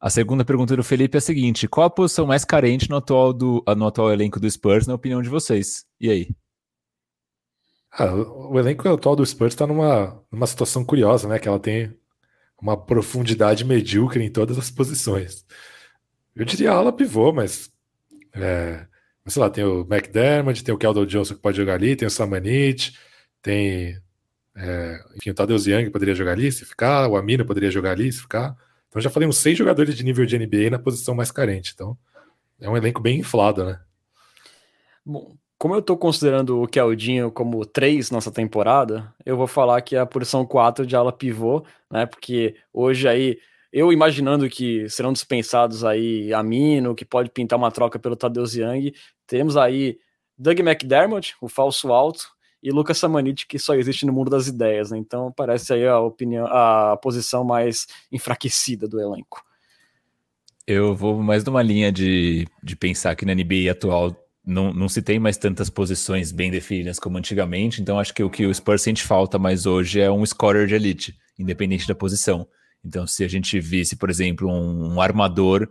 A 0.01 0.09
segunda 0.09 0.45
pergunta 0.45 0.77
do 0.77 0.85
Felipe 0.85 1.17
é 1.17 1.19
a 1.19 1.21
seguinte: 1.21 1.67
qual 1.67 1.87
a 1.87 1.91
posição 1.91 2.27
mais 2.27 2.45
carente 2.45 2.89
no 2.89 2.97
atual, 2.97 3.33
do, 3.33 3.63
no 3.77 3.87
atual 3.87 4.13
elenco 4.13 4.39
do 4.39 4.49
Spurs, 4.49 4.87
na 4.87 4.95
opinião 4.95 5.21
de 5.21 5.29
vocês? 5.29 5.85
E 6.01 6.09
aí? 6.09 6.29
Ah, 7.93 8.15
o 8.15 8.59
elenco 8.59 8.89
atual 8.89 9.17
do 9.17 9.27
Spurs 9.27 9.53
está 9.53 9.67
numa, 9.67 10.23
numa 10.31 10.47
situação 10.47 10.85
curiosa, 10.85 11.29
né? 11.29 11.41
Que 11.41 11.49
ela 11.49 11.59
tem 11.59 11.93
uma 12.63 12.77
profundidade 12.77 13.65
medíocre 13.65 14.25
em 14.25 14.31
todas 14.31 14.57
as 14.57 14.71
posições. 14.71 15.45
Eu 16.37 16.45
diria 16.45 16.71
ala 16.71 16.93
pivô, 16.93 17.33
mas, 17.33 17.71
é, 18.35 18.87
sei 19.27 19.43
lá, 19.43 19.51
tem 19.51 19.65
o 19.65 19.81
McDermott, 19.91 20.63
tem 20.63 20.75
o 20.75 20.79
Keldon 20.79 21.05
Johnson 21.05 21.35
que 21.35 21.41
pode 21.41 21.57
jogar 21.57 21.75
ali, 21.75 21.97
tem 21.97 22.07
o 22.07 22.11
Samanit, 22.11 22.97
tem 23.43 24.01
é, 24.63 25.03
enfim, 25.17 25.31
o 25.31 25.35
Tadeusz 25.35 25.67
Young 25.67 25.91
poderia 25.91 26.15
jogar 26.15 26.33
ali 26.33 26.53
se 26.53 26.65
ficar, 26.65 27.09
o 27.09 27.17
Amino 27.17 27.47
poderia 27.47 27.71
jogar 27.71 27.93
ali 27.93 28.13
se 28.13 28.21
ficar. 28.21 28.55
Então 28.89 29.01
já 29.01 29.09
falei 29.09 29.29
uns 29.29 29.39
seis 29.39 29.57
jogadores 29.57 29.97
de 29.97 30.05
nível 30.05 30.27
de 30.27 30.39
NBA 30.39 30.71
na 30.71 30.79
posição 30.79 31.15
mais 31.15 31.31
carente. 31.31 31.73
Então 31.75 31.97
é 32.61 32.69
um 32.69 32.77
elenco 32.77 33.01
bem 33.01 33.21
inflado, 33.21 33.65
né? 33.65 33.81
Bom, 35.05 35.35
como 35.57 35.75
eu 35.75 35.83
tô 35.83 35.97
considerando 35.97 36.63
o 36.63 36.67
Keldinho 36.67 37.31
como 37.31 37.65
3 37.65 38.11
nessa 38.11 38.31
temporada, 38.31 39.15
eu 39.25 39.37
vou 39.37 39.47
falar 39.47 39.81
que 39.81 39.97
é 39.97 40.01
a 40.01 40.07
posição 40.07 40.45
4 40.45 40.87
de 40.87 40.95
ala 40.95 41.13
pivô, 41.13 41.65
né? 41.91 42.05
Porque 42.05 42.57
hoje 42.73 43.09
aí, 43.09 43.39
eu 43.73 43.93
imaginando 43.93 44.49
que 44.49 44.89
serão 44.89 45.13
dispensados 45.13 45.85
aí 45.85 46.33
Amino, 46.35 46.95
que 46.95 47.05
pode 47.05 47.31
pintar 47.31 47.59
uma 47.59 47.71
troca 47.71 47.99
pelo 47.99 48.17
Tadeusz 48.17 48.55
Young, 48.55 48.93
temos 49.27 49.57
aí 49.57 49.99
Doug 50.37 50.59
McDermott, 50.61 51.35
o 51.41 51.49
falso 51.49 51.93
alto, 51.93 52.29
e 52.63 52.71
Lucas 52.71 52.99
Samanit, 52.99 53.47
que 53.47 53.59
só 53.59 53.75
existe 53.75 54.05
no 54.05 54.13
mundo 54.13 54.31
das 54.31 54.47
ideias, 54.47 54.91
né? 54.91 54.99
Então 54.99 55.33
parece 55.33 55.73
aí 55.73 55.87
a 55.87 55.99
opinião, 55.99 56.47
a 56.47 56.97
posição 56.97 57.45
mais 57.45 57.87
enfraquecida 58.13 58.87
do 58.87 59.01
elenco. 59.01 59.43
Eu 60.67 60.95
vou 60.95 61.23
mais 61.23 61.43
numa 61.43 61.63
linha 61.63 61.91
de, 61.91 62.47
de 62.63 62.77
pensar 62.77 63.17
que 63.17 63.25
na 63.25 63.35
NBA 63.35 63.71
atual 63.71 64.15
não, 64.45 64.73
não 64.73 64.89
se 64.89 65.03
tem 65.03 65.19
mais 65.19 65.37
tantas 65.37 65.69
posições 65.71 66.33
bem 66.33 66.51
definidas 66.51 66.99
como 66.99 67.19
antigamente, 67.19 67.81
então 67.81 67.99
acho 67.99 68.15
que 68.15 68.23
o 68.23 68.31
que 68.31 68.47
o 68.47 68.55
Spurs 68.55 68.83
sente 68.83 69.03
falta 69.03 69.39
mais 69.39 69.67
hoje 69.67 70.01
é 70.01 70.11
um 70.11 70.25
scorer 70.25 70.67
de 70.67 70.75
elite, 70.75 71.19
independente 71.39 71.87
da 71.87 71.95
posição. 71.95 72.47
Então, 72.85 73.07
se 73.07 73.25
a 73.25 73.29
gente 73.29 73.61
visse, 73.61 73.97
por 73.97 74.09
exemplo, 74.09 74.49
um, 74.49 74.95
um 74.95 75.01
armador 75.01 75.69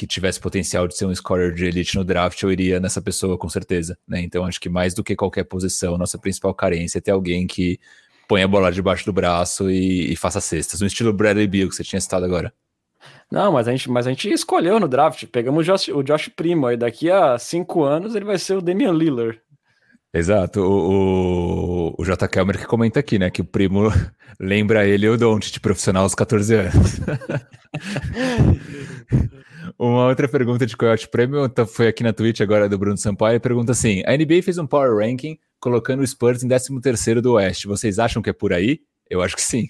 que 0.00 0.06
tivesse 0.06 0.40
potencial 0.40 0.88
de 0.88 0.96
ser 0.96 1.04
um 1.04 1.14
scorer 1.14 1.52
de 1.52 1.66
elite 1.66 1.94
no 1.94 2.02
draft, 2.02 2.42
eu 2.42 2.50
iria 2.50 2.80
nessa 2.80 3.02
pessoa 3.02 3.36
com 3.36 3.50
certeza. 3.50 3.98
Né? 4.08 4.22
Então, 4.22 4.46
acho 4.46 4.58
que 4.58 4.70
mais 4.70 4.94
do 4.94 5.04
que 5.04 5.14
qualquer 5.14 5.44
posição, 5.44 5.98
nossa 5.98 6.16
principal 6.16 6.54
carência 6.54 6.96
é 6.96 7.02
ter 7.02 7.10
alguém 7.10 7.46
que 7.46 7.78
põe 8.26 8.42
a 8.42 8.48
bola 8.48 8.72
debaixo 8.72 9.04
do 9.04 9.12
braço 9.12 9.70
e, 9.70 10.10
e 10.10 10.16
faça 10.16 10.40
cestas, 10.40 10.80
no 10.80 10.86
estilo 10.86 11.12
Bradley 11.12 11.46
Beal 11.46 11.68
que 11.68 11.74
você 11.74 11.84
tinha 11.84 12.00
citado 12.00 12.24
agora. 12.24 12.50
Não, 13.30 13.52
mas 13.52 13.68
a 13.68 13.72
gente, 13.72 13.90
mas 13.90 14.06
a 14.06 14.10
gente 14.10 14.26
escolheu 14.30 14.80
no 14.80 14.88
draft. 14.88 15.26
Pegamos 15.26 15.68
o 15.68 15.70
Josh, 15.70 15.88
o 15.88 16.02
Josh 16.02 16.30
Primo. 16.34 16.66
Aí 16.66 16.78
daqui 16.78 17.10
a 17.10 17.38
cinco 17.38 17.84
anos 17.84 18.14
ele 18.14 18.24
vai 18.24 18.38
ser 18.38 18.56
o 18.56 18.62
Damian 18.62 18.92
Lillard. 18.92 19.38
Exato. 20.14 20.62
O, 20.62 21.90
o, 21.90 21.94
o 21.98 22.04
J. 22.06 22.26
Kelmer 22.26 22.58
que 22.58 22.64
comenta 22.64 23.00
aqui, 23.00 23.18
né? 23.18 23.28
Que 23.28 23.42
o 23.42 23.44
primo 23.44 23.92
lembra 24.40 24.88
ele 24.88 25.10
o 25.10 25.18
Don't 25.18 25.60
profissional 25.60 26.04
aos 26.04 26.14
14 26.14 26.54
anos. 26.54 27.00
Uma 29.78 30.06
outra 30.06 30.28
pergunta 30.28 30.66
de 30.66 30.76
Coyote 30.76 31.08
Premium 31.08 31.48
foi 31.66 31.88
aqui 31.88 32.02
na 32.02 32.12
Twitch 32.12 32.40
agora 32.40 32.68
do 32.68 32.78
Bruno 32.78 32.96
Sampaio. 32.96 33.40
Pergunta 33.40 33.72
assim: 33.72 34.02
a 34.06 34.16
NBA 34.16 34.42
fez 34.42 34.58
um 34.58 34.66
Power 34.66 34.96
Ranking 34.96 35.38
colocando 35.58 36.00
o 36.00 36.06
Spurs 36.06 36.42
em 36.42 36.48
13 36.48 37.20
do 37.20 37.34
Oeste. 37.34 37.66
Vocês 37.66 37.98
acham 37.98 38.22
que 38.22 38.30
é 38.30 38.32
por 38.32 38.52
aí? 38.52 38.80
Eu 39.08 39.22
acho 39.22 39.36
que 39.36 39.42
sim. 39.42 39.66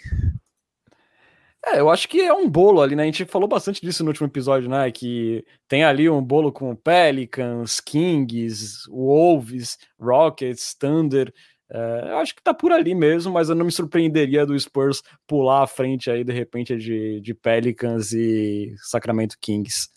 É, 1.67 1.79
eu 1.81 1.91
acho 1.91 2.09
que 2.09 2.21
é 2.21 2.33
um 2.33 2.49
bolo 2.49 2.81
ali, 2.81 2.97
né? 2.97 3.03
A 3.03 3.07
gente 3.07 3.27
falou 3.27 3.47
bastante 3.47 3.81
disso 3.83 4.03
no 4.03 4.11
último 4.11 4.27
episódio, 4.27 4.69
né? 4.69 4.91
Que 4.91 5.45
tem 5.69 5.85
ali 5.85 6.09
um 6.09 6.23
bolo 6.23 6.51
com 6.51 6.75
Pelicans, 6.75 7.81
Kings, 7.81 8.89
Wolves, 8.89 9.79
Rockets, 9.99 10.75
Thunder. 10.75 11.33
É, 11.73 12.11
eu 12.11 12.19
acho 12.19 12.35
que 12.35 12.43
tá 12.43 12.53
por 12.53 12.73
ali 12.73 12.95
mesmo, 12.95 13.33
mas 13.33 13.49
eu 13.49 13.55
não 13.55 13.65
me 13.65 13.73
surpreenderia 13.73 14.45
do 14.45 14.59
Spurs 14.59 15.03
pular 15.27 15.63
à 15.63 15.67
frente 15.67 16.11
aí, 16.11 16.25
de 16.25 16.33
repente, 16.33 16.77
de, 16.77 17.21
de 17.21 17.35
Pelicans 17.35 18.13
e 18.13 18.75
Sacramento 18.91 19.37
Kings. 19.41 19.89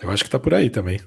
Eu 0.00 0.10
acho 0.10 0.24
que 0.24 0.30
tá 0.30 0.38
por 0.38 0.54
aí 0.54 0.70
também. 0.70 1.00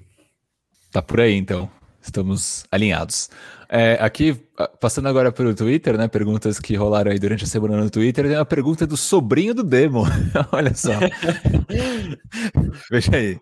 Tá 0.91 1.01
por 1.01 1.19
aí, 1.19 1.33
então. 1.33 1.69
Estamos 2.05 2.65
alinhados. 2.71 3.29
É, 3.67 3.97
aqui, 3.99 4.39
passando 4.79 5.07
agora 5.07 5.31
pelo 5.31 5.55
Twitter, 5.55 5.97
né? 5.97 6.07
Perguntas 6.07 6.59
que 6.59 6.75
rolaram 6.75 7.11
aí 7.11 7.17
durante 7.17 7.43
a 7.43 7.47
semana 7.47 7.77
no 7.77 7.89
Twitter. 7.89 8.27
Tem 8.27 8.35
uma 8.35 8.45
pergunta 8.45 8.85
do 8.85 8.95
sobrinho 8.95 9.55
do 9.55 9.63
Demo. 9.63 10.03
Olha 10.53 10.73
só. 10.75 10.91
Veja 12.91 13.15
aí. 13.15 13.39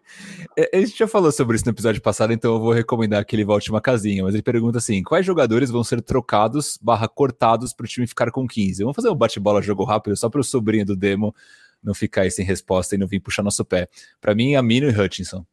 É, 0.58 0.78
a 0.78 0.80
gente 0.80 0.98
já 0.98 1.08
falou 1.08 1.30
sobre 1.32 1.58
isso 1.58 1.66
no 1.66 1.72
episódio 1.72 2.02
passado, 2.02 2.32
então 2.32 2.54
eu 2.54 2.60
vou 2.60 2.72
recomendar 2.72 3.26
que 3.26 3.36
ele 3.36 3.44
volte 3.44 3.70
uma 3.70 3.82
casinha. 3.82 4.24
Mas 4.24 4.34
ele 4.34 4.42
pergunta 4.42 4.78
assim: 4.78 5.04
quais 5.04 5.26
jogadores 5.26 5.70
vão 5.70 5.84
ser 5.84 6.02
trocados 6.02 6.80
barra 6.82 7.08
cortados 7.10 7.74
para 7.74 7.84
o 7.84 7.88
time 7.88 8.08
ficar 8.08 8.32
com 8.32 8.48
15? 8.48 8.82
Vamos 8.84 8.96
fazer 8.96 9.10
um 9.10 9.16
bate-bola 9.16 9.62
jogo 9.62 9.84
rápido 9.84 10.16
só 10.16 10.30
para 10.30 10.40
o 10.40 10.44
sobrinho 10.44 10.86
do 10.86 10.96
Demo 10.96 11.36
não 11.84 11.94
ficar 11.94 12.22
aí 12.22 12.32
sem 12.32 12.46
resposta 12.46 12.96
e 12.96 12.98
não 12.98 13.06
vir 13.06 13.20
puxar 13.20 13.44
nosso 13.44 13.66
pé. 13.66 13.90
Para 14.22 14.34
mim, 14.34 14.56
Amino 14.56 14.90
e 14.90 14.98
Hutchinson. 14.98 15.46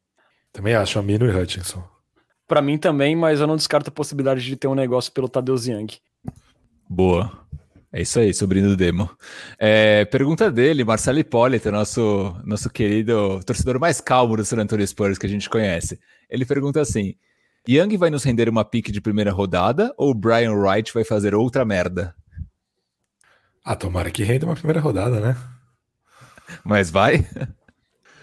Também 0.53 0.75
acho 0.75 0.97
Amino 0.99 1.27
e 1.27 1.31
Hutchinson. 1.37 1.83
Para 2.51 2.61
mim 2.61 2.77
também, 2.77 3.15
mas 3.15 3.39
eu 3.39 3.47
não 3.47 3.55
descarto 3.55 3.91
a 3.91 3.93
possibilidade 3.93 4.45
de 4.45 4.57
ter 4.57 4.67
um 4.67 4.75
negócio 4.75 5.13
pelo 5.13 5.29
Tadeu 5.29 5.55
Young. 5.55 5.87
Boa. 6.89 7.47
É 7.93 8.03
isso 8.03 8.19
aí, 8.19 8.35
sobrinho 8.35 8.71
do 8.71 8.77
Demo. 8.77 9.09
É, 9.57 10.05
pergunta 10.07 10.51
dele, 10.51 10.83
Marcelo 10.83 11.21
Hipólito, 11.21 11.71
nosso, 11.71 12.35
nosso 12.45 12.69
querido 12.69 13.39
torcedor 13.47 13.79
mais 13.79 14.01
calmo 14.01 14.37
do 14.37 14.45
San 14.45 14.59
Antonio 14.59 14.85
Spurs 14.85 15.17
que 15.17 15.27
a 15.27 15.29
gente 15.29 15.49
conhece. 15.49 16.01
Ele 16.29 16.45
pergunta 16.45 16.81
assim: 16.81 17.15
Young 17.69 17.97
vai 17.97 18.11
nos 18.11 18.25
render 18.25 18.49
uma 18.49 18.65
pique 18.65 18.91
de 18.91 19.01
primeira 19.01 19.31
rodada 19.31 19.95
ou 19.97 20.13
Brian 20.13 20.55
Wright 20.55 20.93
vai 20.93 21.05
fazer 21.05 21.37
outra 21.37 21.65
merda? 21.65 22.17
Ah, 23.65 23.77
tomara 23.77 24.11
que 24.11 24.25
renda 24.25 24.47
uma 24.47 24.57
primeira 24.57 24.81
rodada, 24.81 25.21
né? 25.21 25.37
Mas 26.65 26.91
vai? 26.91 27.25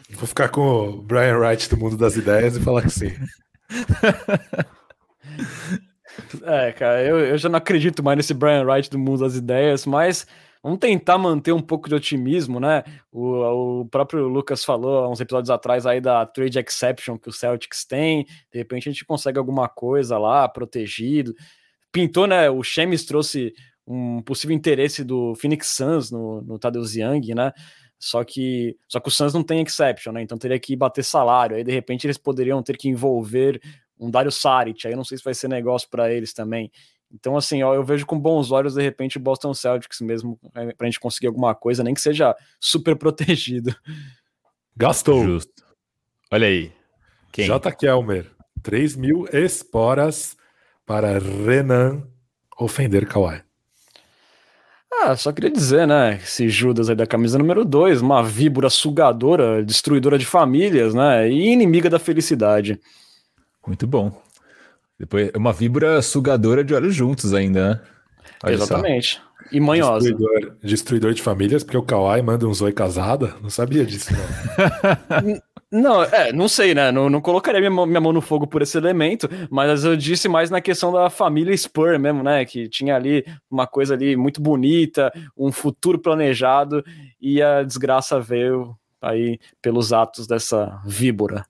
Vou 0.09 0.27
ficar 0.27 0.49
com 0.49 0.61
o 0.61 1.01
Brian 1.01 1.37
Wright 1.37 1.69
do 1.69 1.77
mundo 1.77 1.95
das 1.95 2.17
ideias 2.17 2.57
e 2.57 2.59
falar 2.59 2.81
que 2.81 2.89
sim. 2.89 3.11
é, 6.43 6.71
cara, 6.71 7.03
eu, 7.03 7.19
eu 7.19 7.37
já 7.37 7.49
não 7.49 7.57
acredito 7.57 8.03
mais 8.03 8.17
nesse 8.17 8.33
Brian 8.33 8.63
Wright 8.63 8.89
do 8.89 8.97
mundo 8.97 9.19
das 9.19 9.35
ideias, 9.35 9.85
mas 9.85 10.25
vamos 10.63 10.79
tentar 10.79 11.17
manter 11.17 11.51
um 11.51 11.61
pouco 11.61 11.89
de 11.89 11.95
otimismo, 11.95 12.59
né? 12.59 12.83
O, 13.11 13.81
o 13.81 13.85
próprio 13.85 14.27
Lucas 14.27 14.63
falou 14.63 14.99
há 14.99 15.09
uns 15.09 15.19
episódios 15.19 15.49
atrás 15.49 15.85
aí 15.85 16.01
da 16.01 16.25
trade 16.25 16.59
exception 16.59 17.17
que 17.17 17.29
o 17.29 17.33
Celtics 17.33 17.85
tem, 17.85 18.25
de 18.51 18.57
repente 18.57 18.89
a 18.89 18.91
gente 18.91 19.05
consegue 19.05 19.37
alguma 19.37 19.67
coisa 19.67 20.17
lá, 20.17 20.47
protegido. 20.47 21.33
Pintou, 21.91 22.27
né? 22.27 22.49
O 22.49 22.63
Chemis 22.63 23.05
trouxe 23.05 23.53
um 23.85 24.21
possível 24.21 24.55
interesse 24.55 25.03
do 25.03 25.33
Phoenix 25.35 25.67
Suns 25.67 26.11
no, 26.11 26.41
no 26.41 26.59
Tadeusz 26.59 26.95
Young, 26.95 27.33
né? 27.33 27.53
Só 27.99 28.23
que, 28.23 28.77
só 28.87 28.99
que 28.99 29.07
o 29.07 29.11
Suns 29.11 29.33
não 29.33 29.43
tem 29.43 29.61
exception, 29.61 30.13
né? 30.13 30.21
Então 30.21 30.37
teria 30.37 30.59
que 30.59 30.75
bater 30.75 31.03
salário. 31.03 31.57
Aí 31.57 31.63
de 31.63 31.71
repente 31.71 32.05
eles 32.05 32.17
poderiam 32.17 32.61
ter 32.61 32.77
que 32.77 32.87
envolver 32.87 33.59
um 33.99 34.11
Dario 34.11 34.31
Saric. 34.31 34.85
Aí 34.85 34.93
eu 34.93 34.97
não 34.97 35.03
sei 35.03 35.17
se 35.17 35.23
vai 35.23 35.33
ser 35.33 35.47
negócio 35.47 35.89
para 35.89 36.11
eles 36.11 36.33
também. 36.33 36.71
Então, 37.11 37.37
assim, 37.37 37.63
ó, 37.63 37.73
eu 37.73 37.83
vejo 37.83 38.05
com 38.05 38.19
bons 38.19 38.51
olhos, 38.51 38.73
de 38.73 38.81
repente, 38.81 39.17
o 39.17 39.21
Boston 39.21 39.53
Celtics 39.53 40.01
mesmo, 40.01 40.37
é, 40.53 40.73
pra 40.73 40.87
gente 40.87 40.99
conseguir 40.99 41.27
alguma 41.27 41.55
coisa, 41.55 41.83
nem 41.83 41.93
que 41.93 42.01
seja 42.01 42.35
super 42.59 42.95
protegido. 42.99 43.75
Gastou. 44.75 45.23
Justo. 45.23 45.63
Olha 46.31 46.47
aí. 46.47 46.71
Quem? 47.31 47.45
J. 47.45 47.71
Kelmer. 47.71 48.29
3 48.61 48.95
mil 48.97 49.25
esporas 49.31 50.35
para 50.85 51.17
Renan 51.19 52.03
ofender 52.59 53.07
Kawhi. 53.07 53.46
Ah, 54.91 55.15
só 55.15 55.31
queria 55.31 55.51
dizer, 55.51 55.85
né? 55.85 56.19
Esse 56.23 56.49
Judas 56.49 56.89
aí 56.89 56.95
da 56.95 57.05
camisa 57.05 57.37
número 57.37 57.63
2, 57.65 58.01
uma 58.01 58.23
víbora 58.23 58.69
sugadora, 58.69 59.63
destruidora 59.63 60.17
de 60.17 60.25
famílias, 60.25 60.93
né? 60.93 61.29
E 61.29 61.49
inimiga 61.51 61.89
da 61.89 61.99
felicidade. 61.99 62.79
Muito 63.65 63.85
bom. 63.85 64.11
Depois, 64.99 65.29
uma 65.35 65.53
víbora 65.53 66.01
sugadora 66.01 66.63
de 66.63 66.73
olhos 66.73 66.95
juntos 66.95 67.33
ainda, 67.33 67.69
né? 67.69 67.81
Olha 68.43 68.53
Exatamente. 68.53 69.15
Só. 69.15 69.27
E 69.51 69.59
manhosa. 69.59 70.09
Destruidor, 70.09 70.57
destruidor, 70.63 71.13
de 71.13 71.21
famílias, 71.21 71.63
porque 71.63 71.77
o 71.77 71.83
Kawhi 71.83 72.21
manda 72.21 72.47
um 72.47 72.53
zoi 72.53 72.73
casada? 72.73 73.35
Não 73.41 73.49
sabia 73.49 73.85
disso, 73.85 74.11
não. 74.13 75.41
Não, 75.69 76.01
é, 76.01 76.31
não 76.31 76.47
sei, 76.47 76.73
né? 76.73 76.91
Não, 76.91 77.09
não 77.09 77.19
colocaria 77.19 77.59
minha, 77.59 77.85
minha 77.85 77.99
mão 77.99 78.13
no 78.13 78.21
fogo 78.21 78.47
por 78.47 78.61
esse 78.61 78.77
elemento, 78.77 79.27
mas 79.49 79.83
eu 79.83 79.97
disse 79.97 80.29
mais 80.29 80.49
na 80.49 80.61
questão 80.61 80.93
da 80.93 81.09
família 81.09 81.55
Spur 81.55 81.99
mesmo, 81.99 82.23
né? 82.23 82.45
Que 82.45 82.69
tinha 82.69 82.95
ali 82.95 83.25
uma 83.51 83.67
coisa 83.67 83.93
ali 83.93 84.15
muito 84.15 84.41
bonita, 84.41 85.11
um 85.37 85.51
futuro 85.51 85.99
planejado, 85.99 86.83
e 87.19 87.41
a 87.41 87.63
desgraça 87.63 88.19
veio 88.19 88.77
aí 89.01 89.39
pelos 89.61 89.91
atos 89.91 90.25
dessa 90.25 90.81
víbora. 90.85 91.45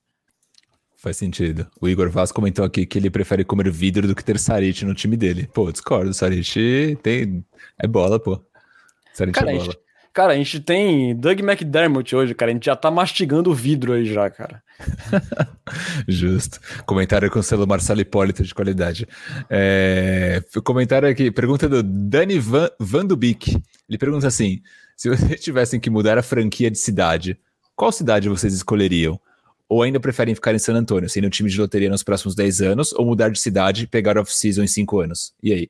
Faz 0.95 1.15
sentido. 1.17 1.67
O 1.79 1.87
Igor 1.87 2.09
Vaz 2.09 2.31
comentou 2.31 2.65
aqui 2.65 2.83
que 2.87 2.97
ele 2.97 3.11
prefere 3.11 3.45
comer 3.45 3.69
vidro 3.69 4.07
do 4.07 4.15
que 4.15 4.25
ter 4.25 4.39
Sarit 4.39 4.83
no 4.83 4.95
time 4.95 5.15
dele. 5.15 5.47
Pô, 5.53 5.71
discordo. 5.71 6.11
Sarit 6.11 6.97
tem. 7.03 7.45
É 7.77 7.87
bola, 7.87 8.19
pô. 8.19 8.41
Sarit 9.13 9.37
é 9.37 9.57
bola. 9.57 9.86
Cara, 10.17 10.33
a 10.33 10.35
gente 10.35 10.59
tem 10.59 11.15
Doug 11.15 11.41
McDermott 11.41 12.15
hoje, 12.15 12.33
cara. 12.33 12.49
A 12.49 12.53
gente 12.55 12.65
já 12.65 12.75
tá 12.75 12.89
mastigando 12.89 13.51
o 13.51 13.53
vidro 13.53 13.93
aí 13.93 14.03
já, 14.03 14.27
cara. 14.31 14.63
Justo. 16.09 16.59
Comentário 16.87 17.29
com 17.29 17.37
o 17.37 17.43
selo 17.43 17.67
Marcelo 17.67 18.01
Hipólito 18.01 18.41
de 18.41 18.51
qualidade. 18.51 19.07
É... 19.47 20.41
Comentário 20.63 21.07
aqui, 21.07 21.29
pergunta 21.29 21.69
do 21.69 21.83
Dani 21.83 22.39
Van, 22.39 22.67
Van 22.79 23.05
Dubik. 23.05 23.61
Ele 23.87 23.97
pergunta 23.99 24.25
assim: 24.25 24.59
se 24.95 25.07
vocês 25.07 25.37
tivessem 25.39 25.79
que 25.79 25.87
mudar 25.87 26.17
a 26.17 26.23
franquia 26.23 26.71
de 26.71 26.79
cidade, 26.79 27.39
qual 27.75 27.91
cidade 27.91 28.27
vocês 28.27 28.55
escolheriam? 28.55 29.21
Ou 29.69 29.83
ainda 29.83 29.99
preferem 29.99 30.33
ficar 30.33 30.55
em 30.55 30.57
San 30.57 30.73
Antônio, 30.73 31.07
sendo 31.07 31.27
um 31.27 31.29
time 31.29 31.47
de 31.47 31.61
loteria 31.61 31.91
nos 31.91 32.01
próximos 32.01 32.33
10 32.33 32.61
anos, 32.63 32.91
ou 32.91 33.05
mudar 33.05 33.29
de 33.29 33.39
cidade 33.39 33.83
e 33.83 33.87
pegar 33.87 34.17
off-season 34.17 34.63
em 34.63 34.67
5 34.67 34.99
anos? 34.99 35.35
E 35.43 35.53
aí? 35.53 35.69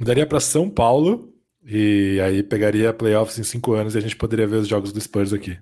Mudaria 0.00 0.26
para 0.26 0.40
São 0.40 0.68
Paulo 0.68 1.31
e 1.64 2.20
aí 2.24 2.42
pegaria 2.42 2.92
playoffs 2.92 3.38
em 3.38 3.44
cinco 3.44 3.72
anos 3.72 3.94
e 3.94 3.98
a 3.98 4.00
gente 4.00 4.16
poderia 4.16 4.46
ver 4.46 4.56
os 4.56 4.68
jogos 4.68 4.92
do 4.92 5.00
Spurs 5.00 5.32
aqui. 5.32 5.58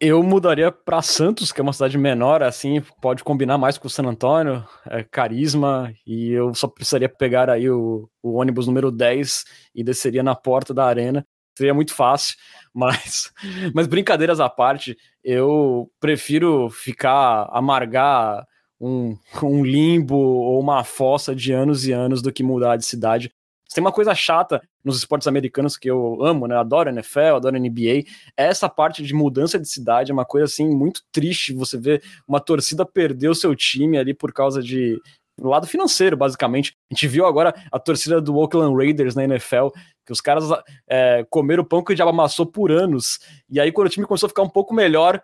Eu 0.00 0.22
mudaria 0.22 0.72
para 0.72 1.00
Santos, 1.02 1.52
que 1.52 1.60
é 1.60 1.62
uma 1.62 1.72
cidade 1.72 1.96
menor, 1.96 2.42
assim, 2.42 2.82
pode 3.00 3.22
combinar 3.22 3.56
mais 3.56 3.78
com 3.78 3.86
o 3.86 3.90
San 3.90 4.04
Antônio, 4.04 4.64
é 4.86 5.04
carisma, 5.04 5.94
e 6.06 6.32
eu 6.32 6.52
só 6.54 6.66
precisaria 6.66 7.08
pegar 7.08 7.48
aí 7.48 7.70
o, 7.70 8.08
o 8.22 8.34
ônibus 8.34 8.66
número 8.66 8.90
10 8.90 9.44
e 9.74 9.84
desceria 9.84 10.22
na 10.22 10.34
porta 10.34 10.74
da 10.74 10.84
arena. 10.84 11.24
Seria 11.56 11.72
muito 11.72 11.94
fácil, 11.94 12.36
mas, 12.74 13.32
mas 13.72 13.86
brincadeiras 13.86 14.40
à 14.40 14.48
parte, 14.48 14.96
eu 15.22 15.90
prefiro 16.00 16.68
ficar, 16.68 17.48
amargar 17.52 18.44
um, 18.80 19.16
um 19.42 19.64
limbo 19.64 20.16
ou 20.16 20.60
uma 20.60 20.82
fossa 20.82 21.34
de 21.34 21.52
anos 21.52 21.86
e 21.86 21.92
anos 21.92 22.20
do 22.20 22.32
que 22.32 22.42
mudar 22.42 22.76
de 22.76 22.84
cidade 22.84 23.32
tem 23.74 23.82
uma 23.82 23.90
coisa 23.90 24.14
chata 24.14 24.62
nos 24.84 24.96
esportes 24.96 25.26
americanos 25.26 25.76
que 25.76 25.90
eu 25.90 26.24
amo, 26.24 26.46
né? 26.46 26.56
Adoro 26.56 26.88
NFL, 26.88 27.36
adoro 27.36 27.58
NBA. 27.58 28.04
Essa 28.36 28.68
parte 28.68 29.02
de 29.02 29.12
mudança 29.12 29.58
de 29.58 29.68
cidade 29.68 30.12
é 30.12 30.14
uma 30.14 30.24
coisa 30.24 30.44
assim 30.44 30.68
muito 30.68 31.02
triste. 31.10 31.52
Você 31.54 31.76
vê 31.76 32.00
uma 32.26 32.38
torcida 32.38 32.86
perder 32.86 33.28
o 33.28 33.34
seu 33.34 33.54
time 33.56 33.98
ali 33.98 34.14
por 34.14 34.32
causa 34.32 34.62
de 34.62 34.96
lado 35.40 35.66
financeiro, 35.66 36.16
basicamente. 36.16 36.76
A 36.88 36.94
gente 36.94 37.08
viu 37.08 37.26
agora 37.26 37.52
a 37.72 37.78
torcida 37.80 38.20
do 38.20 38.36
Oakland 38.36 38.76
Raiders 38.76 39.16
na 39.16 39.24
NFL, 39.24 39.70
que 40.06 40.12
os 40.12 40.20
caras 40.20 40.44
é, 40.88 41.26
comeram 41.28 41.64
o 41.64 41.66
pão 41.66 41.82
que 41.82 41.92
o 41.92 41.96
diabo 41.96 42.10
amassou 42.10 42.46
por 42.46 42.70
anos. 42.70 43.18
E 43.50 43.58
aí, 43.58 43.72
quando 43.72 43.88
o 43.88 43.90
time 43.90 44.06
começou 44.06 44.28
a 44.28 44.30
ficar 44.30 44.42
um 44.42 44.48
pouco 44.48 44.72
melhor, 44.72 45.20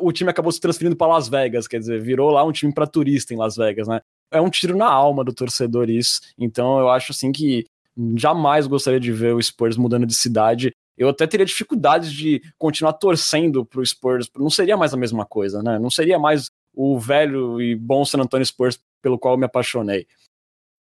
o 0.00 0.12
time 0.12 0.30
acabou 0.30 0.50
se 0.50 0.60
transferindo 0.60 0.96
para 0.96 1.08
Las 1.08 1.28
Vegas, 1.28 1.68
quer 1.68 1.78
dizer, 1.78 2.00
virou 2.00 2.30
lá 2.30 2.42
um 2.42 2.52
time 2.52 2.72
para 2.72 2.86
turista 2.86 3.34
em 3.34 3.36
Las 3.36 3.56
Vegas, 3.56 3.86
né? 3.86 4.00
É 4.30 4.40
um 4.40 4.48
tiro 4.48 4.74
na 4.74 4.88
alma 4.88 5.22
do 5.22 5.34
torcedor 5.34 5.90
isso. 5.90 6.20
Então 6.38 6.78
eu 6.78 6.88
acho 6.88 7.12
assim 7.12 7.30
que 7.32 7.66
jamais 8.16 8.66
gostaria 8.66 9.00
de 9.00 9.12
ver 9.12 9.34
o 9.34 9.42
Spurs 9.42 9.76
mudando 9.76 10.06
de 10.06 10.14
cidade. 10.14 10.72
Eu 10.96 11.08
até 11.08 11.26
teria 11.26 11.46
dificuldades 11.46 12.12
de 12.12 12.42
continuar 12.58 12.92
torcendo 12.94 13.64
pro 13.64 13.84
Spurs, 13.84 14.28
não 14.36 14.50
seria 14.50 14.76
mais 14.76 14.92
a 14.92 14.96
mesma 14.96 15.24
coisa, 15.24 15.62
né? 15.62 15.78
Não 15.78 15.90
seria 15.90 16.18
mais 16.18 16.50
o 16.74 16.98
velho 16.98 17.60
e 17.60 17.74
bom 17.74 18.04
San 18.04 18.20
Antonio 18.20 18.46
Spurs 18.46 18.78
pelo 19.02 19.18
qual 19.18 19.34
eu 19.34 19.38
me 19.38 19.46
apaixonei. 19.46 20.06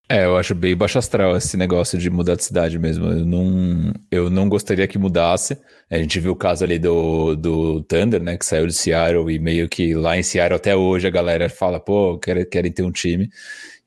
É, 0.10 0.26
eu 0.26 0.36
acho 0.36 0.54
bem 0.54 0.76
baixo 0.76 1.00
astral 1.00 1.36
esse 1.38 1.56
negócio 1.56 1.98
de 1.98 2.10
mudar 2.10 2.36
de 2.36 2.44
cidade 2.44 2.78
mesmo. 2.78 3.06
Eu 3.06 3.26
não, 3.26 3.94
eu 4.12 4.30
não 4.30 4.50
gostaria 4.50 4.88
que 4.88 4.98
mudasse. 4.98 5.58
A 5.90 5.98
gente 5.98 6.20
viu 6.20 6.34
o 6.34 6.36
caso 6.36 6.64
ali 6.64 6.78
do, 6.78 7.36
do 7.36 7.82
Thunder, 7.84 8.22
né, 8.22 8.38
que 8.38 8.46
saiu 8.46 8.68
de 8.68 8.74
Seattle 8.74 9.32
e 9.34 9.40
meio 9.40 9.68
que 9.70 9.96
lá 9.96 10.18
em 10.18 10.22
Seattle 10.22 10.58
até 10.58 10.76
hoje 10.76 11.08
a 11.08 11.10
galera 11.10 11.50
fala, 11.50 11.80
pô, 11.80 12.20
querem, 12.20 12.46
querem 12.46 12.72
ter 12.72 12.84
um 12.84 12.92
time. 12.92 13.30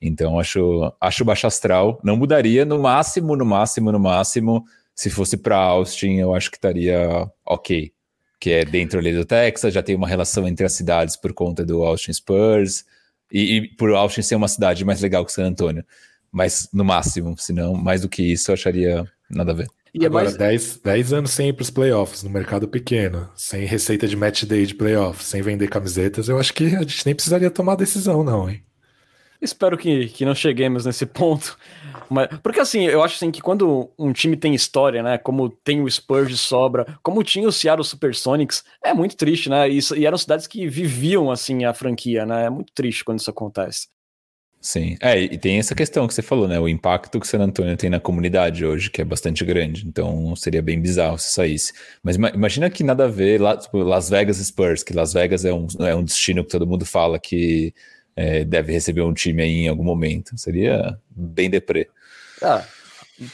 Então 0.01 0.38
acho, 0.38 0.92
acho 1.01 1.24
baixo 1.24 1.47
astral. 1.47 2.01
Não 2.03 2.16
mudaria, 2.16 2.64
no 2.64 2.78
máximo, 2.78 3.36
no 3.36 3.44
máximo, 3.44 3.90
no 3.90 4.01
máximo. 4.01 4.64
Se 4.94 5.11
fosse 5.11 5.36
para 5.36 5.57
Austin, 5.57 6.16
eu 6.16 6.34
acho 6.34 6.51
que 6.51 6.57
estaria 6.57 7.30
ok. 7.44 7.92
Que 8.38 8.51
é 8.51 8.64
dentro 8.64 8.99
ali 8.99 9.12
do 9.12 9.24
Texas, 9.24 9.72
já 9.72 9.82
tem 9.82 9.94
uma 9.94 10.09
relação 10.09 10.47
entre 10.47 10.66
as 10.66 10.72
cidades 10.72 11.16
por 11.16 11.32
conta 11.32 11.64
do 11.64 11.82
Austin 11.82 12.12
Spurs. 12.12 12.84
E, 13.32 13.57
e, 13.57 13.68
por 13.76 13.92
Austin 13.92 14.22
ser 14.22 14.36
uma 14.36 14.49
cidade 14.49 14.84
mais 14.84 15.01
legal 15.01 15.24
que 15.24 15.32
San 15.32 15.47
Antônio. 15.47 15.84
Mas 16.30 16.68
no 16.72 16.84
máximo, 16.84 17.34
senão, 17.38 17.74
mais 17.74 18.03
do 18.03 18.09
que 18.09 18.22
isso, 18.22 18.51
eu 18.51 18.55
acharia 18.55 19.05
nada 19.30 19.53
a 19.53 19.55
ver. 19.55 19.66
E 19.94 20.05
é 20.05 20.07
Agora, 20.07 20.30
10 20.30 20.80
mais... 20.84 21.12
anos 21.12 21.30
sem 21.30 21.49
ir 21.49 21.53
para 21.55 21.62
os 21.62 21.70
playoffs, 21.70 22.22
no 22.22 22.28
mercado 22.28 22.68
pequeno, 22.68 23.28
sem 23.34 23.64
receita 23.64 24.07
de 24.07 24.14
match 24.14 24.44
day 24.44 24.66
de 24.66 24.74
playoffs, 24.74 25.26
sem 25.26 25.40
vender 25.40 25.68
camisetas, 25.68 26.28
eu 26.28 26.38
acho 26.38 26.53
que 26.53 26.64
a 26.76 26.82
gente 26.82 27.07
nem 27.07 27.14
precisaria 27.14 27.51
tomar 27.51 27.76
decisão, 27.76 28.22
não, 28.22 28.49
hein? 28.49 28.62
Espero 29.41 29.76
que, 29.76 30.09
que 30.09 30.24
não 30.24 30.34
cheguemos 30.34 30.87
nesse 30.87 31.05
ponto. 31.07 31.57
Mas, 32.09 32.28
porque 32.43 32.61
assim, 32.61 32.84
eu 32.84 33.03
acho 33.03 33.16
assim 33.16 33.30
que 33.30 33.41
quando 33.41 33.91
um 33.99 34.12
time 34.12 34.37
tem 34.37 34.55
história, 34.55 35.03
né? 35.03 35.18
Como 35.18 35.49
tem 35.49 35.82
o 35.82 35.91
Spurs 35.91 36.28
de 36.28 36.37
sobra, 36.37 36.99
como 37.03 37.22
tinha 37.22 37.49
o 37.49 37.53
Seattle 37.53 37.84
Supersonics, 37.84 38.64
é 38.82 38.95
muito 38.95 39.16
triste, 39.16 39.49
né? 39.49 39.68
E, 39.68 39.80
e 39.97 40.07
eram 40.07 40.18
cidades 40.18 40.47
que 40.47 40.68
viviam 40.68 41.30
assim 41.30 41.64
a 41.64 41.74
franquia, 41.74 42.24
né? 42.24 42.47
É 42.47 42.51
muito 42.51 42.72
triste 42.72 43.05
quando 43.05 43.20
isso 43.20 43.30
acontece. 43.30 43.89
Sim, 44.61 44.97
é, 45.01 45.20
e 45.20 45.39
tem 45.39 45.59
essa 45.59 45.76
questão 45.76 46.09
que 46.09 46.14
você 46.14 46.22
falou, 46.22 46.49
né? 46.49 46.59
O 46.59 46.68
impacto 46.68 47.20
que 47.20 47.28
San 47.28 47.39
Antonio 47.39 47.76
tem 47.76 47.89
na 47.89 48.01
comunidade 48.01 48.66
hoje, 48.66 48.91
que 48.91 49.01
é 49.01 49.05
bastante 49.05 49.45
grande. 49.45 49.87
Então 49.87 50.34
seria 50.34 50.61
bem 50.61 50.80
bizarro 50.80 51.18
se 51.18 51.32
saísse. 51.32 51.72
Mas 52.03 52.16
imagina 52.16 52.68
que 52.68 52.82
nada 52.82 53.05
a 53.05 53.09
ver 53.09 53.41
lá, 53.41 53.57
tipo, 53.57 53.78
Las 53.78 54.11
Vegas 54.11 54.39
Spurs, 54.39 54.82
que 54.82 54.93
Las 54.93 55.12
Vegas 55.12 55.45
é 55.45 55.53
um, 55.53 55.68
é 55.80 55.95
um 55.95 56.03
destino 56.03 56.43
que 56.43 56.51
todo 56.51 56.66
mundo 56.66 56.84
fala 56.84 57.16
que 57.18 57.72
é, 58.16 58.44
deve 58.44 58.72
receber 58.72 59.02
um 59.02 59.12
time 59.12 59.42
aí 59.42 59.64
em 59.64 59.68
algum 59.68 59.84
momento. 59.84 60.36
Seria 60.38 60.98
bem 61.10 61.50
deprê. 61.50 61.88
Ah, 62.42 62.64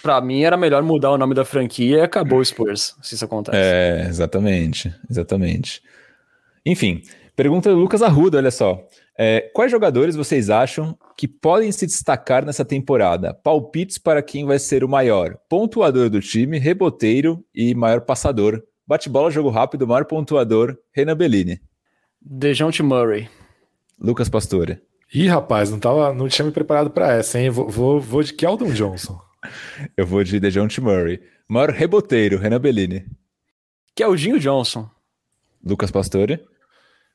pra 0.02 0.20
mim 0.20 0.42
era 0.42 0.56
melhor 0.56 0.82
mudar 0.82 1.10
o 1.10 1.18
nome 1.18 1.34
da 1.34 1.44
franquia 1.44 1.98
e 1.98 2.00
acabou 2.00 2.40
o 2.40 2.44
Spurs, 2.44 2.96
se 3.00 3.14
isso 3.14 3.24
acontece. 3.24 3.56
É, 3.56 4.06
exatamente, 4.08 4.92
exatamente. 5.08 5.82
Enfim, 6.66 7.02
pergunta 7.34 7.70
do 7.70 7.76
Lucas 7.76 8.02
Arruda, 8.02 8.38
olha 8.38 8.50
só. 8.50 8.84
É, 9.18 9.50
quais 9.52 9.70
jogadores 9.70 10.16
vocês 10.16 10.48
acham 10.48 10.96
que 11.16 11.28
podem 11.28 11.70
se 11.70 11.86
destacar 11.86 12.44
nessa 12.44 12.64
temporada? 12.64 13.34
Palpites 13.34 13.98
para 13.98 14.22
quem 14.22 14.44
vai 14.44 14.58
ser 14.58 14.82
o 14.82 14.88
maior 14.88 15.36
pontuador 15.48 16.08
do 16.08 16.20
time, 16.20 16.58
reboteiro 16.58 17.44
e 17.54 17.74
maior 17.74 18.00
passador. 18.00 18.62
Bate-bola, 18.86 19.30
jogo 19.30 19.50
rápido, 19.50 19.86
maior 19.86 20.04
pontuador, 20.06 20.76
Renan 20.92 21.16
Bellini. 21.16 21.60
Dejounte 22.20 22.82
Murray. 22.82 23.28
Lucas 24.02 24.28
Pastore. 24.28 24.82
Ih, 25.14 25.28
rapaz, 25.28 25.70
não, 25.70 25.78
tava, 25.78 26.12
não 26.12 26.28
tinha 26.28 26.44
me 26.44 26.50
preparado 26.50 26.90
para 26.90 27.12
essa, 27.12 27.38
hein? 27.38 27.50
Vou, 27.50 27.68
vou, 27.68 28.00
vou 28.00 28.22
de 28.22 28.32
Keldon 28.32 28.72
Johnson. 28.72 29.20
Eu 29.96 30.04
vou 30.04 30.24
de 30.24 30.40
Dejounte 30.40 30.80
Murray. 30.80 31.22
Maior 31.48 31.70
reboteiro, 31.70 32.38
Renan 32.38 32.60
Bellini. 32.60 33.06
Keldinho 33.94 34.40
Johnson. 34.40 34.90
Lucas 35.64 35.90
Pastore. 35.92 36.44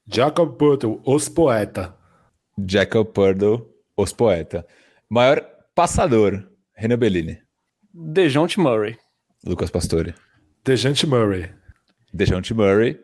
Jacob 0.08 0.56
Purtle, 0.58 1.02
Os 1.06 1.28
Poeta. 1.28 1.94
Jacob 2.66 3.08
Purtle, 3.08 3.68
Os 3.98 4.14
Poeta. 4.14 4.66
Maior 5.10 5.42
passador, 5.76 6.48
Renan 6.74 6.98
Bellini. 6.98 7.42
Dejounte 7.94 8.60
Murray. 8.60 8.98
Lucas 9.44 9.70
Pastore. 9.70 10.14
Dejounte 10.64 11.06
Murray. 11.06 11.50
Dejounte 12.14 12.54
Murray. 12.54 12.98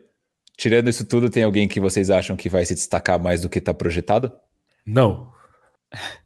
Tirando 0.56 0.88
isso 0.88 1.04
tudo, 1.06 1.30
tem 1.30 1.42
alguém 1.42 1.66
que 1.66 1.80
vocês 1.80 2.10
acham 2.10 2.36
que 2.36 2.48
vai 2.48 2.64
se 2.64 2.74
destacar 2.74 3.20
mais 3.20 3.42
do 3.42 3.48
que 3.48 3.58
está 3.58 3.74
projetado? 3.74 4.32
Não. 4.86 5.32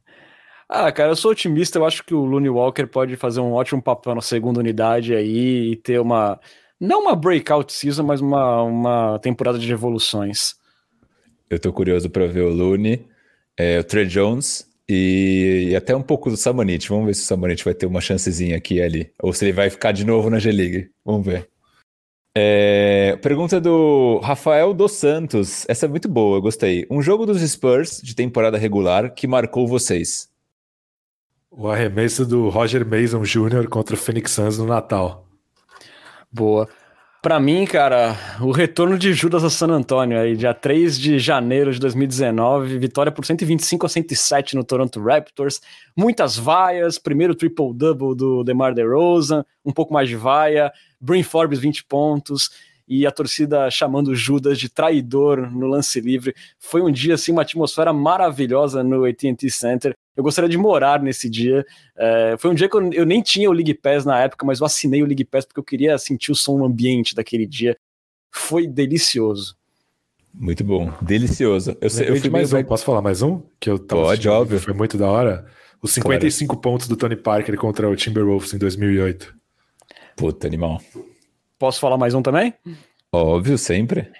Ah, 0.71 0.91
cara, 0.91 1.09
eu 1.09 1.15
sou 1.15 1.31
otimista. 1.31 1.79
Eu 1.79 1.85
acho 1.85 2.03
que 2.03 2.13
o 2.13 2.23
Looney 2.23 2.47
Walker 2.47 2.85
pode 2.85 3.15
fazer 3.15 3.39
um 3.39 3.53
ótimo 3.53 3.81
papel 3.81 4.13
na 4.13 4.21
segunda 4.21 4.59
unidade 4.59 5.15
aí 5.15 5.71
e 5.71 5.75
ter 5.77 5.99
uma. 5.99 6.39
Não 6.79 7.01
uma 7.01 7.15
breakout 7.15 7.73
season, 7.73 8.03
mas 8.03 8.21
uma, 8.21 8.61
uma 8.61 9.17
temporada 9.17 9.57
de 9.57 9.67
revoluções. 9.67 10.53
Eu 11.49 11.57
tô 11.57 11.73
curioso 11.73 12.07
para 12.07 12.27
ver 12.27 12.41
o 12.41 12.49
Looney, 12.49 13.03
é, 13.57 13.79
o 13.79 13.83
Trey 13.83 14.05
Jones 14.05 14.69
e, 14.87 15.69
e, 15.71 15.75
até 15.75 15.95
um 15.95 16.03
pouco 16.03 16.29
do 16.29 16.37
Samanit. 16.37 16.87
Vamos 16.87 17.07
ver 17.07 17.15
se 17.15 17.23
o 17.23 17.25
Samanit 17.25 17.65
vai 17.65 17.73
ter 17.73 17.87
uma 17.87 17.99
chancezinha 17.99 18.55
aqui 18.55 18.75
e 18.75 18.81
ali. 18.81 19.11
Ou 19.23 19.33
se 19.33 19.45
ele 19.45 19.51
vai 19.51 19.71
ficar 19.71 19.91
de 19.91 20.05
novo 20.05 20.29
na 20.29 20.37
G-League. 20.37 20.91
Vamos 21.03 21.25
ver. 21.25 21.49
É, 22.35 23.17
pergunta 23.21 23.59
do 23.59 24.19
Rafael 24.19 24.73
dos 24.73 24.93
Santos. 24.93 25.65
Essa 25.67 25.85
é 25.85 25.89
muito 25.89 26.07
boa, 26.07 26.37
eu 26.37 26.41
gostei. 26.41 26.85
Um 26.89 27.01
jogo 27.01 27.25
dos 27.25 27.41
Spurs 27.41 27.99
de 28.01 28.15
temporada 28.15 28.57
regular 28.57 29.13
que 29.13 29.27
marcou 29.27 29.67
vocês. 29.67 30.29
O 31.51 31.67
arremesso 31.67 32.25
do 32.25 32.49
Roger 32.49 32.85
Mason 32.85 33.23
Jr. 33.23 33.67
contra 33.67 33.95
o 33.95 33.97
Phoenix 33.97 34.31
Suns 34.31 34.57
no 34.57 34.65
Natal. 34.65 35.25
Boa. 36.31 36.69
Para 37.21 37.37
mim, 37.37 37.65
cara, 37.65 38.15
o 38.39 38.51
retorno 38.51 38.97
de 38.97 39.13
Judas 39.13 39.43
a 39.43 39.49
San 39.49 39.67
Antonio 39.71 40.17
aí, 40.17 40.37
dia 40.37 40.53
3 40.53 40.97
de 40.97 41.19
janeiro 41.19 41.69
de 41.73 41.77
2019, 41.77 42.77
vitória 42.77 43.11
por 43.11 43.25
125 43.25 43.85
a 43.85 43.89
107 43.89 44.55
no 44.55 44.63
Toronto 44.63 45.01
Raptors, 45.01 45.59
muitas 45.97 46.37
vaias, 46.37 46.97
primeiro 46.97 47.35
triple-double 47.35 48.15
do 48.15 48.41
DeMar 48.45 48.73
DeRozan, 48.73 49.43
um 49.65 49.73
pouco 49.73 49.93
mais 49.93 50.07
de 50.07 50.15
vaia, 50.15 50.71
Brin 50.99 51.23
Forbes 51.23 51.59
20 51.59 51.85
pontos, 51.85 52.49
e 52.89 53.05
a 53.05 53.11
torcida 53.11 53.69
chamando 53.69 54.15
Judas 54.15 54.57
de 54.57 54.67
traidor 54.67 55.51
no 55.51 55.67
lance 55.67 56.01
livre. 56.01 56.33
Foi 56.57 56.81
um 56.81 56.91
dia, 56.91 57.13
assim, 57.13 57.31
uma 57.31 57.43
atmosfera 57.43 57.93
maravilhosa 57.93 58.83
no 58.83 59.05
AT&T 59.05 59.47
Center. 59.51 59.93
Eu 60.17 60.23
gostaria 60.23 60.49
de 60.49 60.57
morar 60.57 60.99
nesse 60.99 61.29
dia. 61.29 61.63
É, 61.95 62.35
foi 62.39 62.49
um 62.49 62.55
dia 62.55 62.67
que 62.67 62.75
eu, 62.75 62.91
eu, 62.91 63.05
nem 63.05 63.21
tinha 63.21 63.47
o 63.47 63.53
League 63.53 63.75
Pass 63.75 64.05
na 64.05 64.19
época, 64.19 64.43
mas 64.43 64.59
eu 64.59 64.65
assinei 64.65 65.03
o 65.03 65.05
League 65.05 65.23
Pass 65.23 65.45
porque 65.45 65.59
eu 65.59 65.63
queria 65.63 65.95
sentir 65.99 66.31
o 66.31 66.35
som 66.35 66.65
ambiente 66.65 67.13
daquele 67.13 67.45
dia. 67.45 67.77
Foi 68.31 68.67
delicioso. 68.67 69.55
Muito 70.33 70.63
bom, 70.63 70.91
delicioso. 70.99 71.77
Eu, 71.79 71.89
sei, 71.91 72.09
eu 72.09 72.15
fui 72.15 72.29
mais 72.29 72.51
um. 72.51 72.63
Posso 72.63 72.85
falar 72.85 73.01
mais 73.01 73.21
um? 73.21 73.41
Que 73.59 73.69
eu 73.69 73.77
Pode, 73.77 74.27
óbvio. 74.27 74.59
Foi 74.59 74.73
muito 74.73 74.97
da 74.97 75.07
hora. 75.07 75.45
Os 75.81 75.91
55 75.91 76.47
claro. 76.49 76.61
pontos 76.61 76.87
do 76.87 76.95
Tony 76.95 77.15
Parker 77.15 77.55
contra 77.55 77.87
o 77.87 77.95
Timberwolves 77.95 78.53
em 78.53 78.57
2008. 78.57 79.39
Puta, 80.19 80.45
animal. 80.45 80.81
Posso 81.57 81.79
falar 81.79 81.97
mais 81.97 82.13
um 82.13 82.21
também? 82.21 82.53
Óbvio, 83.09 83.57
sempre. 83.57 84.11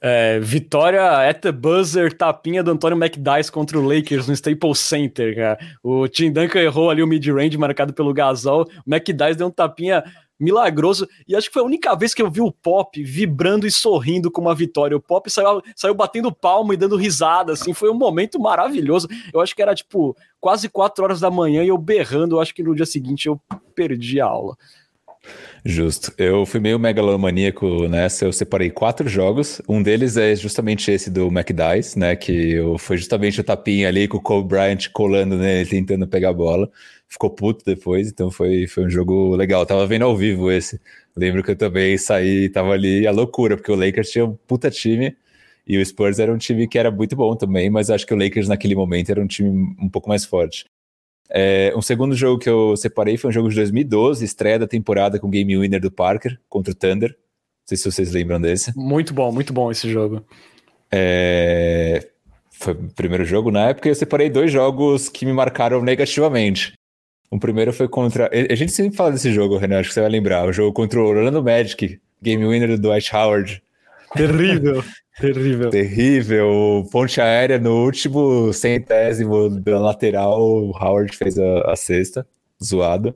É, 0.00 0.40
vitória 0.40 1.00
at 1.30 1.40
the 1.40 1.52
buzzer, 1.52 2.12
tapinha 2.12 2.60
do 2.60 2.72
Antônio 2.72 2.98
McDyess 2.98 3.48
contra 3.48 3.78
o 3.78 3.86
Lakers 3.86 4.26
no 4.26 4.34
Staples 4.34 4.80
Center, 4.80 5.36
cara. 5.36 5.58
O 5.80 6.08
Tim 6.08 6.32
Duncan 6.32 6.58
errou 6.58 6.90
ali 6.90 7.04
o 7.04 7.06
mid-range 7.06 7.56
marcado 7.56 7.94
pelo 7.94 8.12
Gasol. 8.12 8.66
O 8.84 8.92
McDyess 8.92 9.36
deu 9.36 9.46
um 9.46 9.50
tapinha 9.52 10.02
milagroso. 10.40 11.06
E 11.28 11.36
acho 11.36 11.46
que 11.46 11.52
foi 11.52 11.62
a 11.62 11.66
única 11.66 11.94
vez 11.94 12.12
que 12.12 12.20
eu 12.20 12.28
vi 12.28 12.40
o 12.40 12.50
Pop 12.50 13.00
vibrando 13.00 13.64
e 13.64 13.70
sorrindo 13.70 14.28
com 14.28 14.40
uma 14.40 14.56
vitória. 14.56 14.96
O 14.96 15.00
Pop 15.00 15.30
saiu, 15.30 15.62
saiu 15.76 15.94
batendo 15.94 16.32
palma 16.32 16.74
e 16.74 16.76
dando 16.76 16.96
risada, 16.96 17.52
assim. 17.52 17.72
Foi 17.72 17.88
um 17.88 17.94
momento 17.94 18.40
maravilhoso. 18.40 19.06
Eu 19.32 19.40
acho 19.40 19.54
que 19.54 19.62
era, 19.62 19.72
tipo, 19.72 20.16
quase 20.40 20.68
quatro 20.68 21.04
horas 21.04 21.20
da 21.20 21.30
manhã 21.30 21.62
e 21.62 21.68
eu 21.68 21.78
berrando. 21.78 22.34
Eu 22.34 22.40
acho 22.40 22.52
que 22.52 22.64
no 22.64 22.74
dia 22.74 22.86
seguinte 22.86 23.28
eu 23.28 23.40
perdi 23.72 24.20
a 24.20 24.26
aula. 24.26 24.56
Justo. 25.64 26.12
Eu 26.18 26.44
fui 26.44 26.58
meio 26.60 26.78
megalomaníaco 26.78 27.86
nessa. 27.88 28.24
Eu 28.24 28.32
separei 28.32 28.70
quatro 28.70 29.08
jogos. 29.08 29.62
Um 29.68 29.82
deles 29.82 30.16
é 30.16 30.34
justamente 30.34 30.90
esse 30.90 31.08
do 31.10 31.28
McDice, 31.28 31.98
né? 31.98 32.16
Que 32.16 32.56
foi 32.78 32.96
justamente 32.96 33.40
o 33.40 33.44
tapinha 33.44 33.88
ali 33.88 34.08
com 34.08 34.16
o 34.16 34.20
Cole 34.20 34.44
Bryant 34.44 34.88
colando 34.92 35.36
nele, 35.38 35.68
tentando 35.68 36.06
pegar 36.08 36.30
a 36.30 36.32
bola. 36.32 36.70
Ficou 37.08 37.30
puto 37.30 37.64
depois, 37.64 38.08
então 38.08 38.30
foi, 38.30 38.66
foi 38.66 38.86
um 38.86 38.90
jogo 38.90 39.36
legal. 39.36 39.62
Eu 39.62 39.66
tava 39.66 39.86
vendo 39.86 40.04
ao 40.04 40.16
vivo 40.16 40.50
esse. 40.50 40.80
Lembro 41.14 41.42
que 41.44 41.50
eu 41.52 41.56
também 41.56 41.96
saí, 41.98 42.48
tava 42.48 42.72
ali 42.72 43.06
a 43.06 43.12
loucura, 43.12 43.56
porque 43.56 43.70
o 43.70 43.76
Lakers 43.76 44.10
tinha 44.10 44.24
um 44.24 44.34
puta 44.46 44.70
time 44.70 45.14
e 45.66 45.78
o 45.78 45.84
Spurs 45.86 46.18
era 46.18 46.32
um 46.32 46.38
time 46.38 46.66
que 46.66 46.78
era 46.78 46.90
muito 46.90 47.14
bom 47.14 47.36
também, 47.36 47.70
mas 47.70 47.90
acho 47.90 48.06
que 48.06 48.14
o 48.14 48.16
Lakers 48.16 48.48
naquele 48.48 48.74
momento 48.74 49.10
era 49.10 49.22
um 49.22 49.26
time 49.26 49.76
um 49.80 49.88
pouco 49.88 50.08
mais 50.08 50.24
forte. 50.24 50.64
É, 51.34 51.72
um 51.74 51.80
segundo 51.80 52.14
jogo 52.14 52.38
que 52.38 52.48
eu 52.48 52.76
separei 52.76 53.16
foi 53.16 53.30
um 53.30 53.32
jogo 53.32 53.48
de 53.48 53.56
2012, 53.56 54.24
estreia 54.24 54.58
da 54.58 54.66
temporada 54.66 55.18
com 55.18 55.26
o 55.26 55.30
game 55.30 55.56
winner 55.56 55.80
do 55.80 55.90
Parker 55.90 56.38
contra 56.48 56.72
o 56.72 56.76
Thunder. 56.76 57.10
Não 57.10 57.68
sei 57.68 57.78
se 57.78 57.90
vocês 57.90 58.12
lembram 58.12 58.40
desse. 58.40 58.76
Muito 58.76 59.14
bom, 59.14 59.32
muito 59.32 59.52
bom 59.52 59.70
esse 59.70 59.90
jogo. 59.90 60.22
É, 60.90 62.06
foi 62.50 62.74
o 62.74 62.92
primeiro 62.94 63.24
jogo 63.24 63.50
na 63.50 63.70
época 63.70 63.88
e 63.88 63.90
eu 63.90 63.94
separei 63.94 64.28
dois 64.28 64.52
jogos 64.52 65.08
que 65.08 65.24
me 65.24 65.32
marcaram 65.32 65.82
negativamente. 65.82 66.74
O 67.30 67.38
primeiro 67.38 67.72
foi 67.72 67.88
contra. 67.88 68.28
A 68.30 68.54
gente 68.54 68.72
sempre 68.72 68.94
fala 68.94 69.12
desse 69.12 69.32
jogo, 69.32 69.56
Renan, 69.56 69.80
acho 69.80 69.88
que 69.88 69.94
você 69.94 70.02
vai 70.02 70.10
lembrar. 70.10 70.46
O 70.46 70.52
jogo 70.52 70.70
contra 70.70 71.00
o 71.00 71.06
Orlando 71.06 71.42
Magic, 71.42 71.98
game 72.20 72.46
winner 72.46 72.68
do 72.68 72.78
Dwight 72.78 73.14
Howard. 73.16 73.62
Terrível. 74.14 74.84
Terrível. 75.20 75.70
Terrível. 75.70 76.88
Ponte 76.90 77.20
aérea 77.20 77.58
no 77.58 77.84
último 77.84 78.52
centésimo 78.52 79.50
da 79.60 79.78
lateral, 79.78 80.40
o 80.40 80.70
Howard 80.70 81.16
fez 81.16 81.38
a, 81.38 81.72
a 81.72 81.76
sexta, 81.76 82.26
zoado. 82.62 83.14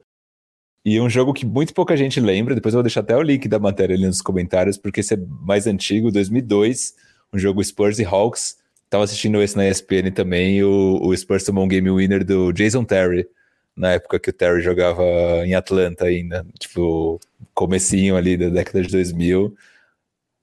E 0.84 1.00
um 1.00 1.10
jogo 1.10 1.32
que 1.32 1.44
muito 1.44 1.74
pouca 1.74 1.96
gente 1.96 2.20
lembra, 2.20 2.54
depois 2.54 2.72
eu 2.72 2.78
vou 2.78 2.82
deixar 2.84 3.00
até 3.00 3.16
o 3.16 3.22
link 3.22 3.48
da 3.48 3.58
matéria 3.58 3.96
ali 3.96 4.06
nos 4.06 4.22
comentários, 4.22 4.78
porque 4.78 5.00
esse 5.00 5.14
é 5.14 5.18
mais 5.40 5.66
antigo, 5.66 6.12
2002, 6.12 6.94
um 7.32 7.38
jogo 7.38 7.64
Spurs 7.64 7.98
e 7.98 8.04
Hawks. 8.04 8.58
Tava 8.88 9.02
assistindo 9.02 9.42
esse 9.42 9.56
na 9.56 9.68
ESPN 9.68 10.12
também, 10.14 10.62
o, 10.62 11.00
o 11.02 11.16
Spurs 11.16 11.42
tomou 11.42 11.64
um 11.64 11.68
game 11.68 11.90
winner 11.90 12.24
do 12.24 12.52
Jason 12.52 12.84
Terry, 12.84 13.26
na 13.74 13.94
época 13.94 14.20
que 14.20 14.30
o 14.30 14.32
Terry 14.32 14.62
jogava 14.62 15.02
em 15.44 15.54
Atlanta 15.54 16.04
ainda, 16.04 16.46
tipo, 16.58 17.18
comecinho 17.52 18.16
ali 18.16 18.36
da 18.36 18.48
década 18.48 18.82
de 18.82 18.88
2000. 18.88 19.56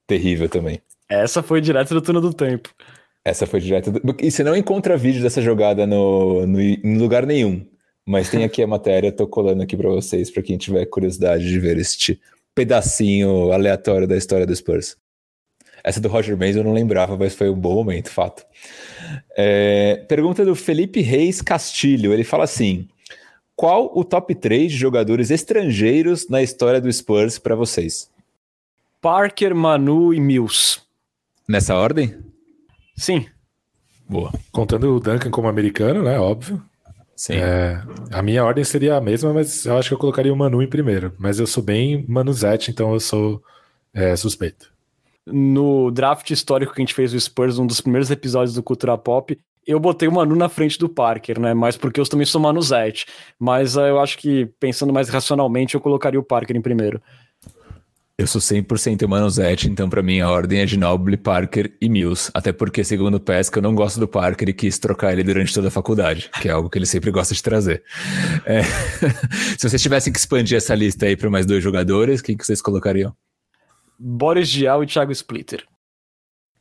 Terrível 0.06 0.48
também. 0.48 0.82
Essa 1.08 1.42
foi 1.42 1.60
direto 1.60 1.94
do 1.94 2.00
turno 2.00 2.20
do 2.20 2.32
tempo. 2.32 2.70
Essa 3.24 3.46
foi 3.46 3.60
direto. 3.60 3.90
Do... 3.90 4.16
E 4.20 4.30
você 4.30 4.44
não 4.44 4.56
encontra 4.56 4.96
vídeo 4.96 5.22
dessa 5.22 5.40
jogada 5.40 5.86
no, 5.86 6.46
no, 6.46 6.60
em 6.60 6.98
lugar 6.98 7.24
nenhum. 7.24 7.66
Mas 8.06 8.28
tem 8.28 8.44
aqui 8.44 8.62
a 8.62 8.66
matéria, 8.66 9.10
tô 9.10 9.26
colando 9.26 9.62
aqui 9.62 9.76
para 9.76 9.88
vocês, 9.88 10.30
para 10.30 10.42
quem 10.42 10.58
tiver 10.58 10.84
curiosidade 10.86 11.48
de 11.48 11.58
ver 11.58 11.78
este 11.78 12.20
pedacinho 12.54 13.50
aleatório 13.50 14.06
da 14.06 14.16
história 14.16 14.46
do 14.46 14.54
Spurs. 14.54 14.96
Essa 15.82 16.00
do 16.00 16.08
Roger 16.08 16.36
Mays 16.36 16.56
eu 16.56 16.64
não 16.64 16.72
lembrava, 16.72 17.16
mas 17.16 17.34
foi 17.34 17.48
um 17.48 17.54
bom 17.54 17.74
momento, 17.74 18.10
fato. 18.10 18.44
É, 19.36 20.04
pergunta 20.08 20.44
do 20.44 20.54
Felipe 20.54 21.00
Reis 21.00 21.40
Castilho. 21.40 22.12
Ele 22.12 22.24
fala 22.24 22.44
assim: 22.44 22.88
qual 23.56 23.90
o 23.94 24.04
top 24.04 24.34
3 24.34 24.72
de 24.72 24.78
jogadores 24.78 25.30
estrangeiros 25.30 26.28
na 26.28 26.42
história 26.42 26.80
do 26.80 26.92
Spurs 26.92 27.38
para 27.38 27.54
vocês? 27.54 28.10
Parker, 29.00 29.54
Manu 29.54 30.12
e 30.12 30.20
Mills. 30.20 30.83
Nessa 31.48 31.74
ordem? 31.74 32.16
Sim. 32.96 33.26
Boa. 34.08 34.32
Contando 34.52 34.94
o 34.94 35.00
Duncan 35.00 35.30
como 35.30 35.48
americano, 35.48 36.02
né? 36.02 36.18
Óbvio. 36.18 36.62
Sim. 37.16 37.34
É, 37.34 37.82
a 38.10 38.22
minha 38.22 38.44
ordem 38.44 38.64
seria 38.64 38.96
a 38.96 39.00
mesma, 39.00 39.32
mas 39.32 39.64
eu 39.64 39.78
acho 39.78 39.88
que 39.88 39.94
eu 39.94 39.98
colocaria 39.98 40.32
o 40.32 40.36
Manu 40.36 40.62
em 40.62 40.68
primeiro. 40.68 41.12
Mas 41.18 41.38
eu 41.38 41.46
sou 41.46 41.62
bem 41.62 42.04
Manuzete, 42.08 42.70
então 42.70 42.92
eu 42.92 43.00
sou 43.00 43.42
é, 43.92 44.16
suspeito. 44.16 44.72
No 45.26 45.90
draft 45.90 46.30
histórico 46.30 46.74
que 46.74 46.80
a 46.80 46.84
gente 46.84 46.94
fez 46.94 47.12
do 47.12 47.20
Spurs, 47.20 47.58
um 47.58 47.66
dos 47.66 47.80
primeiros 47.80 48.10
episódios 48.10 48.54
do 48.54 48.62
Cultura 48.62 48.98
Pop, 48.98 49.38
eu 49.66 49.80
botei 49.80 50.06
o 50.08 50.12
Manu 50.12 50.36
na 50.36 50.48
frente 50.48 50.78
do 50.78 50.88
Parker, 50.88 51.40
né? 51.40 51.54
Mas 51.54 51.76
porque 51.76 51.98
eu 51.98 52.04
também 52.06 52.26
sou 52.26 52.40
Manuzete. 52.40 53.06
Mas 53.38 53.76
uh, 53.76 53.82
eu 53.82 54.00
acho 54.00 54.18
que, 54.18 54.46
pensando 54.60 54.92
mais 54.92 55.08
racionalmente, 55.08 55.74
eu 55.74 55.80
colocaria 55.80 56.20
o 56.20 56.24
Parker 56.24 56.56
em 56.56 56.60
primeiro. 56.60 57.00
Eu 58.16 58.28
sou 58.28 58.40
100% 58.40 59.08
Manuzete, 59.08 59.68
então 59.68 59.90
para 59.90 60.00
mim 60.00 60.20
a 60.20 60.30
ordem 60.30 60.60
é 60.60 60.64
de 60.64 60.78
Noble, 60.78 61.16
Parker 61.16 61.76
e 61.80 61.88
Mills. 61.88 62.30
Até 62.32 62.52
porque, 62.52 62.84
segundo 62.84 63.16
o 63.16 63.20
Pesca, 63.20 63.58
eu 63.58 63.62
não 63.62 63.74
gosto 63.74 63.98
do 63.98 64.06
Parker 64.06 64.48
e 64.48 64.52
quis 64.52 64.78
trocar 64.78 65.12
ele 65.12 65.24
durante 65.24 65.52
toda 65.52 65.66
a 65.66 65.70
faculdade, 65.70 66.30
que 66.40 66.48
é 66.48 66.52
algo 66.52 66.70
que 66.70 66.78
ele 66.78 66.86
sempre 66.86 67.10
gosta 67.10 67.34
de 67.34 67.42
trazer. 67.42 67.82
É... 68.46 68.62
Se 69.58 69.68
vocês 69.68 69.82
tivessem 69.82 70.12
que 70.12 70.18
expandir 70.20 70.56
essa 70.56 70.76
lista 70.76 71.06
aí 71.06 71.16
para 71.16 71.28
mais 71.28 71.44
dois 71.44 71.60
jogadores, 71.60 72.22
quem 72.22 72.36
que 72.36 72.46
vocês 72.46 72.62
colocariam? 72.62 73.12
Boris 73.98 74.48
Dial 74.48 74.84
e 74.84 74.86
Thiago 74.86 75.10
Splitter. 75.10 75.64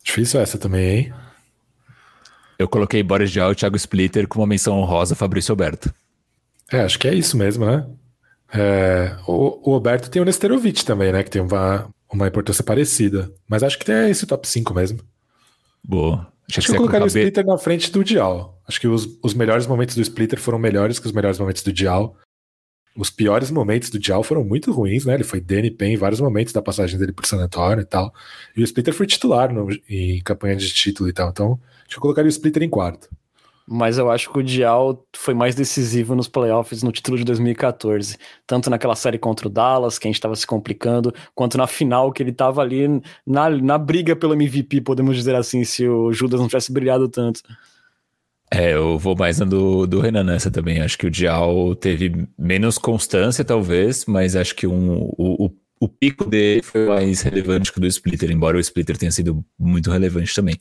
Difícil 0.04 0.40
essa 0.40 0.58
também, 0.58 0.98
hein? 0.98 1.14
Eu 2.58 2.68
coloquei 2.68 3.04
Boris 3.04 3.30
Dial 3.30 3.52
e 3.52 3.56
Thiago 3.56 3.76
Splitter 3.76 4.28
com 4.28 4.40
uma 4.40 4.48
menção 4.48 4.80
honrosa 4.80 5.14
Fabrício 5.14 5.52
Alberto. 5.52 5.94
É, 6.72 6.82
acho 6.82 6.98
que 6.98 7.08
é 7.08 7.14
isso 7.14 7.38
mesmo, 7.38 7.64
né? 7.64 7.86
É, 8.54 9.16
o, 9.28 9.72
o 9.72 9.74
Alberto 9.74 10.10
tem 10.10 10.22
o 10.22 10.26
Nesterovic 10.26 10.86
também, 10.86 11.12
né? 11.12 11.24
Que 11.24 11.32
tem 11.32 11.42
uma, 11.42 11.90
uma 12.12 12.28
importância 12.28 12.64
parecida. 12.64 13.34
Mas 13.48 13.64
acho 13.64 13.80
que 13.80 13.86
tem 13.86 14.10
esse 14.10 14.28
top 14.28 14.48
5 14.48 14.74
mesmo. 14.74 15.00
Boa. 15.84 16.32
Acho, 16.50 16.60
acho 16.60 16.68
que 16.68 16.74
eu 16.74 16.78
colocaria 16.78 17.06
o 17.06 17.08
Splitter 17.08 17.46
na 17.46 17.58
frente 17.58 17.92
do 17.92 18.04
Dial. 18.04 18.62
Acho 18.68 18.80
que 18.80 18.88
os, 18.88 19.18
os 19.24 19.34
melhores 19.34 19.66
momentos 19.66 19.96
do 19.96 20.02
Splitter 20.02 20.40
foram 20.40 20.60
melhores 20.60 21.00
que 21.00 21.08
os 21.08 21.12
melhores 21.12 21.40
momentos 21.40 21.64
do 21.64 21.74
Dial. 21.74 22.16
Os 22.96 23.10
piores 23.10 23.50
momentos 23.50 23.90
do 23.90 23.98
Dial 23.98 24.22
foram 24.22 24.44
muito 24.44 24.72
ruins, 24.72 25.04
né? 25.04 25.16
Ele 25.16 25.24
foi 25.24 25.42
DNP 25.42 25.86
em 25.86 25.98
vários 25.98 26.22
momentos 26.22 26.54
da 26.54 26.62
passagem 26.62 27.00
dele 27.00 27.12
por 27.12 27.26
San 27.26 27.38
Antonio 27.38 27.82
e 27.82 27.86
tal. 27.86 28.14
E 28.56 28.62
o 28.62 28.64
Splitter 28.64 28.94
foi 28.94 29.08
titular 29.08 29.52
no, 29.52 29.68
em 29.90 30.22
campanha 30.22 30.56
de 30.56 30.72
título 30.72 31.10
e 31.10 31.14
tal. 31.14 31.30
Então, 31.30 31.60
acho 31.80 31.90
que 31.90 31.98
eu 31.98 32.02
colocaria 32.02 32.28
o 32.28 32.30
Splitter 32.30 32.62
em 32.62 32.70
quarto 32.70 33.10
mas 33.68 33.98
eu 33.98 34.12
acho 34.12 34.32
que 34.32 34.40
o 34.40 34.44
Dial 34.44 35.06
foi 35.16 35.34
mais 35.34 35.56
decisivo 35.56 36.16
nos 36.16 36.28
playoffs 36.28 36.84
no 36.84 36.92
título 36.92 37.18
de 37.18 37.24
2014, 37.24 38.18
tanto 38.46 38.70
naquela 38.70 38.96
série 38.96 39.18
contra 39.18 39.48
o 39.48 39.50
Dallas, 39.50 39.98
que 39.98 40.08
a 40.08 40.10
gente 40.10 40.18
estava 40.18 40.36
se 40.36 40.46
complicando, 40.46 41.14
quanto 41.34 41.58
na 41.58 41.68
final, 41.68 42.12
que 42.12 42.22
ele 42.22 42.32
estava 42.32 42.62
ali 42.62 43.02
na, 43.26 43.50
na 43.50 43.78
briga 43.78 44.16
pelo 44.16 44.34
MVP, 44.34 44.82
podemos 44.82 45.16
dizer 45.16 45.36
assim, 45.36 45.64
se 45.64 45.88
o 45.88 46.12
Judas 46.12 46.40
não 46.40 46.48
tivesse 46.48 46.72
brilhado 46.72 47.08
tanto. 47.08 47.42
É, 48.52 48.74
eu 48.74 49.00
vou 49.00 49.16
mais 49.16 49.40
na 49.40 49.46
do, 49.46 49.88
do 49.88 50.00
Renan 50.00 50.24
nessa 50.24 50.52
também. 50.52 50.80
Acho 50.80 50.98
que 50.98 51.08
o 51.08 51.12
Dial 51.12 51.76
teve 51.76 52.28
menos 52.38 52.78
constância, 52.78 53.44
talvez, 53.44 54.06
mas 54.06 54.36
acho 54.36 54.56
que 54.56 54.68
um, 54.68 55.10
o, 55.18 55.46
o, 55.46 55.52
o 55.80 55.88
pico 55.90 56.26
dele 56.26 56.62
foi 56.62 56.86
mais 56.86 57.22
relevante 57.22 57.72
que 57.72 57.80
o 57.80 57.82
do 57.82 57.88
Splitter, 57.88 58.30
embora 58.30 58.56
o 58.56 58.60
Splitter 58.60 58.96
tenha 58.96 59.12
sido 59.12 59.44
muito 59.58 59.90
relevante 59.90 60.36
também. 60.36 60.56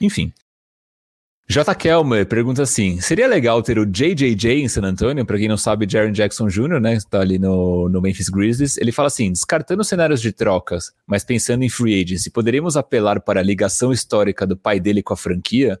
Enfim, 0.00 0.32
J. 1.48 1.74
Kelmer 1.76 2.26
pergunta 2.26 2.62
assim: 2.62 3.00
seria 3.00 3.28
legal 3.28 3.62
ter 3.62 3.78
o 3.78 3.86
JJJ 3.86 4.62
em 4.62 4.68
San 4.68 4.82
Antonio? 4.82 5.24
Para 5.24 5.38
quem 5.38 5.46
não 5.46 5.56
sabe, 5.56 5.86
Jaron 5.88 6.10
Jackson 6.10 6.48
Jr., 6.48 6.80
né? 6.80 6.94
Está 6.94 7.20
ali 7.20 7.38
no, 7.38 7.88
no 7.88 8.00
Memphis 8.02 8.28
Grizzlies. 8.28 8.76
Ele 8.76 8.90
fala 8.90 9.06
assim: 9.06 9.30
descartando 9.30 9.84
cenários 9.84 10.20
de 10.20 10.32
trocas, 10.32 10.92
mas 11.06 11.22
pensando 11.22 11.62
em 11.62 11.68
free 11.68 12.02
agency, 12.02 12.30
poderíamos 12.30 12.76
apelar 12.76 13.20
para 13.20 13.38
a 13.38 13.42
ligação 13.44 13.92
histórica 13.92 14.44
do 14.44 14.56
pai 14.56 14.80
dele 14.80 15.02
com 15.02 15.14
a 15.14 15.16
franquia? 15.16 15.80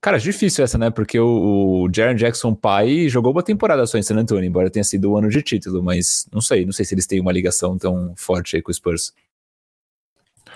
Cara, 0.00 0.18
difícil 0.18 0.62
essa, 0.62 0.78
né? 0.78 0.90
Porque 0.90 1.18
o, 1.18 1.86
o 1.86 1.88
Jaron 1.92 2.14
Jackson, 2.14 2.54
pai, 2.54 3.08
jogou 3.08 3.32
uma 3.32 3.42
temporada 3.42 3.84
só 3.86 3.98
em 3.98 4.02
San 4.02 4.16
Antonio, 4.16 4.44
embora 4.44 4.70
tenha 4.70 4.84
sido 4.84 5.10
o 5.10 5.14
um 5.14 5.16
ano 5.16 5.28
de 5.28 5.42
título, 5.42 5.82
mas 5.82 6.28
não 6.32 6.40
sei, 6.40 6.64
não 6.64 6.72
sei 6.72 6.84
se 6.84 6.94
eles 6.94 7.06
têm 7.06 7.20
uma 7.20 7.32
ligação 7.32 7.76
tão 7.76 8.12
forte 8.16 8.54
aí 8.54 8.62
com 8.62 8.70
o 8.70 8.74
Spurs. 8.74 9.12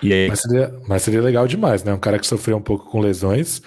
E 0.01 0.13
aí... 0.13 0.29
mas, 0.29 0.41
seria, 0.41 0.73
mas 0.87 1.03
seria 1.03 1.21
legal 1.21 1.45
demais, 1.45 1.83
né? 1.83 1.93
Um 1.93 1.99
cara 1.99 2.17
que 2.17 2.27
sofreu 2.27 2.55
um 2.55 2.61
pouco 2.61 2.89
com 2.89 3.01
lesões 3.01 3.61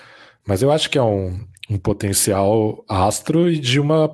mas 0.47 0.63
eu 0.63 0.71
acho 0.71 0.91
que 0.91 0.99
é 0.99 1.03
um, 1.03 1.47
um 1.71 1.79
potencial 1.79 2.85
astro 2.89 3.51
e 3.51 3.59
de 3.59 3.81
uma, 3.81 4.11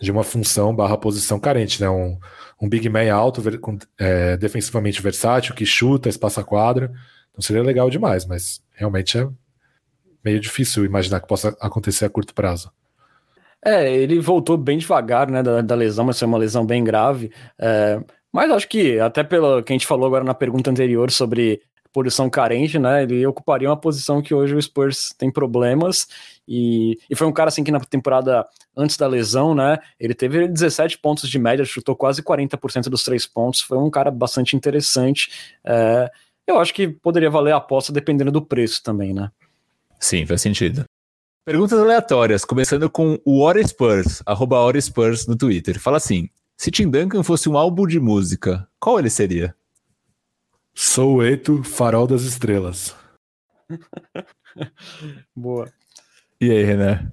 de 0.00 0.10
uma 0.10 0.24
função 0.24 0.74
barra 0.74 0.96
posição 0.96 1.38
carente, 1.38 1.80
né? 1.80 1.88
Um, 1.88 2.18
um 2.60 2.68
big 2.68 2.88
man 2.88 3.12
alto, 3.12 3.42
é, 3.98 4.36
defensivamente 4.36 5.00
versátil, 5.00 5.54
que 5.54 5.64
chuta, 5.64 6.08
espaça 6.08 6.42
quadra. 6.42 6.92
Então 7.30 7.42
seria 7.42 7.62
legal 7.62 7.88
demais, 7.88 8.26
mas 8.26 8.62
realmente 8.74 9.18
é 9.18 9.28
meio 10.24 10.40
difícil 10.40 10.84
imaginar 10.84 11.20
que 11.20 11.28
possa 11.28 11.56
acontecer 11.60 12.04
a 12.04 12.10
curto 12.10 12.34
prazo. 12.34 12.72
É, 13.64 13.92
ele 13.92 14.20
voltou 14.20 14.56
bem 14.56 14.78
devagar, 14.78 15.30
né, 15.30 15.42
da, 15.42 15.60
da 15.60 15.74
lesão, 15.74 16.04
mas 16.04 16.18
foi 16.18 16.26
uma 16.26 16.38
lesão 16.38 16.64
bem 16.64 16.82
grave. 16.82 17.30
É, 17.58 18.00
mas 18.32 18.50
acho 18.50 18.68
que, 18.68 18.98
até 19.00 19.24
pelo 19.24 19.62
que 19.62 19.72
a 19.72 19.74
gente 19.74 19.86
falou 19.86 20.06
agora 20.06 20.24
na 20.24 20.34
pergunta 20.34 20.70
anterior 20.70 21.10
sobre 21.10 21.60
posição 21.98 22.30
carente, 22.30 22.78
né? 22.78 23.02
Ele 23.02 23.26
ocuparia 23.26 23.68
uma 23.68 23.76
posição 23.76 24.22
que 24.22 24.32
hoje 24.32 24.54
o 24.54 24.62
Spurs 24.62 25.12
tem 25.18 25.32
problemas. 25.32 26.06
E, 26.46 26.96
e 27.10 27.16
foi 27.16 27.26
um 27.26 27.32
cara 27.32 27.48
assim 27.48 27.64
que 27.64 27.72
na 27.72 27.80
temporada 27.80 28.46
antes 28.76 28.96
da 28.96 29.08
lesão, 29.08 29.52
né? 29.52 29.78
Ele 29.98 30.14
teve 30.14 30.46
17 30.46 30.98
pontos 30.98 31.28
de 31.28 31.38
média, 31.40 31.64
chutou 31.64 31.96
quase 31.96 32.22
40% 32.22 32.84
dos 32.84 33.02
três 33.02 33.26
pontos. 33.26 33.60
Foi 33.60 33.76
um 33.78 33.90
cara 33.90 34.12
bastante 34.12 34.54
interessante. 34.54 35.58
É, 35.64 36.08
eu 36.46 36.60
acho 36.60 36.72
que 36.72 36.86
poderia 36.86 37.28
valer 37.28 37.52
a 37.52 37.56
aposta 37.56 37.92
dependendo 37.92 38.30
do 38.30 38.40
preço 38.40 38.80
também, 38.80 39.12
né? 39.12 39.32
Sim, 39.98 40.24
faz 40.24 40.40
sentido. 40.40 40.84
Perguntas 41.44 41.80
aleatórias, 41.80 42.44
começando 42.44 42.88
com 42.88 43.18
o 43.24 43.40
Ora 43.40 43.66
Spurs, 43.66 44.22
arroba 44.24 44.56
Spurs 44.80 45.26
no 45.26 45.36
Twitter. 45.36 45.80
Fala 45.80 45.96
assim: 45.96 46.28
se 46.56 46.70
Tim 46.70 46.88
Duncan 46.88 47.24
fosse 47.24 47.48
um 47.48 47.58
álbum 47.58 47.88
de 47.88 47.98
música, 47.98 48.68
qual 48.78 49.00
ele 49.00 49.10
seria? 49.10 49.52
Sou 50.80 51.24
Eito, 51.24 51.64
farol 51.64 52.06
das 52.06 52.22
estrelas. 52.22 52.94
Boa. 55.34 55.68
E 56.40 56.52
aí, 56.52 56.62
Renan? 56.62 57.12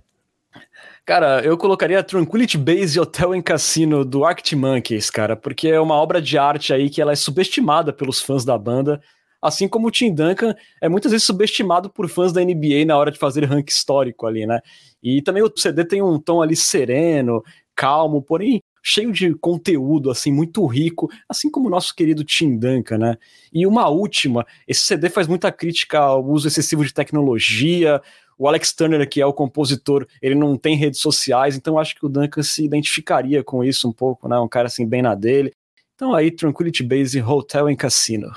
Cara, 1.03 1.43
eu 1.43 1.57
colocaria 1.57 2.03
Tranquility 2.03 2.59
Base 2.59 2.99
Hotel 2.99 3.33
em 3.33 3.41
Cassino 3.41 4.05
do 4.05 4.23
Arctic 4.23 4.55
Monkeys, 4.55 5.09
cara, 5.09 5.35
porque 5.35 5.67
é 5.69 5.81
uma 5.81 5.95
obra 5.95 6.21
de 6.21 6.37
arte 6.37 6.73
aí 6.73 6.91
que 6.91 7.01
ela 7.01 7.13
é 7.13 7.15
subestimada 7.15 7.91
pelos 7.91 8.21
fãs 8.21 8.45
da 8.45 8.55
banda, 8.55 9.01
assim 9.41 9.67
como 9.67 9.87
o 9.87 9.91
Tim 9.91 10.13
Duncan 10.13 10.53
é 10.79 10.87
muitas 10.87 11.11
vezes 11.11 11.25
subestimado 11.25 11.89
por 11.89 12.07
fãs 12.07 12.31
da 12.31 12.45
NBA 12.45 12.85
na 12.85 12.95
hora 12.95 13.09
de 13.09 13.17
fazer 13.17 13.45
rank 13.45 13.67
histórico 13.67 14.27
ali, 14.27 14.45
né? 14.45 14.59
E 15.01 15.23
também 15.23 15.41
o 15.41 15.51
CD 15.55 15.83
tem 15.83 16.03
um 16.03 16.19
tom 16.19 16.39
ali 16.39 16.55
sereno, 16.55 17.41
calmo, 17.75 18.21
porém 18.21 18.61
cheio 18.87 19.11
de 19.11 19.33
conteúdo, 19.33 20.11
assim, 20.11 20.31
muito 20.31 20.63
rico, 20.67 21.09
assim 21.27 21.49
como 21.49 21.65
o 21.65 21.71
nosso 21.71 21.95
querido 21.95 22.23
Tim 22.23 22.55
Duncan, 22.55 22.99
né? 22.99 23.17
E 23.51 23.65
uma 23.65 23.89
última, 23.89 24.45
esse 24.67 24.83
CD 24.83 25.09
faz 25.09 25.27
muita 25.27 25.51
crítica 25.51 25.97
ao 25.97 26.23
uso 26.23 26.47
excessivo 26.47 26.85
de 26.85 26.93
tecnologia, 26.93 27.99
o 28.37 28.47
Alex 28.47 28.73
Turner, 28.73 29.09
que 29.09 29.19
é 29.19 29.25
o 29.25 29.33
compositor, 29.33 30.05
ele 30.21 30.35
não 30.35 30.55
tem 30.55 30.75
redes 30.75 30.99
sociais, 30.99 31.55
então 31.55 31.79
acho 31.79 31.95
que 31.95 32.05
o 32.05 32.09
Duncan 32.09 32.43
se 32.43 32.63
identificaria 32.63 33.43
com 33.43 33.63
isso 33.63 33.89
um 33.89 33.91
pouco, 33.91 34.29
né? 34.29 34.37
Um 34.37 34.47
cara 34.47 34.67
assim, 34.67 34.85
bem 34.85 35.01
na 35.01 35.15
dele. 35.15 35.51
Então 35.95 36.13
aí, 36.13 36.29
Tranquility 36.29 36.83
Base 36.83 37.19
Hotel 37.19 37.67
em 37.67 37.75
Cassino. 37.75 38.31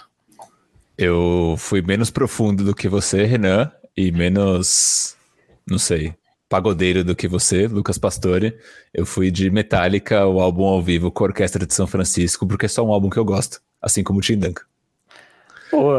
Eu 0.97 1.57
fui 1.59 1.83
menos 1.83 2.11
profundo 2.11 2.65
do 2.65 2.75
que 2.75 2.89
você, 2.89 3.25
Renan, 3.25 3.71
e 3.95 4.11
menos, 4.11 5.15
não 5.67 5.79
sei, 5.79 6.15
pagodeiro 6.49 7.05
do 7.05 7.15
que 7.15 7.29
você, 7.29 7.67
Lucas 7.67 7.99
Pastore. 7.99 8.57
Eu 8.93 9.05
fui 9.05 9.31
de 9.31 9.51
Metallica, 9.51 10.27
o 10.27 10.41
álbum 10.41 10.65
ao 10.65 10.83
vivo 10.83 11.11
com 11.11 11.25
a 11.25 11.29
Orquestra 11.29 11.67
de 11.67 11.75
São 11.75 11.87
Francisco, 11.87 12.47
porque 12.47 12.67
é 12.67 12.69
só 12.69 12.85
um 12.85 12.93
álbum 12.93 13.11
que 13.11 13.19
eu 13.19 13.25
gosto, 13.25 13.61
assim 13.81 14.03
como 14.03 14.19
o 14.19 14.23
Tim 14.23 14.39
Duncan. 14.39 14.65
Pô, 15.71 15.95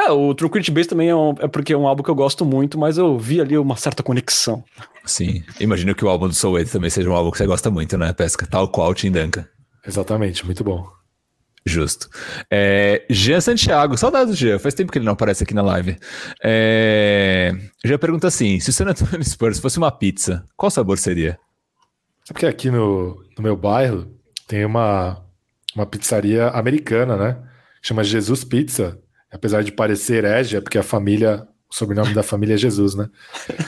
é, 0.00 0.10
o 0.10 0.34
Tranquility 0.34 0.70
Base 0.70 0.88
também 0.88 1.08
é, 1.08 1.16
um, 1.16 1.34
é, 1.38 1.48
porque 1.48 1.72
é 1.72 1.76
um 1.76 1.86
álbum 1.86 2.02
que 2.02 2.10
eu 2.10 2.14
gosto 2.14 2.44
muito, 2.44 2.78
mas 2.78 2.98
eu 2.98 3.18
vi 3.18 3.40
ali 3.40 3.56
uma 3.56 3.76
certa 3.76 4.02
conexão. 4.02 4.62
Sim, 5.04 5.42
imagino 5.60 5.94
que 5.94 6.04
o 6.04 6.08
álbum 6.08 6.28
do 6.28 6.34
Soul 6.34 6.64
também 6.66 6.90
seja 6.90 7.08
um 7.08 7.14
álbum 7.14 7.30
que 7.30 7.38
você 7.38 7.46
gosta 7.46 7.70
muito, 7.70 7.96
né, 7.96 8.12
Pesca? 8.12 8.46
Tal 8.46 8.68
qual 8.68 8.90
o 8.90 8.94
Tim 8.94 9.10
Duncan. 9.10 9.46
Exatamente, 9.86 10.44
muito 10.44 10.64
bom. 10.64 10.86
Justo. 11.66 12.10
É, 12.50 13.06
Jean 13.08 13.40
Santiago, 13.40 13.96
saudades 13.96 14.34
do 14.34 14.36
Jean, 14.36 14.58
faz 14.58 14.74
tempo 14.74 14.92
que 14.92 14.98
ele 14.98 15.06
não 15.06 15.14
aparece 15.14 15.44
aqui 15.44 15.54
na 15.54 15.62
live. 15.62 15.96
É, 16.42 17.52
Jean 17.82 17.98
pergunta 17.98 18.28
assim: 18.28 18.60
se 18.60 18.68
o 18.68 18.72
San 18.72 18.86
Antonio 18.86 19.24
Spurs 19.24 19.58
fosse 19.58 19.78
uma 19.78 19.90
pizza, 19.90 20.46
qual 20.56 20.70
sabor 20.70 20.98
seria? 20.98 21.38
Sabe 22.24 22.40
que 22.40 22.46
aqui 22.46 22.70
no, 22.70 23.22
no 23.36 23.42
meu 23.42 23.56
bairro 23.56 24.10
tem 24.46 24.64
uma, 24.64 25.24
uma 25.74 25.86
pizzaria 25.86 26.48
americana, 26.48 27.16
né? 27.16 27.38
Chama 27.82 28.04
Jesus 28.04 28.44
Pizza. 28.44 28.98
Apesar 29.30 29.62
de 29.62 29.72
parecer 29.72 30.24
herege, 30.24 30.56
é 30.56 30.60
porque 30.60 30.78
a 30.78 30.82
família, 30.82 31.46
o 31.70 31.74
sobrenome 31.74 32.14
da 32.14 32.22
família 32.22 32.54
é 32.54 32.58
Jesus, 32.58 32.94
né? 32.94 33.08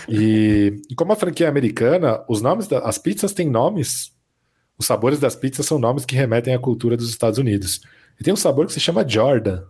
E, 0.08 0.80
e 0.88 0.94
como 0.94 1.12
a 1.12 1.16
franquia 1.16 1.46
é 1.46 1.48
americana, 1.48 2.22
os 2.28 2.40
nomes 2.40 2.68
das 2.68 2.98
pizzas 2.98 3.32
têm 3.32 3.50
nomes 3.50 4.15
os 4.78 4.86
sabores 4.86 5.18
das 5.18 5.34
pizzas 5.34 5.66
são 5.66 5.78
nomes 5.78 6.04
que 6.04 6.14
remetem 6.14 6.54
à 6.54 6.58
cultura 6.58 6.96
dos 6.96 7.08
Estados 7.08 7.38
Unidos. 7.38 7.80
E 8.20 8.24
tem 8.24 8.32
um 8.32 8.36
sabor 8.36 8.66
que 8.66 8.72
se 8.72 8.80
chama 8.80 9.06
Jordan, 9.06 9.62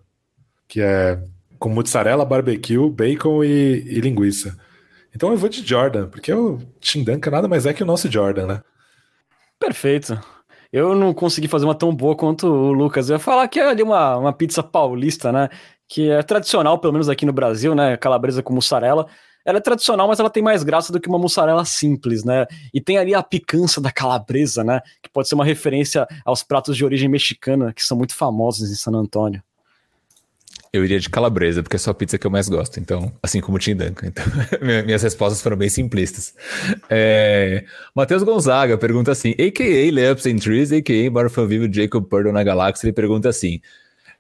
que 0.69 0.81
é 0.81 1.21
com 1.59 1.69
mozzarella, 1.69 2.25
barbecue, 2.25 2.91
bacon 2.91 3.43
e, 3.45 3.83
e 3.87 4.01
linguiça. 4.01 4.57
Então 5.15 5.31
eu 5.31 5.39
vou 5.39 5.49
de 5.49 5.67
Jordan, 5.67 6.09
porque 6.09 6.33
o 6.33 6.59
Chindanka 6.81 7.31
nada 7.31 7.49
mais 7.49 7.65
é 7.65 7.73
que 7.73 7.83
o 7.83 7.87
nosso 7.87 8.11
Jordan, 8.11 8.47
né? 8.47 8.63
Perfeito. 9.59 10.21
Eu 10.73 10.95
não 10.95 11.15
consegui 11.15 11.49
fazer 11.49 11.65
uma 11.65 11.75
tão 11.75 11.95
boa 11.95 12.15
quanto 12.15 12.47
o 12.47 12.73
Lucas. 12.73 13.09
Eu 13.09 13.15
ia 13.15 13.19
falar 13.19 13.49
que 13.49 13.59
é 13.59 13.69
ali 13.69 13.83
uma, 13.83 14.17
uma 14.19 14.33
pizza 14.33 14.63
paulista, 14.63 15.33
né? 15.33 15.49
Que 15.89 16.11
é 16.11 16.23
tradicional, 16.23 16.79
pelo 16.79 16.93
menos 16.93 17.09
aqui 17.09 17.25
no 17.25 17.33
Brasil, 17.33 17.75
né? 17.75 17.97
Calabresa 17.97 18.43
com 18.43 18.53
mussarela. 18.53 19.07
Ela 19.47 19.59
é 19.59 19.61
tradicional, 19.61 20.09
mas 20.09 20.19
ela 20.19 20.29
tem 20.29 20.43
mais 20.43 20.65
graça 20.65 20.93
do 20.93 21.01
que 21.01 21.09
uma 21.09 21.19
mussarela 21.19 21.65
simples, 21.65 22.25
né? 22.25 22.47
E 22.75 22.81
tem 22.81 22.99
ali 22.99 23.15
a 23.15 23.23
picância 23.23 23.81
da 23.81 23.93
calabresa, 23.93 24.65
né? 24.65 24.81
Que 25.01 25.09
pode 25.09 25.29
ser 25.29 25.37
uma 25.37 25.45
referência 25.45 26.05
aos 26.25 26.43
pratos 26.43 26.77
de 26.77 26.85
origem 26.85 27.09
mexicana, 27.09 27.73
que 27.73 27.83
são 27.83 27.97
muito 27.97 28.13
famosos 28.13 28.69
em 28.69 28.75
San 28.75 28.91
Antônio. 28.91 29.41
Eu 30.73 30.85
iria 30.85 30.99
de 30.99 31.09
calabresa, 31.09 31.63
porque 31.63 31.77
é 31.77 31.79
só 31.79 31.93
a 31.93 31.95
pizza 31.95 32.19
que 32.19 32.27
eu 32.27 32.31
mais 32.31 32.49
gosto. 32.49 32.81
Então, 32.81 33.13
assim 33.23 33.41
como 33.41 33.57
o 33.57 33.61
Tim 33.61 33.77
Duncan. 33.77 34.09
Então, 34.09 34.25
minhas 34.85 35.03
respostas 35.03 35.41
foram 35.41 35.57
bem 35.57 35.69
simplistas. 35.69 36.35
É... 36.91 37.65
Matheus 37.95 38.25
Gonzaga 38.25 38.77
pergunta 38.77 39.13
assim: 39.13 39.31
a.k.a. 39.31 39.93
Layups 39.93 40.27
and 40.27 40.37
Trees, 40.37 40.73
a.k.a. 40.73 41.09
Barfan 41.09 41.47
Vivo 41.47 41.73
Jacob 41.73 42.05
Purdle 42.05 42.33
na 42.33 42.43
Galáxia, 42.43 42.87
ele 42.87 42.93
pergunta 42.93 43.29
assim: 43.29 43.61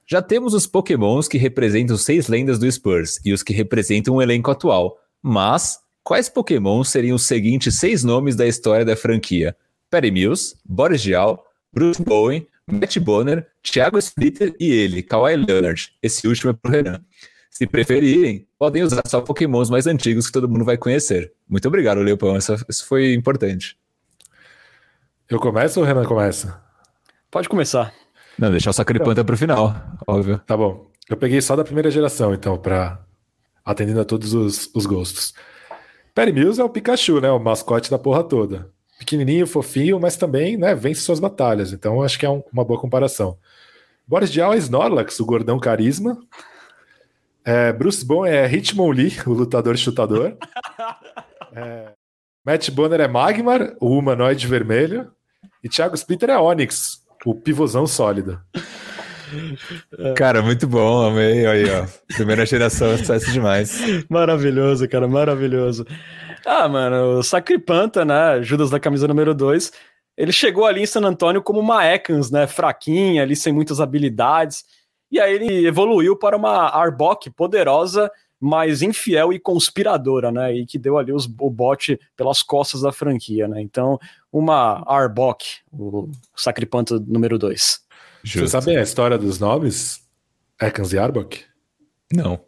já 0.06 0.22
temos 0.22 0.54
os 0.54 0.68
pokémons 0.68 1.26
que 1.26 1.36
representam 1.36 1.96
seis 1.96 2.28
lendas 2.28 2.60
do 2.60 2.70
Spurs 2.70 3.18
e 3.24 3.32
os 3.32 3.42
que 3.42 3.52
representam 3.52 4.14
o 4.14 4.22
elenco 4.22 4.52
atual. 4.52 4.96
Mas 5.28 5.80
quais 6.04 6.28
Pokémon 6.28 6.84
seriam 6.84 7.16
os 7.16 7.26
seguintes 7.26 7.80
seis 7.80 8.04
nomes 8.04 8.36
da 8.36 8.46
história 8.46 8.84
da 8.84 8.94
franquia? 8.94 9.56
Perry 9.90 10.12
Mills, 10.12 10.54
Boris 10.64 11.02
Diaw, 11.02 11.44
Bruce 11.72 12.00
Bowen, 12.00 12.46
Matt 12.64 12.96
Bonner, 13.00 13.44
Thiago 13.60 13.98
Splitter 13.98 14.54
e 14.60 14.70
ele, 14.70 15.02
Kawhi 15.02 15.34
Leonard. 15.34 15.92
Esse 16.00 16.28
último 16.28 16.52
é 16.52 16.54
pro 16.54 16.70
Renan. 16.70 17.00
Se 17.50 17.66
preferirem, 17.66 18.46
podem 18.56 18.84
usar 18.84 19.02
só 19.04 19.20
Pokémons 19.20 19.68
mais 19.68 19.88
antigos 19.88 20.28
que 20.28 20.32
todo 20.32 20.48
mundo 20.48 20.64
vai 20.64 20.76
conhecer. 20.76 21.32
Muito 21.48 21.66
obrigado, 21.66 21.98
Leopão. 21.98 22.36
Isso, 22.36 22.54
isso 22.68 22.86
foi 22.86 23.12
importante. 23.12 23.76
Eu 25.28 25.40
começo 25.40 25.80
ou 25.80 25.84
o 25.84 25.88
Renan 25.88 26.04
começa? 26.04 26.62
Pode 27.32 27.48
começar. 27.48 27.92
Não, 28.38 28.52
deixar 28.52 28.70
o 28.70 28.72
Sacripanta 28.72 29.24
para 29.24 29.34
o 29.34 29.38
final, 29.38 29.74
óbvio. 30.06 30.38
Tá 30.46 30.56
bom. 30.56 30.88
Eu 31.08 31.16
peguei 31.16 31.40
só 31.40 31.56
da 31.56 31.64
primeira 31.64 31.90
geração, 31.90 32.32
então, 32.32 32.56
para 32.56 33.04
atendendo 33.66 34.00
a 34.00 34.04
todos 34.04 34.32
os, 34.32 34.70
os 34.72 34.86
gostos. 34.86 35.34
Perry 36.14 36.32
Mills 36.32 36.60
é 36.60 36.64
o 36.64 36.70
Pikachu, 36.70 37.20
né? 37.20 37.30
O 37.30 37.40
mascote 37.40 37.90
da 37.90 37.98
porra 37.98 38.22
toda. 38.22 38.70
Pequenininho, 38.98 39.46
fofinho, 39.46 40.00
mas 40.00 40.16
também 40.16 40.56
né, 40.56 40.74
vence 40.74 41.00
suas 41.00 41.20
batalhas. 41.20 41.72
Então 41.72 42.00
acho 42.02 42.18
que 42.18 42.24
é 42.24 42.30
um, 42.30 42.42
uma 42.52 42.64
boa 42.64 42.80
comparação. 42.80 43.36
Boris 44.06 44.30
Diaw 44.30 44.54
é 44.54 44.56
Snorlax, 44.58 45.18
o 45.18 45.26
gordão 45.26 45.58
carisma. 45.58 46.16
É, 47.44 47.72
Bruce 47.72 48.04
Bom 48.04 48.24
é 48.24 48.50
Hitmonlee, 48.50 49.12
o 49.26 49.32
lutador 49.32 49.76
chutador. 49.76 50.36
É, 51.52 51.92
Matt 52.44 52.70
Bonner 52.70 53.00
é 53.00 53.08
Magmar, 53.08 53.74
o 53.80 53.96
humanoide 53.96 54.46
vermelho. 54.46 55.10
E 55.62 55.68
Thiago 55.68 55.94
Splitter 55.94 56.30
é 56.30 56.38
Onix, 56.38 57.02
o 57.24 57.34
pivôzão 57.34 57.86
sólido. 57.86 58.40
Cara, 60.16 60.42
muito 60.42 60.66
bom, 60.66 61.06
amei. 61.06 61.46
Aí, 61.46 61.64
ó. 61.70 61.86
Primeira 62.14 62.46
geração, 62.46 62.96
sucesso 62.96 63.30
demais. 63.32 63.80
Maravilhoso, 64.08 64.88
cara, 64.88 65.06
maravilhoso. 65.08 65.86
Ah, 66.44 66.68
mano, 66.68 67.18
o 67.18 67.22
Sacripanta, 67.22 68.04
né? 68.04 68.42
Judas 68.42 68.70
da 68.70 68.78
camisa 68.78 69.08
número 69.08 69.34
2. 69.34 69.72
Ele 70.16 70.32
chegou 70.32 70.64
ali 70.64 70.82
em 70.82 70.86
San 70.86 71.02
Antônio 71.02 71.42
como 71.42 71.60
uma 71.60 71.84
Ekans, 71.84 72.30
né? 72.30 72.46
Fraquinha, 72.46 73.22
ali 73.22 73.36
sem 73.36 73.52
muitas 73.52 73.80
habilidades. 73.80 74.64
E 75.10 75.20
aí 75.20 75.34
ele 75.34 75.66
evoluiu 75.66 76.16
para 76.16 76.36
uma 76.36 76.68
Arbok 76.68 77.30
poderosa, 77.30 78.10
mas 78.40 78.82
infiel 78.82 79.32
e 79.32 79.38
conspiradora, 79.38 80.30
né? 80.30 80.54
E 80.54 80.66
que 80.66 80.78
deu 80.78 80.98
ali 80.98 81.12
os, 81.12 81.26
o 81.38 81.50
bote 81.50 81.98
pelas 82.16 82.42
costas 82.42 82.80
da 82.80 82.92
franquia, 82.92 83.46
né? 83.46 83.60
Então, 83.60 83.98
uma 84.32 84.82
Arbok, 84.86 85.44
o 85.72 86.08
Sacripanta 86.34 86.98
número 86.98 87.38
2. 87.38 87.85
Você 88.26 88.48
sabe 88.48 88.76
a 88.76 88.82
história 88.82 89.16
dos 89.16 89.38
nomes? 89.38 90.00
Ekans 90.60 90.92
e 90.92 90.98
Arbok? 90.98 91.44
Não. 92.12 92.40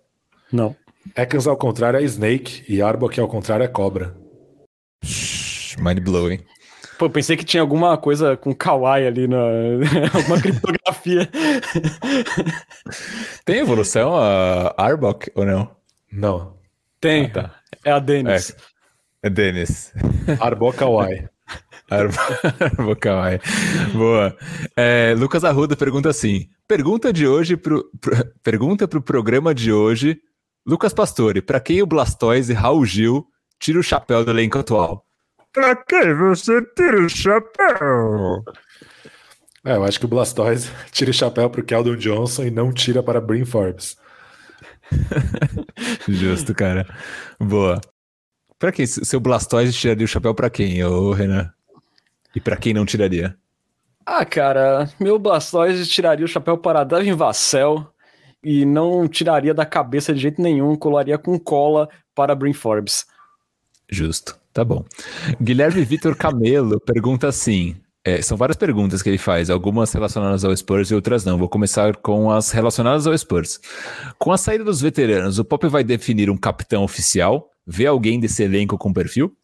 Não. 0.53 0.75
Ekans 1.17 1.47
ao 1.47 1.57
contrário 1.57 2.01
é 2.01 2.03
Snake 2.03 2.65
e 2.69 2.83
Arbok 2.83 3.21
ao 3.21 3.29
contrário 3.29 3.63
é 3.63 3.69
Cobra. 3.69 4.17
Mind 5.79 6.01
blowing. 6.01 6.41
Pô, 6.99 7.09
pensei 7.09 7.37
que 7.37 7.45
tinha 7.45 7.61
alguma 7.61 7.97
coisa 7.97 8.37
com 8.37 8.53
kawaii 8.53 9.07
ali 9.07 9.29
na 9.29 9.39
alguma 10.13 10.41
criptografia. 10.41 11.29
Tem 13.47 13.59
evolução 13.59 14.17
a 14.17 14.75
Arbok 14.77 15.31
ou 15.37 15.47
não? 15.47 15.71
Não. 16.11 16.59
Tem. 17.01 17.27
Ah, 17.27 17.31
tá. 17.31 17.55
É 17.85 17.93
a 17.93 18.01
Dennis. 18.01 18.57
É, 19.23 19.29
é 19.29 19.31
Dennis. 19.31 19.93
Arbok 20.41 20.79
kawaii. 20.79 21.29
Arbokawai. 21.91 23.41
Boa. 23.93 24.37
É, 24.77 25.15
Lucas 25.17 25.45
Arruda 25.45 25.77
pergunta 25.77 26.11
assim: 26.11 26.49
pergunta 26.67 27.13
de 27.13 27.27
hoje 27.27 27.57
pro, 27.57 27.91
pro, 28.01 28.17
pergunta 28.43 28.87
pro 28.87 29.03
programa 29.03 29.55
de 29.55 29.73
hoje. 29.73 30.21
Lucas 30.67 30.93
Pastore, 30.93 31.41
para 31.41 31.61
quem 31.61 31.81
o 31.81 31.87
Blastoise 31.87 32.53
Raul 32.53 32.85
Gil 32.85 33.27
tira 33.59 33.79
o 33.79 33.83
chapéu 33.83 34.23
do 34.23 34.31
elenco 34.31 34.59
atual? 34.59 35.03
Pra 35.53 35.75
quem 35.75 36.15
você 36.15 36.61
tira 36.77 37.01
o 37.01 37.09
chapéu? 37.09 38.45
É, 39.65 39.77
eu 39.77 39.85
acho 39.85 39.99
que 39.99 40.05
o 40.05 40.09
Blastoise 40.09 40.71
tira 40.93 41.11
o 41.11 41.15
chapéu 41.15 41.49
pro 41.49 41.65
Keldon 41.65 41.97
Johnson 41.97 42.45
e 42.45 42.51
não 42.51 42.71
tira 42.73 43.03
para 43.03 43.21
Brin 43.21 43.47
Forbes. 43.47 43.97
Justo, 46.07 46.55
cara. 46.55 46.87
Boa. 47.41 47.81
Pra 48.59 48.73
quem? 48.73 48.87
Seu 48.87 49.21
Blastoise 49.21 49.73
tiraria 49.73 50.05
o 50.05 50.09
chapéu 50.09 50.35
pra 50.35 50.51
quem, 50.51 50.85
ô 50.85 51.13
Renan? 51.13 51.51
E 52.39 52.41
para 52.41 52.57
quem 52.57 52.73
não 52.73 52.87
tiraria? 52.87 53.37
Ah, 54.07 54.25
cara, 54.25 54.89
meu 55.01 55.19
Blastoise 55.19 55.85
tiraria 55.89 56.25
o 56.25 56.29
chapéu 56.29 56.57
para 56.57 56.85
Devin 56.85 57.15
Vassell 57.15 57.85
e 58.45 58.65
não 58.65 59.09
tiraria 59.09 59.53
da 59.53 59.67
cabeça 59.67 60.15
de 60.15 60.21
jeito 60.21 60.41
nenhum, 60.41 60.77
colaria 60.77 61.19
com 61.19 61.37
cola 61.37 61.89
para 62.15 62.37
Brin 62.37 62.53
Forbes. 62.53 63.07
Justo, 63.91 64.39
tá 64.53 64.65
bom. 64.65 64.85
Guilherme 65.43 65.83
Vitor 65.83 66.15
Camelo 66.15 66.79
pergunta 66.87 67.27
assim: 67.27 67.75
é, 68.05 68.23
são 68.23 68.37
várias 68.37 68.57
perguntas 68.57 69.03
que 69.03 69.09
ele 69.09 69.19
faz, 69.19 69.51
algumas 69.51 69.93
relacionadas 69.93 70.45
ao 70.45 70.57
Spurs 70.57 70.93
e 70.93 70.95
outras 70.95 71.25
não. 71.25 71.39
Vou 71.39 71.49
começar 71.49 71.97
com 71.97 72.31
as 72.31 72.53
relacionadas 72.53 73.05
ao 73.05 73.19
Spurs. 73.19 73.59
Com 74.17 74.31
a 74.31 74.39
saída 74.39 74.63
dos 74.63 74.81
veteranos, 74.81 75.41
o 75.41 75.45
Pop 75.45 75.67
vai 75.67 75.83
definir 75.83 76.31
um 76.31 76.37
capitão 76.37 76.85
oficial? 76.85 77.51
Vê 77.67 77.87
alguém 77.87 78.21
desse 78.21 78.45
elenco 78.45 78.79
com 78.79 78.93
perfil? 78.93 79.37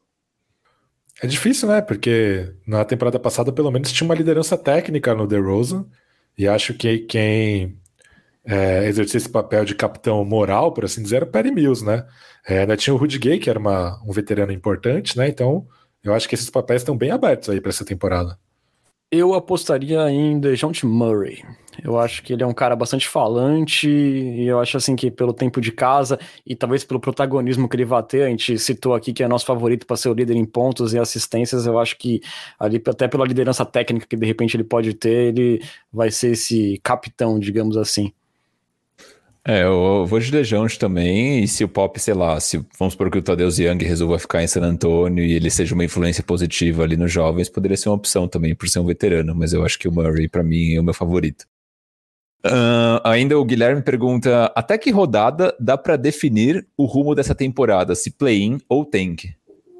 É 1.22 1.26
difícil, 1.26 1.68
né? 1.68 1.80
Porque 1.80 2.52
na 2.66 2.84
temporada 2.84 3.18
passada, 3.18 3.52
pelo 3.52 3.70
menos, 3.70 3.92
tinha 3.92 4.06
uma 4.06 4.14
liderança 4.14 4.56
técnica 4.58 5.14
no 5.14 5.26
DeRozan. 5.26 5.86
E 6.36 6.48
acho 6.48 6.74
que 6.74 6.98
quem 7.00 7.78
é, 8.44 8.86
exercia 8.86 9.18
esse 9.18 9.28
papel 9.28 9.64
de 9.64 9.74
capitão 9.74 10.24
moral, 10.24 10.72
por 10.72 10.84
assim 10.84 11.02
dizer, 11.02 11.16
era 11.16 11.24
o 11.24 11.28
Perry 11.28 11.50
Mills, 11.50 11.84
né? 11.84 12.04
É, 12.46 12.60
ainda 12.60 12.76
tinha 12.76 12.92
o 12.92 12.96
Rudy 12.96 13.18
Gay, 13.18 13.38
que 13.38 13.48
era 13.48 13.58
uma, 13.58 14.00
um 14.04 14.12
veterano 14.12 14.52
importante, 14.52 15.16
né? 15.16 15.28
Então, 15.28 15.66
eu 16.02 16.12
acho 16.12 16.28
que 16.28 16.34
esses 16.34 16.50
papéis 16.50 16.82
estão 16.82 16.96
bem 16.96 17.10
abertos 17.10 17.48
aí 17.48 17.60
para 17.60 17.70
essa 17.70 17.84
temporada. 17.84 18.38
Eu 19.10 19.32
apostaria 19.32 20.10
em 20.10 20.38
DeJounte 20.38 20.84
Murray. 20.84 21.42
Eu 21.82 21.98
acho 21.98 22.22
que 22.22 22.32
ele 22.32 22.42
é 22.42 22.46
um 22.46 22.52
cara 22.52 22.76
bastante 22.76 23.08
falante 23.08 23.88
e 23.88 24.46
eu 24.46 24.60
acho 24.60 24.76
assim 24.76 24.94
que 24.94 25.10
pelo 25.10 25.32
tempo 25.32 25.60
de 25.60 25.72
casa 25.72 26.18
e 26.46 26.54
talvez 26.54 26.84
pelo 26.84 27.00
protagonismo 27.00 27.68
que 27.68 27.76
ele 27.76 27.84
vai 27.84 28.02
ter, 28.02 28.22
a 28.22 28.28
gente 28.28 28.58
citou 28.58 28.94
aqui 28.94 29.12
que 29.12 29.22
é 29.22 29.28
nosso 29.28 29.46
favorito 29.46 29.86
para 29.86 29.96
ser 29.96 30.08
o 30.08 30.14
líder 30.14 30.36
em 30.36 30.44
pontos 30.44 30.94
e 30.94 30.98
assistências, 30.98 31.66
eu 31.66 31.78
acho 31.78 31.96
que 31.98 32.20
ali 32.58 32.82
até 32.86 33.08
pela 33.08 33.26
liderança 33.26 33.64
técnica 33.64 34.06
que 34.06 34.16
de 34.16 34.26
repente 34.26 34.56
ele 34.56 34.64
pode 34.64 34.94
ter, 34.94 35.28
ele 35.28 35.62
vai 35.92 36.10
ser 36.10 36.32
esse 36.32 36.80
capitão, 36.82 37.38
digamos 37.38 37.76
assim. 37.76 38.12
É, 39.46 39.62
eu 39.62 40.06
vou 40.06 40.18
de 40.18 40.30
Dejounte 40.30 40.78
também, 40.78 41.44
e 41.44 41.48
se 41.48 41.62
o 41.62 41.68
Pop, 41.68 42.00
sei 42.00 42.14
lá, 42.14 42.40
se 42.40 42.64
vamos 42.78 42.94
supor 42.94 43.10
que 43.10 43.18
o 43.18 43.22
Tadeusz 43.22 43.58
Young 43.58 43.84
resolva 43.84 44.18
ficar 44.18 44.42
em 44.42 44.46
San 44.46 44.62
Antônio 44.62 45.22
e 45.22 45.34
ele 45.34 45.50
seja 45.50 45.74
uma 45.74 45.84
influência 45.84 46.24
positiva 46.24 46.82
ali 46.82 46.96
nos 46.96 47.12
jovens, 47.12 47.50
poderia 47.50 47.76
ser 47.76 47.90
uma 47.90 47.96
opção 47.96 48.26
também, 48.26 48.54
por 48.54 48.66
ser 48.70 48.78
um 48.78 48.86
veterano, 48.86 49.34
mas 49.34 49.52
eu 49.52 49.62
acho 49.62 49.78
que 49.78 49.86
o 49.86 49.92
Murray, 49.92 50.28
para 50.28 50.42
mim, 50.42 50.72
é 50.72 50.80
o 50.80 50.82
meu 50.82 50.94
favorito. 50.94 51.44
Uh, 52.44 53.00
ainda 53.04 53.38
o 53.38 53.44
Guilherme 53.44 53.82
pergunta: 53.82 54.52
até 54.54 54.76
que 54.76 54.90
rodada 54.90 55.56
dá 55.58 55.78
para 55.78 55.96
definir 55.96 56.66
o 56.76 56.84
rumo 56.84 57.14
dessa 57.14 57.34
temporada? 57.34 57.94
Se 57.94 58.10
play-in 58.10 58.58
ou 58.68 58.84
tank? 58.84 59.34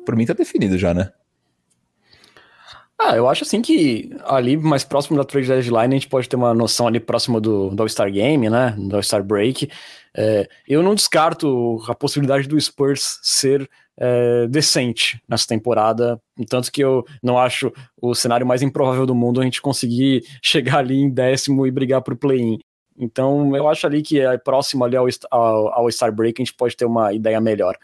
Por 0.07 0.17
mim 0.17 0.25
tá 0.25 0.33
definido 0.33 0.79
já, 0.79 0.95
né? 0.95 1.13
Ah, 2.99 3.17
eu 3.17 3.29
acho 3.29 3.45
assim 3.45 3.61
que 3.61 4.17
ali 4.25 4.57
mais 4.57 4.85
próximo 4.85 5.17
da 5.17 5.25
trade 5.25 5.49
deadline 5.49 5.95
a 5.95 5.99
gente 5.99 6.09
pode 6.09 6.29
ter 6.29 6.37
uma 6.37 6.55
noção 6.55 6.87
ali 6.87 7.01
próximo 7.01 7.41
do, 7.41 7.69
do 7.71 7.83
All-Star 7.83 8.11
Game, 8.11 8.49
né? 8.49 8.75
Do 8.79 8.97
All-Star 8.97 9.23
Break. 9.23 9.69
É, 10.17 10.49
eu 10.67 10.83
não 10.83 10.95
descarto 10.95 11.83
a 11.89 11.95
possibilidade 11.95 12.49
do 12.49 12.59
Spurs 12.59 13.19
ser 13.23 13.69
é, 13.99 14.47
decente 14.49 15.21
nessa 15.29 15.47
temporada, 15.47 16.21
tanto 16.49 16.71
que 16.71 16.83
eu 16.83 17.05
não 17.23 17.39
acho 17.39 17.73
o 18.01 18.15
cenário 18.15 18.47
mais 18.47 18.63
improvável 18.63 19.07
do 19.07 19.15
mundo 19.15 19.41
a 19.41 19.45
gente 19.45 19.63
conseguir 19.63 20.25
chegar 20.43 20.79
ali 20.79 20.97
em 20.97 21.11
décimo 21.11 21.67
e 21.67 21.71
brigar 21.71 22.03
pro 22.03 22.17
play-in. 22.17 22.59
Então 22.97 23.55
eu 23.57 23.69
acho 23.69 23.87
ali 23.87 24.03
que 24.03 24.21
é 24.21 24.39
próximo 24.39 24.85
ali 24.85 24.97
ao, 24.97 25.07
ao, 25.31 25.73
ao 25.73 25.91
Star 25.91 26.13
Break 26.13 26.41
a 26.41 26.45
gente 26.45 26.55
pode 26.55 26.77
ter 26.77 26.85
uma 26.85 27.13
ideia 27.13 27.41
melhor. 27.41 27.77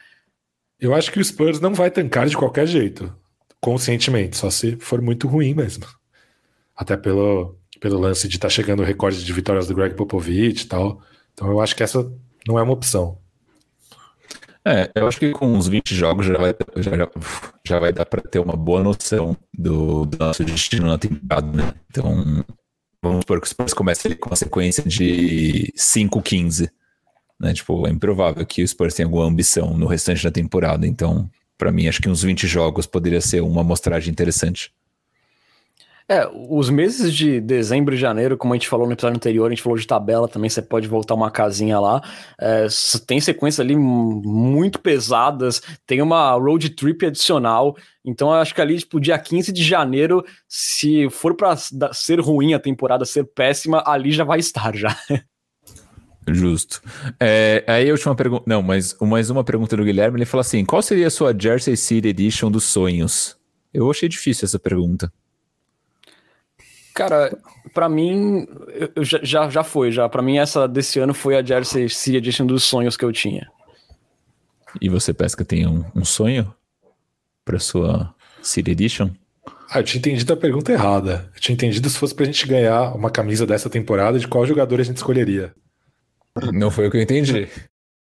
Eu 0.79 0.95
acho 0.95 1.13
que 1.13 1.21
o 1.21 1.25
Spurs 1.25 1.61
não 1.61 1.75
vai 1.75 1.91
tancar 1.91 2.27
de 2.27 2.37
qualquer 2.37 2.67
jeito, 2.67 3.15
conscientemente, 3.61 4.37
só 4.37 4.49
se 4.51 4.77
for 4.77 5.03
muito 5.03 5.29
ruim 5.29 5.53
mesmo. 5.53 5.85
Até 6.75 6.97
pelo, 6.97 7.59
pelo 7.81 7.99
lance 7.99 8.27
de 8.27 8.37
estar 8.37 8.49
tá 8.49 8.51
chegando 8.51 8.81
o 8.81 8.85
recorde 8.85 9.23
de 9.23 9.33
vitórias 9.33 9.67
do 9.67 9.75
Greg 9.75 9.95
Popovich 9.95 10.65
e 10.65 10.67
tal. 10.67 11.03
Então 11.35 11.51
eu 11.51 11.61
acho 11.61 11.77
que 11.77 11.83
essa 11.83 12.11
não 12.47 12.59
é 12.59 12.63
uma 12.63 12.73
opção. 12.73 13.19
É, 14.67 14.91
eu 14.95 15.09
acho 15.09 15.19
que 15.19 15.31
com 15.33 15.47
uns 15.47 15.69
20 15.69 15.95
jogos 15.95 16.27
já 16.27 16.37
vai, 16.37 16.55
já, 16.77 16.93
já 17.67 17.79
vai 17.79 17.93
dar 17.93 18.05
para 18.05 18.21
ter 18.21 18.39
uma 18.39 18.55
boa 18.55 18.83
noção 18.83 19.37
do, 19.57 20.05
do, 20.05 20.19
nosso 20.19 20.45
destino 20.45 20.87
na 20.87 20.99
temporada, 20.99 21.47
né? 21.51 21.75
Então, 21.91 22.45
vamos 23.03 23.21
supor 23.21 23.41
que 23.41 23.47
o 23.47 23.51
Spurs 23.51 23.73
comece 23.73 24.15
com 24.17 24.29
uma 24.29 24.37
sequência 24.37 24.83
de 24.85 25.73
5-15. 25.77 26.71
Né? 27.41 27.55
Tipo, 27.55 27.87
é 27.87 27.91
improvável 27.91 28.45
que 28.45 28.63
o 28.63 28.69
Spurs 28.69 28.95
tenha 28.95 29.07
alguma 29.07 29.25
ambição 29.25 29.77
no 29.77 29.87
restante 29.87 30.23
da 30.23 30.31
temporada. 30.31 30.87
Então, 30.87 31.31
para 31.57 31.73
mim, 31.73 31.89
acho 31.89 32.03
que 32.03 32.09
uns 32.09 32.23
20 32.23 32.47
jogos 32.47 32.87
poderia 32.87 33.21
ser 33.23 33.41
uma 33.41 33.63
amostragem 33.63 34.13
interessante. 34.13 34.73
É, 36.11 36.29
os 36.49 36.69
meses 36.69 37.15
de 37.15 37.41
dezembro 37.41 37.95
e 37.95 37.97
janeiro, 37.97 38.37
como 38.37 38.53
a 38.53 38.57
gente 38.57 38.69
falou 38.69 38.85
no 38.85 38.95
episódio 38.95 39.15
anterior, 39.17 39.47
a 39.47 39.51
gente 39.51 39.63
falou 39.63 39.79
de 39.79 39.87
tabela 39.87 40.27
também, 40.27 40.51
você 40.51 40.61
pode 40.61 40.89
voltar 40.89 41.15
uma 41.15 41.31
casinha 41.31 41.79
lá. 41.79 42.03
É, 42.37 42.67
tem 43.07 43.21
sequências 43.21 43.61
ali 43.61 43.77
muito 43.77 44.81
pesadas, 44.81 45.63
tem 45.87 46.03
uma 46.03 46.33
road 46.33 46.69
trip 46.71 47.07
adicional. 47.07 47.77
Então, 48.05 48.33
acho 48.33 48.53
que 48.53 48.61
ali, 48.61 48.77
tipo, 48.77 48.99
dia 48.99 49.17
15 49.17 49.53
de 49.53 49.63
janeiro, 49.63 50.25
se 50.49 51.09
for 51.11 51.37
para 51.37 51.55
ser 51.93 52.19
ruim 52.19 52.55
a 52.55 52.59
temporada, 52.59 53.05
ser 53.05 53.23
péssima, 53.27 53.81
ali 53.87 54.11
já 54.11 54.25
vai 54.25 54.41
estar 54.41 54.75
já. 54.75 54.97
Justo. 56.27 56.83
É, 57.21 57.63
aí 57.69 57.89
a 57.89 57.93
última 57.93 58.17
pergunta. 58.17 58.43
Não, 58.49 58.63
mas 58.63 58.97
mais 59.01 59.31
uma 59.31 59.45
pergunta 59.45 59.77
do 59.77 59.85
Guilherme. 59.85 60.19
Ele 60.19 60.27
fala 60.27 60.41
assim: 60.41 60.65
qual 60.65 60.83
seria 60.83 61.07
a 61.07 61.11
sua 61.11 61.33
Jersey 61.39 61.77
City 61.77 62.09
Edition 62.09 62.51
dos 62.51 62.65
sonhos? 62.65 63.37
Eu 63.73 63.89
achei 63.89 64.09
difícil 64.09 64.47
essa 64.47 64.59
pergunta. 64.59 65.13
Cara, 66.95 67.37
para 67.73 67.89
mim, 67.89 68.47
eu, 68.97 69.05
já, 69.05 69.49
já 69.49 69.63
foi, 69.63 69.93
já. 69.93 70.09
Para 70.09 70.23
mim, 70.23 70.39
essa 70.39 70.67
desse 70.67 70.99
ano 70.99 71.15
foi 71.15 71.37
a 71.37 71.43
Jersey 71.43 71.89
City 71.89 72.17
Edition 72.17 72.47
dos 72.47 72.65
sonhos 72.65 72.97
que 72.97 73.05
eu 73.05 73.13
tinha. 73.13 73.49
E 74.81 74.89
você, 74.89 75.13
Pesca, 75.13 75.45
tem 75.45 75.67
um, 75.67 75.85
um 75.95 76.05
sonho 76.05 76.53
para 77.45 77.59
sua 77.59 78.15
City 78.43 78.73
Edition? 78.73 79.11
Ah, 79.71 79.79
eu 79.79 79.85
tinha 79.85 80.01
entendido 80.01 80.33
a 80.33 80.37
pergunta 80.37 80.73
errada. 80.73 81.31
Eu 81.35 81.41
tinha 81.41 81.55
entendido 81.55 81.89
se 81.89 81.97
fosse 81.97 82.15
pra 82.15 82.27
gente 82.27 82.47
ganhar 82.47 82.95
uma 82.95 83.11
camisa 83.11 83.47
dessa 83.47 83.71
temporada, 83.71 84.19
de 84.19 84.27
qual 84.27 84.45
jogador 84.45 84.81
a 84.81 84.83
gente 84.83 84.97
escolheria. 84.97 85.55
Não 86.53 86.71
foi 86.71 86.89
o 86.89 86.91
que 86.91 86.97
eu 86.97 87.03
entendi. 87.03 87.49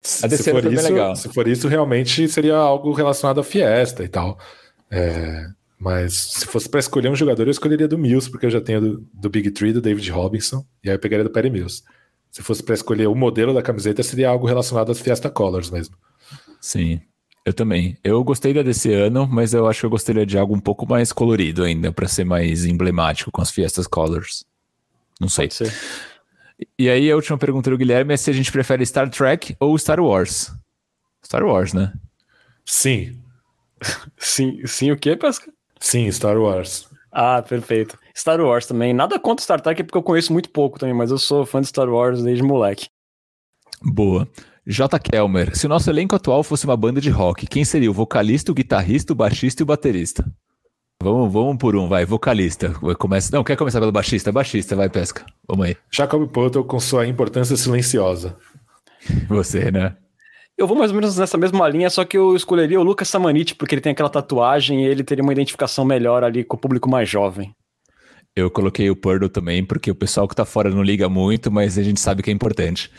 A 0.03 0.29
se, 0.29 0.51
for 0.51 0.71
isso, 0.71 0.83
legal. 0.83 1.15
se 1.15 1.29
for 1.29 1.47
isso, 1.47 1.67
realmente 1.67 2.27
seria 2.27 2.55
algo 2.55 2.93
relacionado 2.93 3.39
à 3.39 3.43
Fiesta 3.43 4.03
e 4.03 4.07
tal. 4.07 4.37
É, 4.91 5.47
mas 5.77 6.13
se 6.13 6.45
fosse 6.45 6.69
para 6.69 6.79
escolher 6.79 7.09
um 7.09 7.15
jogador, 7.15 7.47
eu 7.47 7.51
escolheria 7.51 7.87
do 7.87 7.97
Mills, 7.97 8.29
porque 8.29 8.45
eu 8.45 8.49
já 8.49 8.61
tenho 8.61 8.81
do, 8.81 9.07
do 9.13 9.29
Big 9.29 9.51
Tree, 9.51 9.73
do 9.73 9.81
David 9.81 10.09
Robinson, 10.11 10.65
e 10.83 10.89
aí 10.89 10.95
eu 10.95 10.99
pegaria 10.99 11.23
do 11.23 11.29
Perry 11.29 11.49
Mills. 11.49 11.83
Se 12.31 12.41
fosse 12.41 12.63
para 12.63 12.75
escolher 12.75 13.07
o 13.07 13.15
modelo 13.15 13.53
da 13.53 13.61
camiseta, 13.61 14.03
seria 14.03 14.29
algo 14.29 14.47
relacionado 14.47 14.91
às 14.91 14.99
Fiesta 14.99 15.29
Colors 15.29 15.69
mesmo. 15.69 15.95
Sim, 16.59 16.99
eu 17.45 17.53
também. 17.53 17.97
Eu 18.03 18.23
gostei 18.23 18.53
da 18.53 18.63
desse 18.63 18.91
ano, 18.91 19.27
mas 19.27 19.53
eu 19.53 19.67
acho 19.67 19.81
que 19.81 19.85
eu 19.85 19.89
gostaria 19.89 20.25
de 20.25 20.37
algo 20.37 20.55
um 20.55 20.59
pouco 20.59 20.87
mais 20.87 21.13
colorido 21.13 21.63
ainda, 21.63 21.91
para 21.91 22.07
ser 22.07 22.23
mais 22.23 22.65
emblemático 22.65 23.31
com 23.31 23.41
as 23.41 23.51
Fiestas 23.51 23.85
Colors. 23.85 24.43
Não 25.19 25.29
sei. 25.29 25.49
E 26.77 26.89
aí 26.89 27.11
a 27.11 27.15
última 27.15 27.37
pergunta 27.37 27.69
do 27.69 27.77
Guilherme 27.77 28.13
é 28.13 28.17
se 28.17 28.29
a 28.29 28.33
gente 28.33 28.51
prefere 28.51 28.85
Star 28.85 29.09
Trek 29.09 29.55
ou 29.59 29.77
Star 29.77 29.99
Wars. 29.99 30.51
Star 31.23 31.43
Wars, 31.43 31.73
né? 31.73 31.93
Sim. 32.65 33.21
sim, 34.17 34.65
sim 34.65 34.91
o 34.91 34.97
que, 34.97 35.15
Pesca? 35.15 35.54
Sim, 35.79 36.11
Star 36.11 36.37
Wars. 36.37 36.87
Ah, 37.11 37.41
perfeito. 37.41 37.97
Star 38.15 38.41
Wars 38.41 38.65
também. 38.65 38.93
Nada 38.93 39.19
contra 39.19 39.43
Star 39.43 39.61
Trek, 39.61 39.83
porque 39.83 39.97
eu 39.97 40.03
conheço 40.03 40.33
muito 40.33 40.49
pouco 40.49 40.77
também, 40.77 40.95
mas 40.95 41.11
eu 41.11 41.17
sou 41.17 41.45
fã 41.45 41.61
de 41.61 41.67
Star 41.67 41.89
Wars 41.89 42.21
desde 42.23 42.43
moleque. 42.43 42.87
Boa. 43.81 44.27
J. 44.67 44.99
Kelmer, 44.99 45.55
se 45.55 45.65
o 45.65 45.69
nosso 45.69 45.89
elenco 45.89 46.15
atual 46.15 46.43
fosse 46.43 46.65
uma 46.65 46.75
banda 46.75 46.99
de 46.99 47.09
rock, 47.09 47.45
quem 47.45 47.63
seria 47.63 47.89
o 47.89 47.93
vocalista, 47.93 48.51
o 48.51 48.55
guitarrista, 48.55 49.13
o 49.13 49.15
baixista 49.15 49.61
e 49.61 49.63
o 49.63 49.65
baterista? 49.67 50.25
Vamos, 51.01 51.31
vamos 51.31 51.57
por 51.57 51.75
um, 51.75 51.87
vai. 51.87 52.03
Vocalista. 52.03 52.73
Começa... 52.97 53.35
Não, 53.35 53.43
quer 53.43 53.55
começar 53.55 53.79
pelo 53.79 53.91
baixista? 53.91 54.31
Baixista, 54.31 54.75
vai, 54.75 54.89
pesca. 54.89 55.25
Vamos 55.47 55.67
aí. 55.67 55.77
Jacob 55.91 56.27
Potter 56.29 56.63
com 56.63 56.79
sua 56.79 57.05
importância 57.05 57.55
silenciosa. 57.55 58.35
Você, 59.29 59.69
né? 59.71 59.95
Eu 60.57 60.67
vou 60.67 60.77
mais 60.77 60.91
ou 60.91 60.95
menos 60.95 61.17
nessa 61.17 61.37
mesma 61.37 61.67
linha, 61.67 61.89
só 61.89 62.05
que 62.05 62.17
eu 62.17 62.35
escolheria 62.35 62.79
o 62.79 62.83
Lucas 62.83 63.09
Samanit, 63.09 63.55
porque 63.55 63.75
ele 63.75 63.81
tem 63.81 63.91
aquela 63.91 64.09
tatuagem 64.09 64.85
e 64.85 64.87
ele 64.87 65.03
teria 65.03 65.23
uma 65.23 65.33
identificação 65.33 65.83
melhor 65.83 66.23
ali 66.23 66.45
com 66.45 66.55
o 66.55 66.59
público 66.59 66.89
mais 66.89 67.09
jovem. 67.09 67.53
Eu 68.33 68.49
coloquei 68.49 68.89
o 68.89 68.95
Purdle 68.95 69.29
também, 69.29 69.65
porque 69.65 69.91
o 69.91 69.95
pessoal 69.95 70.27
que 70.27 70.35
tá 70.35 70.45
fora 70.45 70.69
não 70.69 70.81
liga 70.81 71.09
muito, 71.09 71.51
mas 71.51 71.77
a 71.77 71.83
gente 71.83 71.99
sabe 71.99 72.21
que 72.23 72.29
é 72.29 72.33
importante. 72.33 72.91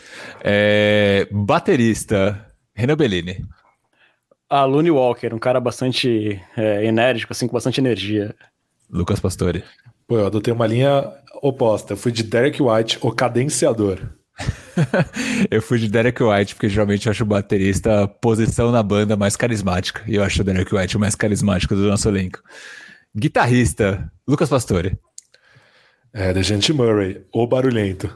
É... 0.43 1.27
Baterista, 1.31 2.47
Renan 2.75 2.95
Bellini. 2.95 3.45
A 4.49 4.63
Looney 4.63 4.91
Walker, 4.91 5.33
um 5.33 5.39
cara 5.39 5.59
bastante 5.59 6.41
é, 6.55 6.85
enérgico, 6.85 7.33
assim, 7.33 7.47
com 7.47 7.53
bastante 7.53 7.81
energia. 7.81 8.33
Lucas 8.89 9.19
Pastore. 9.19 9.63
Pô, 10.07 10.17
eu 10.19 10.25
adotei 10.25 10.53
uma 10.53 10.65
linha 10.65 11.11
oposta. 11.41 11.93
Eu 11.93 11.97
fui 11.97 12.11
de 12.11 12.23
Derek 12.23 12.61
White, 12.61 12.97
o 13.01 13.11
cadenciador. 13.11 13.99
eu 15.49 15.61
fui 15.61 15.79
de 15.79 15.89
Derek 15.89 16.21
White, 16.21 16.55
porque 16.55 16.69
geralmente 16.69 17.07
eu 17.07 17.11
acho 17.11 17.23
o 17.23 17.27
baterista 17.27 18.03
a 18.03 18.07
posição 18.07 18.71
na 18.71 18.83
banda 18.83 19.15
mais 19.15 19.35
carismática. 19.35 20.03
E 20.07 20.15
eu 20.15 20.23
acho 20.23 20.41
o 20.41 20.45
Derek 20.45 20.73
White 20.73 20.97
o 20.97 20.99
mais 20.99 21.15
carismático 21.15 21.75
do 21.75 21.87
nosso 21.87 22.07
elenco. 22.07 22.41
Guitarrista, 23.15 24.11
Lucas 24.27 24.49
Pastore. 24.49 24.97
É, 26.13 26.33
da 26.33 26.41
gente 26.41 26.71
Murray, 26.71 27.25
o 27.33 27.45
barulhento. 27.47 28.15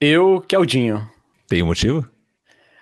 Eu, 0.00 0.40
Keldinho. 0.40 1.08
Tem 1.48 1.62
um 1.62 1.66
motivo? 1.66 2.08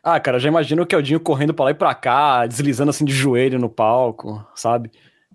Ah, 0.03 0.21
cara, 0.21 0.39
já 0.39 0.49
imagino 0.49 0.83
o 0.83 0.87
Keldinho 0.87 1.19
correndo 1.19 1.53
pra 1.53 1.65
lá 1.65 1.71
e 1.71 1.75
pra 1.75 1.95
cá, 1.95 2.47
deslizando 2.47 2.91
assim 2.91 3.05
de 3.05 3.13
joelho 3.13 3.59
no 3.59 3.69
palco, 3.69 4.47
sabe? 4.55 4.91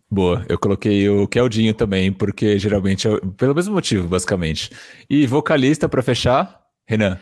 Boa, 0.09 0.45
eu 0.47 0.59
coloquei 0.59 1.09
o 1.09 1.27
Keldinho 1.27 1.73
também, 1.73 2.11
porque 2.11 2.59
geralmente 2.59 3.07
é 3.07 3.19
pelo 3.37 3.55
mesmo 3.55 3.73
motivo, 3.73 4.07
basicamente. 4.07 4.69
E 5.09 5.25
vocalista 5.25 5.89
para 5.89 6.01
fechar, 6.01 6.60
Renan. 6.91 7.17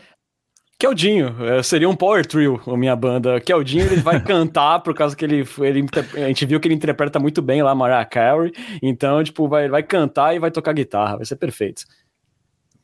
Keldinho, 0.76 1.36
é, 1.44 1.62
seria 1.62 1.88
um 1.88 1.94
power 1.94 2.26
trio 2.26 2.60
a 2.66 2.76
minha 2.76 2.96
banda. 2.96 3.40
Keldinho 3.40 3.84
ele 3.84 3.96
vai 4.00 4.18
cantar 4.24 4.80
por 4.80 4.94
causa 4.94 5.14
que 5.14 5.24
ele, 5.24 5.46
ele 5.60 5.86
a 6.14 6.26
gente 6.26 6.44
viu 6.44 6.58
que 6.58 6.66
ele 6.66 6.74
interpreta 6.74 7.20
muito 7.20 7.40
bem 7.40 7.62
lá 7.62 7.72
Mariah 7.72 8.04
Carey, 8.04 8.52
então 8.82 9.22
tipo 9.22 9.46
vai, 9.46 9.68
vai 9.68 9.82
cantar 9.82 10.34
e 10.34 10.40
vai 10.40 10.50
tocar 10.50 10.72
guitarra, 10.72 11.18
vai 11.18 11.26
ser 11.26 11.36
perfeito. 11.36 11.84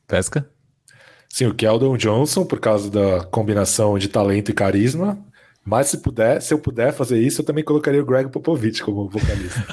Pesca? 0.06 0.48
Sim, 1.28 1.46
o 1.46 1.54
Keldon 1.54 1.96
Johnson 1.96 2.44
por 2.44 2.60
causa 2.60 2.88
da 2.88 3.24
combinação 3.24 3.98
de 3.98 4.08
talento 4.08 4.50
e 4.50 4.54
carisma. 4.54 5.18
Mas 5.66 5.88
se 5.88 5.98
puder, 5.98 6.40
se 6.40 6.54
eu 6.54 6.60
puder 6.60 6.92
fazer 6.92 7.20
isso, 7.20 7.40
eu 7.40 7.44
também 7.44 7.64
colocaria 7.64 8.00
o 8.00 8.06
Greg 8.06 8.30
Popovich 8.30 8.80
como 8.84 9.08
vocalista. 9.08 9.66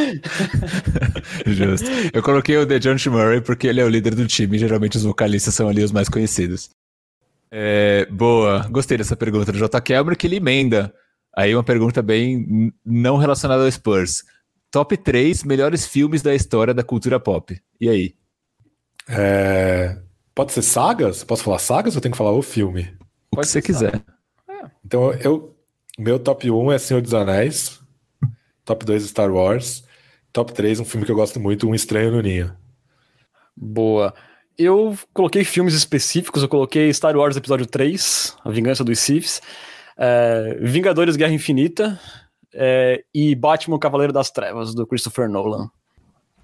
Justo. 1.46 1.86
Eu 2.14 2.22
coloquei 2.22 2.56
o 2.56 2.66
The 2.66 2.78
John 2.78 2.96
Murray 3.10 3.42
porque 3.42 3.66
ele 3.66 3.82
é 3.82 3.84
o 3.84 3.90
líder 3.90 4.14
do 4.14 4.26
time. 4.26 4.58
Geralmente 4.58 4.96
os 4.96 5.02
vocalistas 5.02 5.54
são 5.54 5.68
ali 5.68 5.84
os 5.84 5.92
mais 5.92 6.08
conhecidos. 6.08 6.70
É, 7.50 8.06
boa, 8.10 8.66
gostei 8.70 8.96
dessa 8.96 9.14
pergunta 9.14 9.52
do 9.52 9.58
J. 9.58 9.78
Kelmer, 9.82 10.16
que 10.16 10.26
ele 10.26 10.36
emenda. 10.36 10.90
Aí 11.36 11.54
uma 11.54 11.62
pergunta 11.62 12.00
bem 12.00 12.72
não 12.82 13.18
relacionada 13.18 13.64
ao 13.64 13.70
Spurs. 13.70 14.24
Top 14.70 14.96
3 14.96 15.44
melhores 15.44 15.86
filmes 15.86 16.22
da 16.22 16.34
história 16.34 16.72
da 16.72 16.82
cultura 16.82 17.20
pop. 17.20 17.60
E 17.78 17.86
aí? 17.86 18.14
É... 19.06 19.98
Pode 20.34 20.52
ser 20.52 20.62
sagas? 20.62 21.22
Posso 21.22 21.44
falar 21.44 21.58
sagas 21.58 21.94
ou 21.94 22.00
tenho 22.00 22.12
que 22.12 22.18
falar 22.18 22.32
o 22.32 22.40
filme? 22.40 22.96
O 23.30 23.36
que 23.36 23.46
você 23.46 23.60
quiser. 23.60 24.02
Então, 24.92 25.10
eu, 25.24 25.56
meu 25.98 26.18
top 26.18 26.50
1 26.50 26.72
é 26.72 26.76
Senhor 26.76 27.00
dos 27.00 27.14
Anéis, 27.14 27.80
top 28.62 28.84
2 28.84 29.04
Star 29.04 29.32
Wars, 29.32 29.84
top 30.30 30.52
3 30.52 30.80
um 30.80 30.84
filme 30.84 31.06
que 31.06 31.10
eu 31.10 31.16
gosto 31.16 31.40
muito, 31.40 31.66
Um 31.66 31.74
Estranho 31.74 32.10
no 32.10 32.20
Ninho. 32.20 32.54
Boa. 33.56 34.12
eu 34.58 34.94
coloquei 35.14 35.44
filmes 35.44 35.72
específicos, 35.72 36.42
eu 36.42 36.48
coloquei 36.48 36.92
Star 36.92 37.16
Wars 37.16 37.38
Episódio 37.38 37.64
3, 37.64 38.36
A 38.44 38.50
Vingança 38.50 38.84
dos 38.84 38.98
Siths, 38.98 39.40
é, 39.96 40.58
Vingadores 40.60 41.16
Guerra 41.16 41.32
Infinita 41.32 41.98
é, 42.52 43.02
e 43.14 43.34
Batman 43.34 43.78
Cavaleiro 43.78 44.12
das 44.12 44.30
Trevas, 44.30 44.74
do 44.74 44.86
Christopher 44.86 45.26
Nolan. 45.26 45.70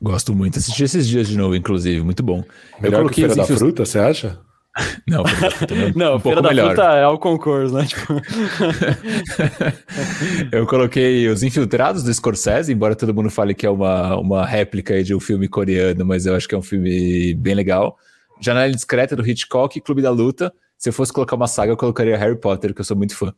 Gosto 0.00 0.34
muito. 0.34 0.58
Assisti 0.58 0.84
esses 0.84 1.06
dias 1.06 1.28
de 1.28 1.36
novo, 1.36 1.54
inclusive, 1.54 2.02
muito 2.02 2.22
bom. 2.22 2.42
Melhor 2.80 3.02
eu 3.02 3.10
que 3.10 3.16
Feira 3.16 3.36
da 3.36 3.44
Fruta, 3.44 3.84
você 3.84 3.98
acha? 3.98 4.40
Não, 5.06 5.24
Feira 5.24 5.40
da 5.40 5.50
Fruta 5.50 5.74
não. 5.74 5.92
não 5.94 6.16
um 6.16 6.20
Feira 6.20 6.42
da 6.42 6.48
melhor. 6.48 6.74
Fruta 6.74 6.94
é 6.94 7.06
o 7.06 7.18
concurso, 7.18 7.74
né? 7.74 7.86
Tipo... 7.86 8.14
eu 10.52 10.66
coloquei 10.66 11.28
Os 11.28 11.42
Infiltrados 11.42 12.02
do 12.02 12.12
Scorsese, 12.12 12.72
embora 12.72 12.94
todo 12.94 13.14
mundo 13.14 13.30
fale 13.30 13.54
que 13.54 13.66
é 13.66 13.70
uma, 13.70 14.16
uma 14.16 14.46
réplica 14.46 15.02
de 15.02 15.14
um 15.14 15.20
filme 15.20 15.48
coreano, 15.48 16.04
mas 16.04 16.26
eu 16.26 16.34
acho 16.34 16.46
que 16.46 16.54
é 16.54 16.58
um 16.58 16.62
filme 16.62 17.34
bem 17.34 17.54
legal. 17.54 17.96
Janela 18.40 18.70
Discreta 18.70 19.16
do 19.16 19.26
Hitchcock, 19.26 19.80
Clube 19.80 20.02
da 20.02 20.10
Luta. 20.10 20.52
Se 20.76 20.88
eu 20.88 20.92
fosse 20.92 21.12
colocar 21.12 21.34
uma 21.34 21.48
saga, 21.48 21.72
eu 21.72 21.76
colocaria 21.76 22.16
Harry 22.16 22.38
Potter, 22.38 22.72
que 22.72 22.80
eu 22.80 22.84
sou 22.84 22.96
muito 22.96 23.16
fã. 23.16 23.34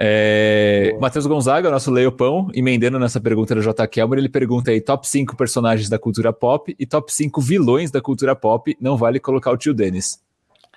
É, 0.00 0.96
Matheus 1.00 1.26
Gonzaga, 1.26 1.68
nosso 1.70 1.90
Leopão, 1.90 2.48
emendando 2.54 3.00
nessa 3.00 3.20
pergunta 3.20 3.52
do 3.52 3.60
J. 3.60 3.84
Kelmer, 3.88 4.20
ele 4.20 4.28
pergunta 4.28 4.70
aí: 4.70 4.80
top 4.80 5.06
5 5.06 5.36
personagens 5.36 5.88
da 5.88 5.98
cultura 5.98 6.32
pop 6.32 6.74
e 6.78 6.86
top 6.86 7.12
5 7.12 7.40
vilões 7.40 7.90
da 7.90 8.00
cultura 8.00 8.36
pop. 8.36 8.76
Não 8.80 8.96
vale 8.96 9.18
colocar 9.18 9.50
o 9.50 9.56
tio 9.56 9.74
Denis. 9.74 10.20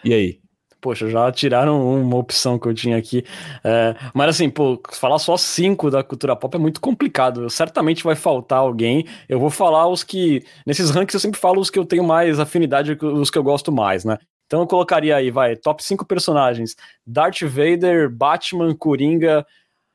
E 0.04 0.14
aí? 0.14 0.40
Poxa, 0.82 1.08
já 1.08 1.32
tiraram 1.32 2.02
uma 2.02 2.18
opção 2.18 2.58
que 2.58 2.68
eu 2.68 2.74
tinha 2.74 2.98
aqui. 2.98 3.24
É, 3.64 3.96
mas 4.16 4.30
assim, 4.30 4.50
pô, 4.50 4.82
falar 4.94 5.20
só 5.20 5.38
cinco 5.38 5.92
da 5.92 6.04
cultura 6.04 6.36
pop 6.36 6.56
é 6.56 6.60
muito 6.60 6.82
complicado. 6.82 7.48
Certamente 7.52 8.04
vai 8.04 8.16
faltar 8.16 8.58
alguém. 8.60 9.06
Eu 9.30 9.40
vou 9.40 9.52
falar 9.52 9.88
os 9.88 10.04
que. 10.04 10.44
Nesses 10.66 10.90
rankings 10.90 11.14
eu 11.14 11.20
sempre 11.20 11.40
falo 11.40 11.62
os 11.62 11.70
que 11.70 11.78
eu 11.78 11.86
tenho 11.86 12.04
mais 12.04 12.40
afinidade, 12.40 12.98
os 13.00 13.30
que 13.30 13.38
eu 13.38 13.44
gosto 13.44 13.72
mais, 13.72 14.04
né? 14.04 14.18
Então 14.48 14.62
eu 14.62 14.68
colocaria 14.68 15.16
aí, 15.16 15.30
vai, 15.30 15.56
top 15.56 15.84
5 15.84 16.04
personagens: 16.06 16.76
Darth 17.06 17.42
Vader, 17.44 18.10
Batman, 18.10 18.76
Coringa, 18.76 19.46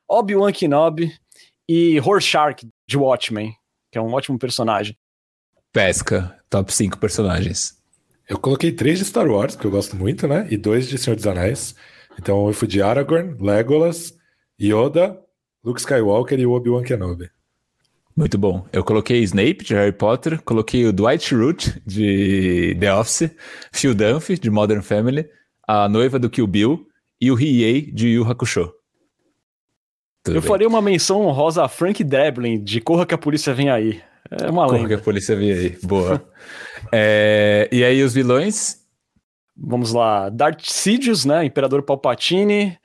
Obi-Wan 0.08 0.52
Kenobi 0.52 1.12
e 1.68 1.98
Rorschach 1.98 2.66
de 2.88 2.96
Watchmen, 2.96 3.52
que 3.90 3.98
é 3.98 4.00
um 4.00 4.14
ótimo 4.14 4.38
personagem. 4.38 4.96
Pesca, 5.72 6.38
top 6.48 6.72
5 6.72 6.96
personagens. 6.96 7.75
Eu 8.28 8.38
coloquei 8.38 8.72
três 8.72 8.98
de 8.98 9.04
Star 9.04 9.28
Wars, 9.28 9.54
que 9.54 9.64
eu 9.64 9.70
gosto 9.70 9.96
muito, 9.96 10.26
né? 10.26 10.46
E 10.50 10.56
dois 10.56 10.88
de 10.88 10.98
Senhor 10.98 11.14
dos 11.14 11.26
Anéis. 11.26 11.76
Então 12.18 12.46
eu 12.46 12.52
fui 12.52 12.66
de 12.66 12.82
Aragorn, 12.82 13.36
Legolas, 13.40 14.14
Yoda, 14.60 15.18
Luke 15.62 15.80
Skywalker 15.80 16.38
e 16.38 16.46
Obi-Wan 16.46 16.82
Kenobi. 16.82 17.30
Muito 18.16 18.38
bom. 18.38 18.66
Eu 18.72 18.82
coloquei 18.82 19.22
Snape, 19.22 19.62
de 19.62 19.74
Harry 19.74 19.92
Potter, 19.92 20.40
coloquei 20.42 20.86
o 20.86 20.92
Dwight 20.92 21.22
Schrute, 21.22 21.82
de 21.86 22.74
The 22.80 22.94
Office, 22.94 23.30
Phil 23.70 23.94
Dunphy, 23.94 24.38
de 24.38 24.50
Modern 24.50 24.80
Family, 24.80 25.28
a 25.68 25.86
noiva 25.88 26.18
do 26.18 26.30
Kill 26.30 26.46
Bill 26.46 26.86
e 27.20 27.30
o 27.30 27.34
Riei, 27.34 27.90
de 27.92 28.08
Yu 28.08 28.24
Hakusho. 28.24 28.72
Tudo 30.24 30.38
eu 30.38 30.40
bem. 30.40 30.48
faria 30.48 30.66
uma 30.66 30.80
menção 30.80 31.20
honrosa 31.20 31.62
a 31.62 31.68
Frank 31.68 32.02
Deblin, 32.02 32.64
de 32.64 32.80
Corra 32.80 33.04
que 33.04 33.14
a 33.14 33.18
Polícia 33.18 33.52
Vem 33.52 33.70
Aí. 33.70 34.00
É 34.30 34.50
uma 34.50 34.64
lenda. 34.66 34.78
Corra 34.78 34.88
que 34.88 34.94
a 34.94 34.98
Polícia 34.98 35.36
Vem 35.36 35.52
Aí. 35.52 35.78
Boa. 35.82 36.26
É, 36.92 37.68
e 37.72 37.84
aí 37.84 38.02
os 38.02 38.14
vilões? 38.14 38.84
Vamos 39.56 39.92
lá, 39.92 40.28
Darth 40.28 40.64
Sidious, 40.64 41.24
né, 41.24 41.44
Imperador 41.44 41.82
Palpatine, 41.82 42.78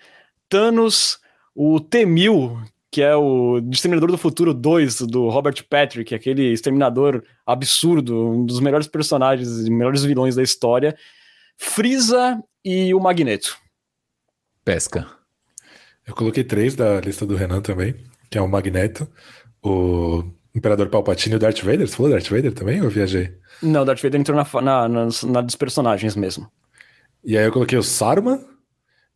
Thanos, 0.47 1.19
o 1.53 1.79
T-1000, 1.81 2.63
que 2.89 3.01
é 3.01 3.15
o 3.15 3.57
Exterminador 3.71 4.11
do 4.11 4.17
Futuro 4.17 4.53
2, 4.53 5.01
do 5.01 5.29
Robert 5.29 5.65
Patrick, 5.69 6.13
aquele 6.13 6.51
exterminador 6.51 7.23
absurdo, 7.45 8.31
um 8.31 8.45
dos 8.45 8.59
melhores 8.59 8.87
personagens, 8.87 9.67
melhores 9.69 10.03
vilões 10.03 10.35
da 10.35 10.43
história, 10.43 10.95
Frieza 11.57 12.41
e 12.63 12.93
o 12.93 12.99
Magneto. 12.99 13.57
Pesca. 14.63 15.07
Eu 16.05 16.15
coloquei 16.15 16.43
três 16.43 16.75
da 16.75 16.99
lista 16.99 17.25
do 17.25 17.35
Renan 17.35 17.61
também, 17.61 17.95
que 18.29 18.37
é 18.37 18.41
o 18.41 18.47
Magneto, 18.47 19.07
o 19.63 20.23
Imperador 20.53 20.89
Palpatine 20.89 21.33
e 21.33 21.35
o 21.37 21.39
Darth 21.39 21.61
Vader. 21.61 21.87
Você 21.87 21.95
falou 21.95 22.11
Darth 22.11 22.29
Vader 22.29 22.53
também 22.53 22.79
ou 22.79 22.85
eu 22.85 22.91
viajei? 22.91 23.33
Não, 23.61 23.85
Darth 23.85 24.01
Vader 24.01 24.19
entrou 24.19 24.37
na, 24.37 24.61
na, 24.61 24.87
na, 24.87 25.07
na 25.27 25.41
dos 25.41 25.55
personagens 25.55 26.15
mesmo. 26.15 26.49
E 27.23 27.37
aí 27.37 27.45
eu 27.45 27.51
coloquei 27.51 27.77
o 27.77 27.83
Saruman 27.83 28.39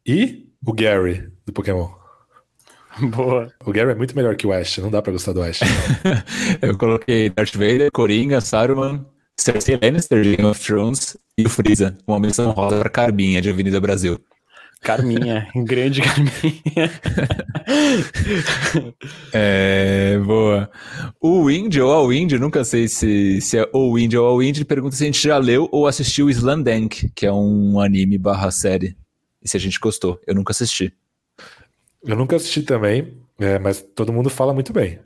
e 0.05 0.45
o 0.65 0.73
Gary, 0.73 1.29
do 1.45 1.51
Pokémon. 1.51 1.89
Boa. 3.11 3.51
O 3.65 3.71
Gary 3.71 3.91
é 3.91 3.95
muito 3.95 4.15
melhor 4.15 4.35
que 4.35 4.47
o 4.47 4.53
Ash, 4.53 4.77
não 4.77 4.89
dá 4.89 5.01
pra 5.01 5.11
gostar 5.11 5.33
do 5.33 5.41
Ash. 5.41 5.59
eu 6.61 6.77
coloquei 6.77 7.29
Darth 7.29 7.53
Vader, 7.53 7.91
Coringa, 7.91 8.39
Saruman, 8.39 9.05
Cersei 9.37 9.77
Lannister 9.81 10.21
de 10.21 10.35
Game 10.35 10.49
of 10.49 10.63
Thrones 10.63 11.17
e 11.37 11.45
o 11.45 11.49
Freeza, 11.49 11.97
uma 12.07 12.19
menção 12.19 12.51
rosa 12.51 12.79
pra 12.79 12.89
Carbinha 12.89 13.41
de 13.41 13.49
Avenida 13.49 13.81
Brasil. 13.81 14.19
Carminha, 14.81 15.47
grande 15.65 16.01
Carminha. 16.01 16.91
é, 19.33 20.17
boa. 20.19 20.69
O 21.27 21.45
Wind 21.45 21.75
ou 21.77 21.91
All 21.91 22.07
Wind, 22.09 22.33
nunca 22.33 22.63
sei 22.63 22.87
se, 22.87 23.41
se 23.41 23.57
é 23.57 23.67
o 23.73 23.95
Wind 23.95 24.13
ou 24.13 24.27
All 24.27 24.37
Wind, 24.37 24.63
pergunta 24.65 24.95
se 24.95 25.01
a 25.01 25.07
gente 25.07 25.23
já 25.23 25.39
leu 25.39 25.67
ou 25.71 25.87
assistiu 25.87 26.29
Slandank, 26.29 27.09
que 27.15 27.25
é 27.25 27.33
um 27.33 27.79
anime 27.79 28.15
barra 28.15 28.51
série. 28.51 28.95
E 29.41 29.49
se 29.49 29.57
a 29.57 29.59
gente 29.59 29.79
gostou. 29.79 30.21
Eu 30.27 30.35
nunca 30.35 30.51
assisti. 30.51 30.93
Eu 32.03 32.15
nunca 32.15 32.35
assisti 32.35 32.61
também, 32.61 33.17
é, 33.39 33.57
mas 33.57 33.81
todo 33.81 34.13
mundo 34.13 34.29
fala 34.29 34.53
muito 34.53 34.71
bem. 34.71 34.99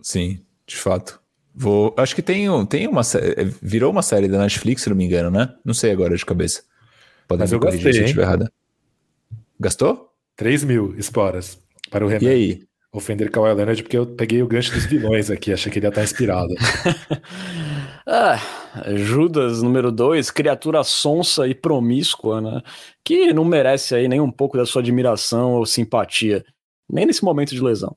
Sim, 0.00 0.38
de 0.64 0.76
fato. 0.76 1.20
Vou, 1.52 1.92
acho 1.96 2.14
que 2.14 2.22
tem, 2.22 2.46
tem 2.66 2.86
uma 2.86 3.02
é, 3.16 3.44
virou 3.60 3.90
uma 3.90 4.02
série 4.02 4.28
da 4.28 4.38
Netflix, 4.38 4.82
se 4.82 4.88
não 4.88 4.94
me 4.94 5.04
engano, 5.04 5.32
né? 5.32 5.52
Não 5.64 5.74
sei 5.74 5.90
agora 5.90 6.16
de 6.16 6.24
cabeça. 6.24 6.62
Pode 7.26 7.40
mas 7.40 7.50
eu 7.50 7.58
gostei, 7.58 7.92
se 7.92 7.98
eu 7.98 8.04
estiver 8.04 8.22
errada. 8.22 8.52
Gastou? 9.58 10.12
3 10.36 10.62
mil 10.62 10.94
esporas 10.96 11.58
para 11.90 12.06
o 12.06 12.08
Renan. 12.08 12.22
E 12.24 12.28
aí? 12.28 12.66
Ofender 12.92 13.30
Kawhi 13.30 13.52
Leonard 13.52 13.82
porque 13.82 13.98
eu 13.98 14.06
peguei 14.06 14.42
o 14.42 14.46
gancho 14.46 14.72
dos 14.72 14.86
vilões 14.86 15.30
aqui, 15.30 15.52
achei 15.52 15.70
que 15.70 15.78
ele 15.78 15.86
ia 15.86 15.90
estar 15.90 16.02
inspirado. 16.02 16.54
ah, 18.06 18.40
Judas, 18.94 19.62
número 19.62 19.92
2, 19.92 20.30
criatura 20.30 20.82
sonsa 20.82 21.46
e 21.46 21.54
promíscua, 21.54 22.40
né? 22.40 22.62
Que 23.04 23.32
não 23.32 23.44
merece 23.44 23.94
aí 23.94 24.08
nem 24.08 24.20
um 24.20 24.30
pouco 24.30 24.56
da 24.56 24.64
sua 24.64 24.80
admiração 24.80 25.54
ou 25.54 25.66
simpatia, 25.66 26.44
nem 26.90 27.04
nesse 27.04 27.24
momento 27.24 27.54
de 27.54 27.62
lesão. 27.62 27.96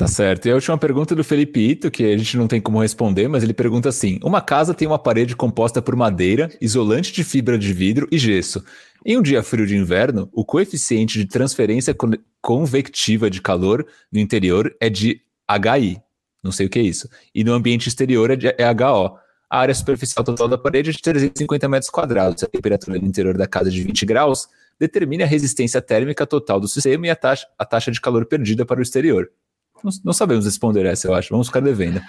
Tá 0.00 0.06
certo. 0.06 0.46
E 0.46 0.50
a 0.50 0.54
última 0.54 0.78
pergunta 0.78 1.14
do 1.14 1.22
Felipe 1.22 1.60
Ito, 1.60 1.90
que 1.90 2.02
a 2.04 2.16
gente 2.16 2.34
não 2.34 2.48
tem 2.48 2.58
como 2.58 2.80
responder, 2.80 3.28
mas 3.28 3.42
ele 3.42 3.52
pergunta 3.52 3.90
assim: 3.90 4.18
Uma 4.24 4.40
casa 4.40 4.72
tem 4.72 4.88
uma 4.88 4.98
parede 4.98 5.36
composta 5.36 5.82
por 5.82 5.94
madeira, 5.94 6.48
isolante 6.58 7.12
de 7.12 7.22
fibra 7.22 7.58
de 7.58 7.70
vidro 7.74 8.08
e 8.10 8.16
gesso. 8.16 8.64
Em 9.04 9.16
um 9.16 9.22
dia 9.22 9.42
frio 9.42 9.66
de 9.66 9.76
inverno, 9.76 10.28
o 10.32 10.44
coeficiente 10.44 11.18
de 11.18 11.26
transferência 11.26 11.96
convectiva 12.40 13.30
de 13.30 13.40
calor 13.40 13.86
no 14.12 14.18
interior 14.20 14.74
é 14.80 14.90
de 14.90 15.22
HI. 15.48 16.00
Não 16.42 16.52
sei 16.52 16.66
o 16.66 16.70
que 16.70 16.78
é 16.78 16.82
isso. 16.82 17.08
E 17.34 17.44
no 17.44 17.52
ambiente 17.52 17.88
exterior 17.88 18.30
é, 18.30 18.36
de, 18.36 18.48
é 18.48 18.70
HO. 18.70 19.18
A 19.48 19.58
área 19.58 19.74
superficial 19.74 20.24
total 20.24 20.48
da 20.48 20.56
parede 20.56 20.90
é 20.90 20.92
de 20.92 21.00
350 21.00 21.68
metros 21.68 21.90
quadrados. 21.90 22.42
A 22.42 22.46
temperatura 22.46 22.98
no 22.98 23.06
interior 23.06 23.36
da 23.36 23.46
casa 23.46 23.68
é 23.68 23.72
de 23.72 23.82
20 23.82 24.06
graus 24.06 24.48
determine 24.78 25.22
a 25.22 25.26
resistência 25.26 25.82
térmica 25.82 26.26
total 26.26 26.58
do 26.58 26.66
sistema 26.66 27.06
e 27.06 27.10
a 27.10 27.16
taxa, 27.16 27.46
a 27.58 27.66
taxa 27.66 27.90
de 27.90 28.00
calor 28.00 28.24
perdida 28.24 28.64
para 28.64 28.80
o 28.80 28.82
exterior. 28.82 29.30
Não, 29.84 29.90
não, 30.06 30.12
sabemos 30.12 30.46
responder 30.46 30.86
essa, 30.86 31.06
eu 31.08 31.14
acho. 31.14 31.30
Vamos 31.30 31.48
ficar 31.48 31.60
devendo. 31.60 32.00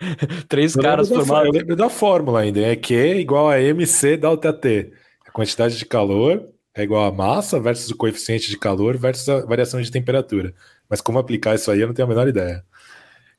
Três 0.48 0.74
eu 0.74 0.82
caras 0.82 1.08
formados. 1.08 1.46
Eu 1.46 1.52
lembro 1.52 1.76
da 1.76 1.88
fórmula 1.88 2.40
ainda. 2.40 2.60
É 2.60 2.76
Q 2.76 3.18
igual 3.18 3.48
a 3.48 3.60
MC 3.60 4.16
delta 4.16 4.52
T. 4.52 4.92
Quantidade 5.38 5.78
de 5.78 5.86
calor 5.86 6.48
é 6.74 6.82
igual 6.82 7.04
a 7.04 7.12
massa 7.12 7.60
versus 7.60 7.88
o 7.92 7.96
coeficiente 7.96 8.50
de 8.50 8.58
calor 8.58 8.96
versus 8.96 9.28
a 9.28 9.46
variação 9.46 9.80
de 9.80 9.88
temperatura. 9.88 10.52
Mas 10.90 11.00
como 11.00 11.16
aplicar 11.16 11.54
isso 11.54 11.70
aí, 11.70 11.80
eu 11.80 11.86
não 11.86 11.94
tenho 11.94 12.06
a 12.06 12.08
menor 12.08 12.26
ideia. 12.26 12.64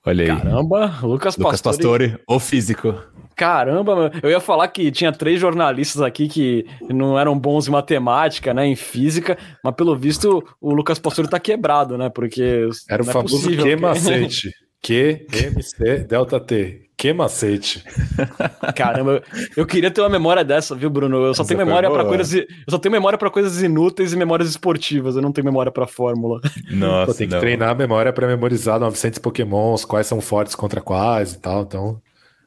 Olha 0.06 0.24
aí. 0.24 0.30
Caramba, 0.30 0.98
Lucas, 1.04 1.36
Lucas 1.36 1.62
Pastore. 1.62 2.12
Pastore, 2.12 2.24
o 2.26 2.40
físico. 2.40 2.96
Caramba, 3.36 4.14
eu 4.24 4.30
ia 4.30 4.40
falar 4.40 4.70
que 4.70 4.90
tinha 4.94 5.12
três 5.12 5.42
jornalistas 5.42 6.02
aqui 6.02 6.30
que 6.30 6.66
não 6.90 7.20
eram 7.20 7.38
bons 7.38 7.68
em 7.68 7.72
matemática, 7.72 8.54
né, 8.54 8.66
em 8.66 8.78
física, 8.78 9.38
mas 9.62 9.76
pelo 9.76 9.94
visto 9.94 10.42
o 10.62 10.74
Lucas 10.74 11.00
Pastore 11.00 11.30
tá 11.30 11.38
quebrado, 11.38 11.98
né, 11.98 12.08
porque... 12.08 12.70
Era 12.90 13.04
o 13.04 13.10
é 13.10 13.12
famoso 13.12 13.52
Q 13.52 13.76
macete. 13.76 14.54
Q, 14.82 15.28
MC, 15.34 16.06
delta 16.06 16.40
T. 16.40 16.89
Que 17.00 17.14
macete. 17.14 17.82
Caramba, 18.76 19.24
eu 19.56 19.66
queria 19.66 19.90
ter 19.90 20.02
uma 20.02 20.10
memória 20.10 20.44
dessa, 20.44 20.76
viu, 20.76 20.90
Bruno? 20.90 21.16
Eu 21.28 21.34
só 21.34 21.44
Essa 21.44 21.48
tenho 21.48 21.66
memória 21.66 21.90
para 21.90 22.04
coisas, 22.04 22.34
eu 22.34 22.46
só 22.68 22.78
tenho 22.78 22.92
memória 22.92 23.18
para 23.18 23.30
coisas 23.30 23.62
inúteis 23.62 24.12
e 24.12 24.18
memórias 24.18 24.50
esportivas. 24.50 25.16
Eu 25.16 25.22
não 25.22 25.32
tenho 25.32 25.46
memória 25.46 25.72
para 25.72 25.88
fórmula. 25.88 26.42
Nossa, 26.70 27.14
Pô, 27.14 27.18
tem 27.18 27.30
que 27.30 27.34
não. 27.34 27.40
treinar 27.40 27.70
a 27.70 27.74
memória 27.74 28.12
para 28.12 28.28
memorizar 28.28 28.82
900 28.82 29.18
Pokémons, 29.20 29.86
quais 29.86 30.08
são 30.08 30.20
fortes 30.20 30.56
contra 30.56 30.82
quais 30.82 31.36
e 31.36 31.40
tal. 31.40 31.62
Então, 31.62 32.02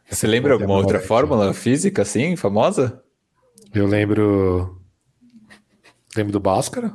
você 0.07 0.27
lembra 0.27 0.53
alguma 0.53 0.75
outra 0.75 1.01
fórmula 1.01 1.55
física 1.55 2.03
assim, 2.03 2.37
famosa? 2.37 3.01
Eu 3.75 3.87
lembro. 3.87 4.79
Lembro 6.15 6.31
do 6.31 6.41
Bhaskara. 6.41 6.95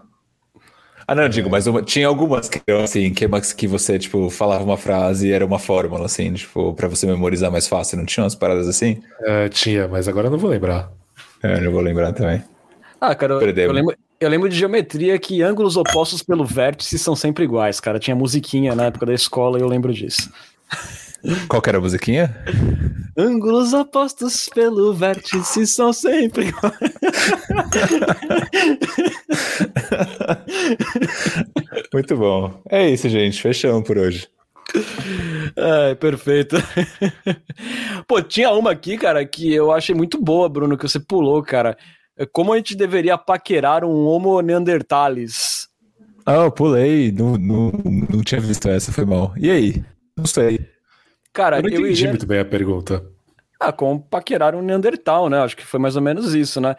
Ah, 1.07 1.15
não, 1.15 1.29
digo, 1.29 1.49
mas 1.49 1.65
uma, 1.67 1.81
tinha 1.81 2.05
algumas 2.05 2.49
que 2.49 2.61
assim, 2.83 3.13
que, 3.13 3.25
que 3.55 3.65
você, 3.65 3.97
tipo, 3.97 4.29
falava 4.29 4.61
uma 4.61 4.75
frase 4.75 5.29
e 5.29 5.31
era 5.31 5.45
uma 5.45 5.57
fórmula, 5.57 6.05
assim, 6.05 6.33
tipo, 6.33 6.73
pra 6.73 6.89
você 6.89 7.07
memorizar 7.07 7.49
mais 7.49 7.65
fácil. 7.65 7.97
Não 7.97 8.05
tinha 8.05 8.25
umas 8.25 8.35
paradas 8.35 8.67
assim? 8.67 9.01
É, 9.21 9.47
tinha, 9.47 9.87
mas 9.87 10.09
agora 10.09 10.27
eu 10.27 10.31
não 10.31 10.37
vou 10.37 10.49
lembrar. 10.49 10.91
É, 11.41 11.61
não 11.61 11.71
vou 11.71 11.79
lembrar 11.79 12.11
também. 12.11 12.43
Ah, 12.99 13.15
cara, 13.15 13.35
eu, 13.35 13.41
eu 13.41 13.71
lembro, 13.71 13.95
eu 14.19 14.29
lembro 14.29 14.49
de 14.49 14.57
geometria 14.57 15.17
que 15.17 15.41
ângulos 15.41 15.77
opostos 15.77 16.21
pelo 16.21 16.43
vértice 16.43 16.99
são 16.99 17.15
sempre 17.15 17.45
iguais, 17.45 17.79
cara. 17.79 17.99
Tinha 17.99 18.15
musiquinha 18.15 18.75
na 18.75 18.87
época 18.87 19.05
da 19.05 19.13
escola 19.13 19.57
e 19.57 19.61
eu 19.61 19.67
lembro 19.67 19.93
disso. 19.93 20.29
Qual 21.47 21.61
que 21.61 21.69
era 21.69 21.77
a 21.77 21.81
musiquinha? 21.81 22.35
Ângulos 23.17 23.73
opostos 23.73 24.49
pelo 24.53 24.93
vértice 24.93 25.65
são 25.67 25.91
sempre. 25.91 26.53
Muito 31.93 32.15
bom. 32.15 32.61
É 32.69 32.89
isso, 32.89 33.09
gente. 33.09 33.41
Fechamos 33.41 33.83
por 33.85 33.97
hoje. 33.97 34.27
É, 35.55 35.95
perfeito. 35.95 36.57
Pô, 38.07 38.21
tinha 38.21 38.51
uma 38.51 38.71
aqui, 38.71 38.97
cara, 38.97 39.25
que 39.25 39.53
eu 39.53 39.71
achei 39.71 39.95
muito 39.95 40.21
boa, 40.21 40.47
Bruno, 40.49 40.77
que 40.77 40.87
você 40.87 40.99
pulou, 40.99 41.41
cara. 41.41 41.77
Como 42.31 42.53
a 42.53 42.57
gente 42.57 42.75
deveria 42.75 43.17
paquerar 43.17 43.83
um 43.83 44.05
Homo 44.05 44.41
neanderthalis? 44.41 45.67
Ah, 46.25 46.43
eu 46.43 46.51
pulei. 46.51 47.11
Não, 47.11 47.37
não, 47.37 47.71
não 48.09 48.21
tinha 48.21 48.41
visto 48.41 48.67
essa, 48.67 48.91
foi 48.91 49.05
mal. 49.05 49.33
E 49.37 49.49
aí? 49.49 49.83
Não 50.17 50.25
sei. 50.25 50.76
Cara, 51.37 51.59
eu 51.59 51.61
não 51.61 51.69
entendi 51.69 51.99
iria... 51.99 52.09
muito 52.09 52.25
bem 52.25 52.39
a 52.39 52.45
pergunta. 52.45 53.05
Ah, 53.59 53.71
como 53.71 54.01
paquerar 54.01 54.55
um 54.55 54.61
Neandertal, 54.63 55.29
né? 55.29 55.37
Acho 55.37 55.55
que 55.55 55.63
foi 55.63 55.79
mais 55.79 55.95
ou 55.95 56.01
menos 56.01 56.33
isso, 56.33 56.59
né? 56.59 56.75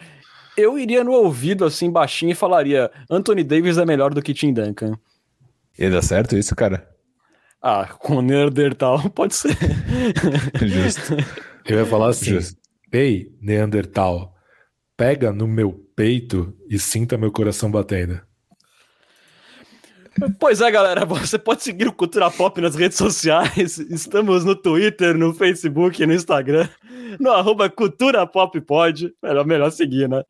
Eu 0.57 0.77
iria 0.77 1.05
no 1.05 1.13
ouvido, 1.13 1.65
assim, 1.65 1.89
baixinho, 1.89 2.33
e 2.33 2.35
falaria: 2.35 2.91
Anthony 3.09 3.45
Davis 3.45 3.79
é 3.79 3.87
melhor 3.87 4.13
do 4.13 4.21
que 4.21 4.35
Tim 4.35 4.53
Duncan. 4.53 4.99
Ia 5.79 5.91
dar 5.93 6.03
certo 6.03 6.37
isso, 6.37 6.57
cara? 6.57 6.89
Ah, 7.63 7.87
com 7.87 8.21
Neandertal 8.21 9.09
pode 9.15 9.37
ser. 9.37 9.57
Justo. 10.61 11.15
Eu 11.65 11.79
ia 11.79 11.87
falar 11.87 12.09
assim: 12.09 12.31
Justo. 12.31 12.61
Ei, 12.93 13.29
Neandertal, 13.41 14.35
pega 14.97 15.33
no 15.33 15.47
meu 15.47 15.73
peito 15.95 16.53
e 16.69 16.81
sinta 16.81 17.17
meu 17.17 17.31
coração 17.31 17.71
batendo. 17.71 18.21
Pois 20.39 20.61
é, 20.61 20.71
galera, 20.71 21.05
você 21.05 21.39
pode 21.39 21.63
seguir 21.63 21.87
o 21.87 21.93
Cultura 21.93 22.31
Pop 22.31 22.61
nas 22.61 22.75
redes 22.75 22.99
sociais. 22.99 23.79
Estamos 23.79 24.45
no 24.45 24.57
Twitter, 24.57 25.17
no 25.17 25.33
Facebook, 25.33 26.05
no 26.05 26.15
Instagram, 26.15 26.69
no 27.21 27.31
arroba 27.31 27.69
Cultura 27.71 28.27
Pop 28.27 28.61
Pod. 28.61 29.13
Melhor, 29.23 29.47
melhor 29.47 29.71
seguir, 29.71 30.09
né? 30.09 30.25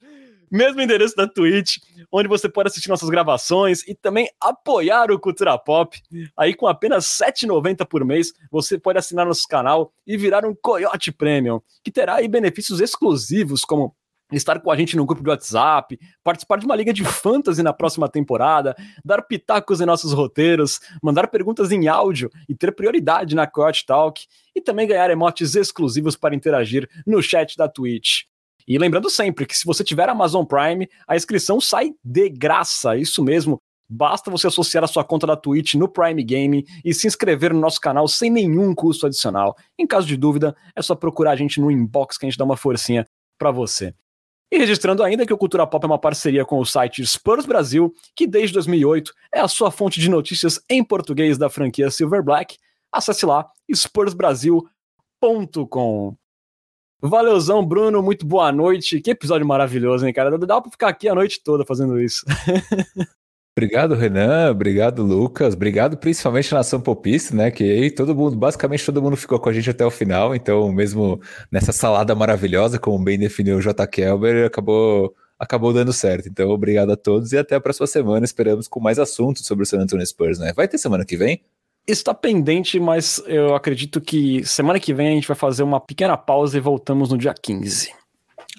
Mesmo 0.51 0.81
endereço 0.81 1.15
da 1.15 1.27
Twitch, 1.27 1.77
onde 2.11 2.29
você 2.29 2.49
pode 2.49 2.69
assistir 2.69 2.89
nossas 2.89 3.11
gravações 3.11 3.87
e 3.87 3.95
também 3.95 4.29
apoiar 4.41 5.11
o 5.11 5.19
Cultura 5.19 5.59
Pop. 5.59 6.01
Aí 6.37 6.55
com 6.55 6.67
apenas 6.67 7.21
R$ 7.21 7.31
7,90 7.33 7.87
por 7.87 8.05
mês, 8.05 8.33
você 8.51 8.79
pode 8.79 8.99
assinar 8.99 9.27
nosso 9.27 9.47
canal 9.47 9.93
e 10.07 10.17
virar 10.17 10.45
um 10.47 10.55
Coyote 10.55 11.13
Premium, 11.13 11.61
que 11.85 11.91
terá 11.91 12.17
aí 12.17 12.29
benefícios 12.29 12.81
exclusivos 12.81 13.63
como 13.63 13.95
estar 14.33 14.61
com 14.61 14.71
a 14.71 14.77
gente 14.77 14.97
no 14.97 15.07
grupo 15.07 15.23
de 15.23 15.31
WhatsApp, 15.31 15.99
participar 16.23 16.59
de 16.59 16.67
uma 16.67 16.77
liga 16.77 16.93
de 16.93 17.05
fantasy 17.05 17.63
na 17.63 17.73
próxima 17.73 18.09
temporada, 18.09 18.77
dar 19.05 19.23
pitacos 19.23 19.81
em 19.81 19.87
nossos 19.87 20.13
roteiros, 20.13 20.81
mandar 21.03 21.29
perguntas 21.29 21.71
em 21.73 21.89
áudio 21.89 22.31
e 22.49 22.55
ter 22.55 22.75
prioridade 22.75 23.35
na 23.35 23.47
Coyote 23.47 23.87
Talk 23.87 24.27
e 24.55 24.61
também 24.61 24.87
ganhar 24.87 25.11
emotes 25.11 25.55
exclusivos 25.55 26.17
para 26.17 26.35
interagir 26.35 26.89
no 27.07 27.23
chat 27.23 27.57
da 27.57 27.69
Twitch. 27.69 28.25
E 28.67 28.77
lembrando 28.77 29.09
sempre 29.09 29.47
que 29.47 29.57
se 29.57 29.65
você 29.65 29.83
tiver 29.83 30.09
Amazon 30.11 30.45
Prime, 30.45 30.87
a 31.07 31.17
inscrição 31.17 31.59
sai 31.59 31.95
de 32.05 32.29
graça, 32.29 32.97
isso 32.97 33.25
mesmo. 33.25 33.59
Basta 33.91 34.31
você 34.31 34.47
associar 34.49 34.85
a 34.85 34.87
sua 34.87 35.03
conta 35.03 35.27
da 35.27 35.35
Twitch 35.35 35.73
no 35.73 35.89
Prime 35.89 36.23
Game 36.23 36.67
e 36.85 36.93
se 36.93 37.07
inscrever 37.07 37.55
no 37.55 37.61
nosso 37.61 37.81
canal 37.81 38.07
sem 38.07 38.31
nenhum 38.31 38.75
custo 38.75 39.07
adicional. 39.07 39.57
Em 39.79 39.87
caso 39.87 40.07
de 40.07 40.15
dúvida, 40.15 40.55
é 40.77 40.83
só 40.83 40.95
procurar 40.95 41.31
a 41.31 41.37
gente 41.37 41.59
no 41.59 41.71
inbox 41.71 42.19
que 42.19 42.27
a 42.27 42.29
gente 42.29 42.39
dá 42.39 42.45
uma 42.45 42.59
forcinha 42.59 43.07
para 43.39 43.51
você. 43.51 43.95
E 44.51 44.57
registrando 44.57 45.03
ainda 45.03 45.27
que 45.27 45.33
o 45.33 45.39
Cultura 45.39 45.67
Pop 45.67 45.85
é 45.85 45.87
uma 45.87 45.99
parceria 45.99 46.45
com 46.45 46.59
o 46.59 46.65
site 46.65 47.07
Spurs 47.07 47.45
Brasil, 47.45 47.95
que 48.17 48.27
desde 48.27 48.55
2008 48.55 49.13
é 49.35 49.41
a 49.41 49.49
sua 49.49 49.71
fonte 49.71 50.01
de 50.01 50.09
notícias 50.09 50.59
em 50.71 50.83
português 50.83 51.37
da 51.37 51.51
franquia 51.51 51.91
Silver 51.91 52.23
Black. 52.23 52.57
Acesse 52.91 53.27
lá 53.27 53.47
spursbrasil.com. 53.71 56.17
Valeuzão, 57.01 57.65
Bruno, 57.65 58.03
muito 58.03 58.27
boa 58.27 58.51
noite. 58.51 59.01
Que 59.01 59.11
episódio 59.11 59.47
maravilhoso, 59.47 60.07
hein, 60.07 60.13
cara? 60.13 60.37
Dá 60.39 60.61
pra 60.61 60.71
ficar 60.71 60.89
aqui 60.89 61.09
a 61.09 61.15
noite 61.15 61.41
toda 61.45 61.65
fazendo 61.65 62.01
isso. 62.01 62.25
Obrigado, 63.59 63.97
Renan. 63.97 64.53
Obrigado, 64.53 65.03
Lucas. 65.03 65.55
Obrigado 65.55 65.97
principalmente 65.97 66.55
à 66.55 66.59
nação 66.59 66.81
popista, 66.81 67.35
né? 67.35 67.51
Que 67.51 67.65
aí 67.65 67.91
todo 67.91 68.15
mundo, 68.15 68.37
basicamente 68.37 68.87
todo 68.87 69.03
mundo 69.03 69.17
ficou 69.17 69.37
com 69.41 69.49
a 69.49 69.53
gente 69.53 69.69
até 69.69 69.85
o 69.85 69.91
final. 69.91 70.33
Então, 70.33 70.71
mesmo 70.71 71.21
nessa 71.51 71.73
salada 71.73 72.15
maravilhosa, 72.15 72.79
como 72.79 73.03
bem 73.03 73.19
definiu 73.19 73.57
o 73.57 73.61
J. 73.61 73.85
Kelber, 73.89 74.47
acabou, 74.47 75.13
acabou 75.37 75.73
dando 75.73 75.93
certo. 75.93 76.29
Então, 76.29 76.51
obrigado 76.51 76.93
a 76.93 76.97
todos 76.97 77.33
e 77.33 77.37
até 77.37 77.57
a 77.57 77.61
próxima 77.61 77.89
semana. 77.89 78.25
Esperamos 78.25 78.69
com 78.69 78.79
mais 78.79 78.97
assuntos 78.97 79.45
sobre 79.45 79.65
o 79.65 79.67
San 79.67 79.81
Antonio 79.81 80.07
Spurs, 80.07 80.39
né? 80.39 80.53
Vai 80.55 80.69
ter 80.69 80.79
semana 80.79 81.05
que 81.05 81.17
vem? 81.17 81.43
Está 81.85 82.15
pendente, 82.15 82.79
mas 82.79 83.21
eu 83.27 83.57
acredito 83.57 84.01
que 84.01 84.45
semana 84.45 84.79
que 84.79 84.95
vem 84.95 85.09
a 85.09 85.15
gente 85.15 85.27
vai 85.27 85.37
fazer 85.37 85.65
uma 85.65 85.81
pequena 85.81 86.17
pausa 86.17 86.57
e 86.57 86.61
voltamos 86.61 87.11
no 87.11 87.19
dia 87.19 87.35
15. 87.35 87.91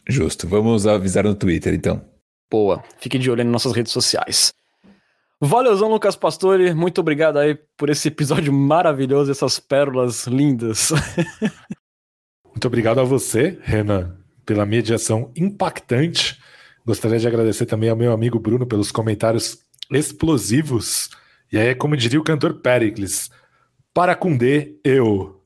Justo. 0.09 0.45
Vamos 0.45 0.85
avisar 0.85 1.23
no 1.23 1.35
Twitter, 1.35 1.73
então. 1.73 2.01
Boa. 2.51 2.83
Fique 2.99 3.17
de 3.17 3.31
olho 3.31 3.45
nas 3.45 3.53
nossas 3.53 3.71
redes 3.71 3.93
sociais. 3.93 4.58
Valeuzão, 5.41 5.89
Lucas 5.89 6.17
Pastore. 6.17 6.73
Muito 6.73 6.99
obrigado 6.99 7.37
aí 7.37 7.57
por 7.77 7.89
esse 7.89 8.09
episódio 8.09 8.51
maravilhoso, 8.51 9.31
essas 9.31 9.57
pérolas 9.57 10.27
lindas. 10.27 10.91
Muito 12.43 12.67
obrigado 12.67 12.99
a 12.99 13.05
você, 13.05 13.57
Renan, 13.61 14.17
pela 14.45 14.65
mediação 14.65 15.31
impactante. 15.37 16.37
Gostaria 16.85 17.19
de 17.19 17.27
agradecer 17.27 17.65
também 17.65 17.89
ao 17.89 17.95
meu 17.95 18.11
amigo 18.11 18.37
Bruno 18.37 18.67
pelos 18.67 18.91
comentários 18.91 19.59
explosivos. 19.89 21.09
E 21.51 21.57
aí, 21.57 21.73
como 21.73 21.95
diria 21.95 22.19
o 22.19 22.23
cantor 22.23 22.55
Pericles, 22.55 23.29
para 23.93 24.15
D, 24.15 24.77
eu. 24.83 25.41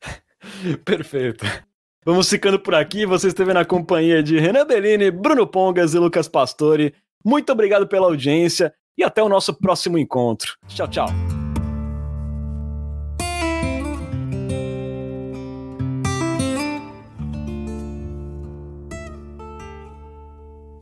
Perfeito. 0.84 1.46
Vamos 2.04 2.28
ficando 2.28 2.58
por 2.60 2.74
aqui. 2.74 3.06
Você 3.06 3.28
esteve 3.28 3.54
na 3.54 3.64
companhia 3.64 4.22
de 4.22 4.38
Renan 4.38 4.66
Bellini, 4.66 5.10
Bruno 5.10 5.46
Pongas 5.46 5.94
e 5.94 5.98
Lucas 5.98 6.28
Pastore. 6.28 6.94
Muito 7.24 7.50
obrigado 7.50 7.86
pela 7.86 8.06
audiência 8.06 8.74
e 9.00 9.04
até 9.04 9.22
o 9.22 9.28
nosso 9.28 9.54
próximo 9.54 9.98
encontro. 9.98 10.56
Tchau, 10.68 10.86
tchau. 10.86 11.39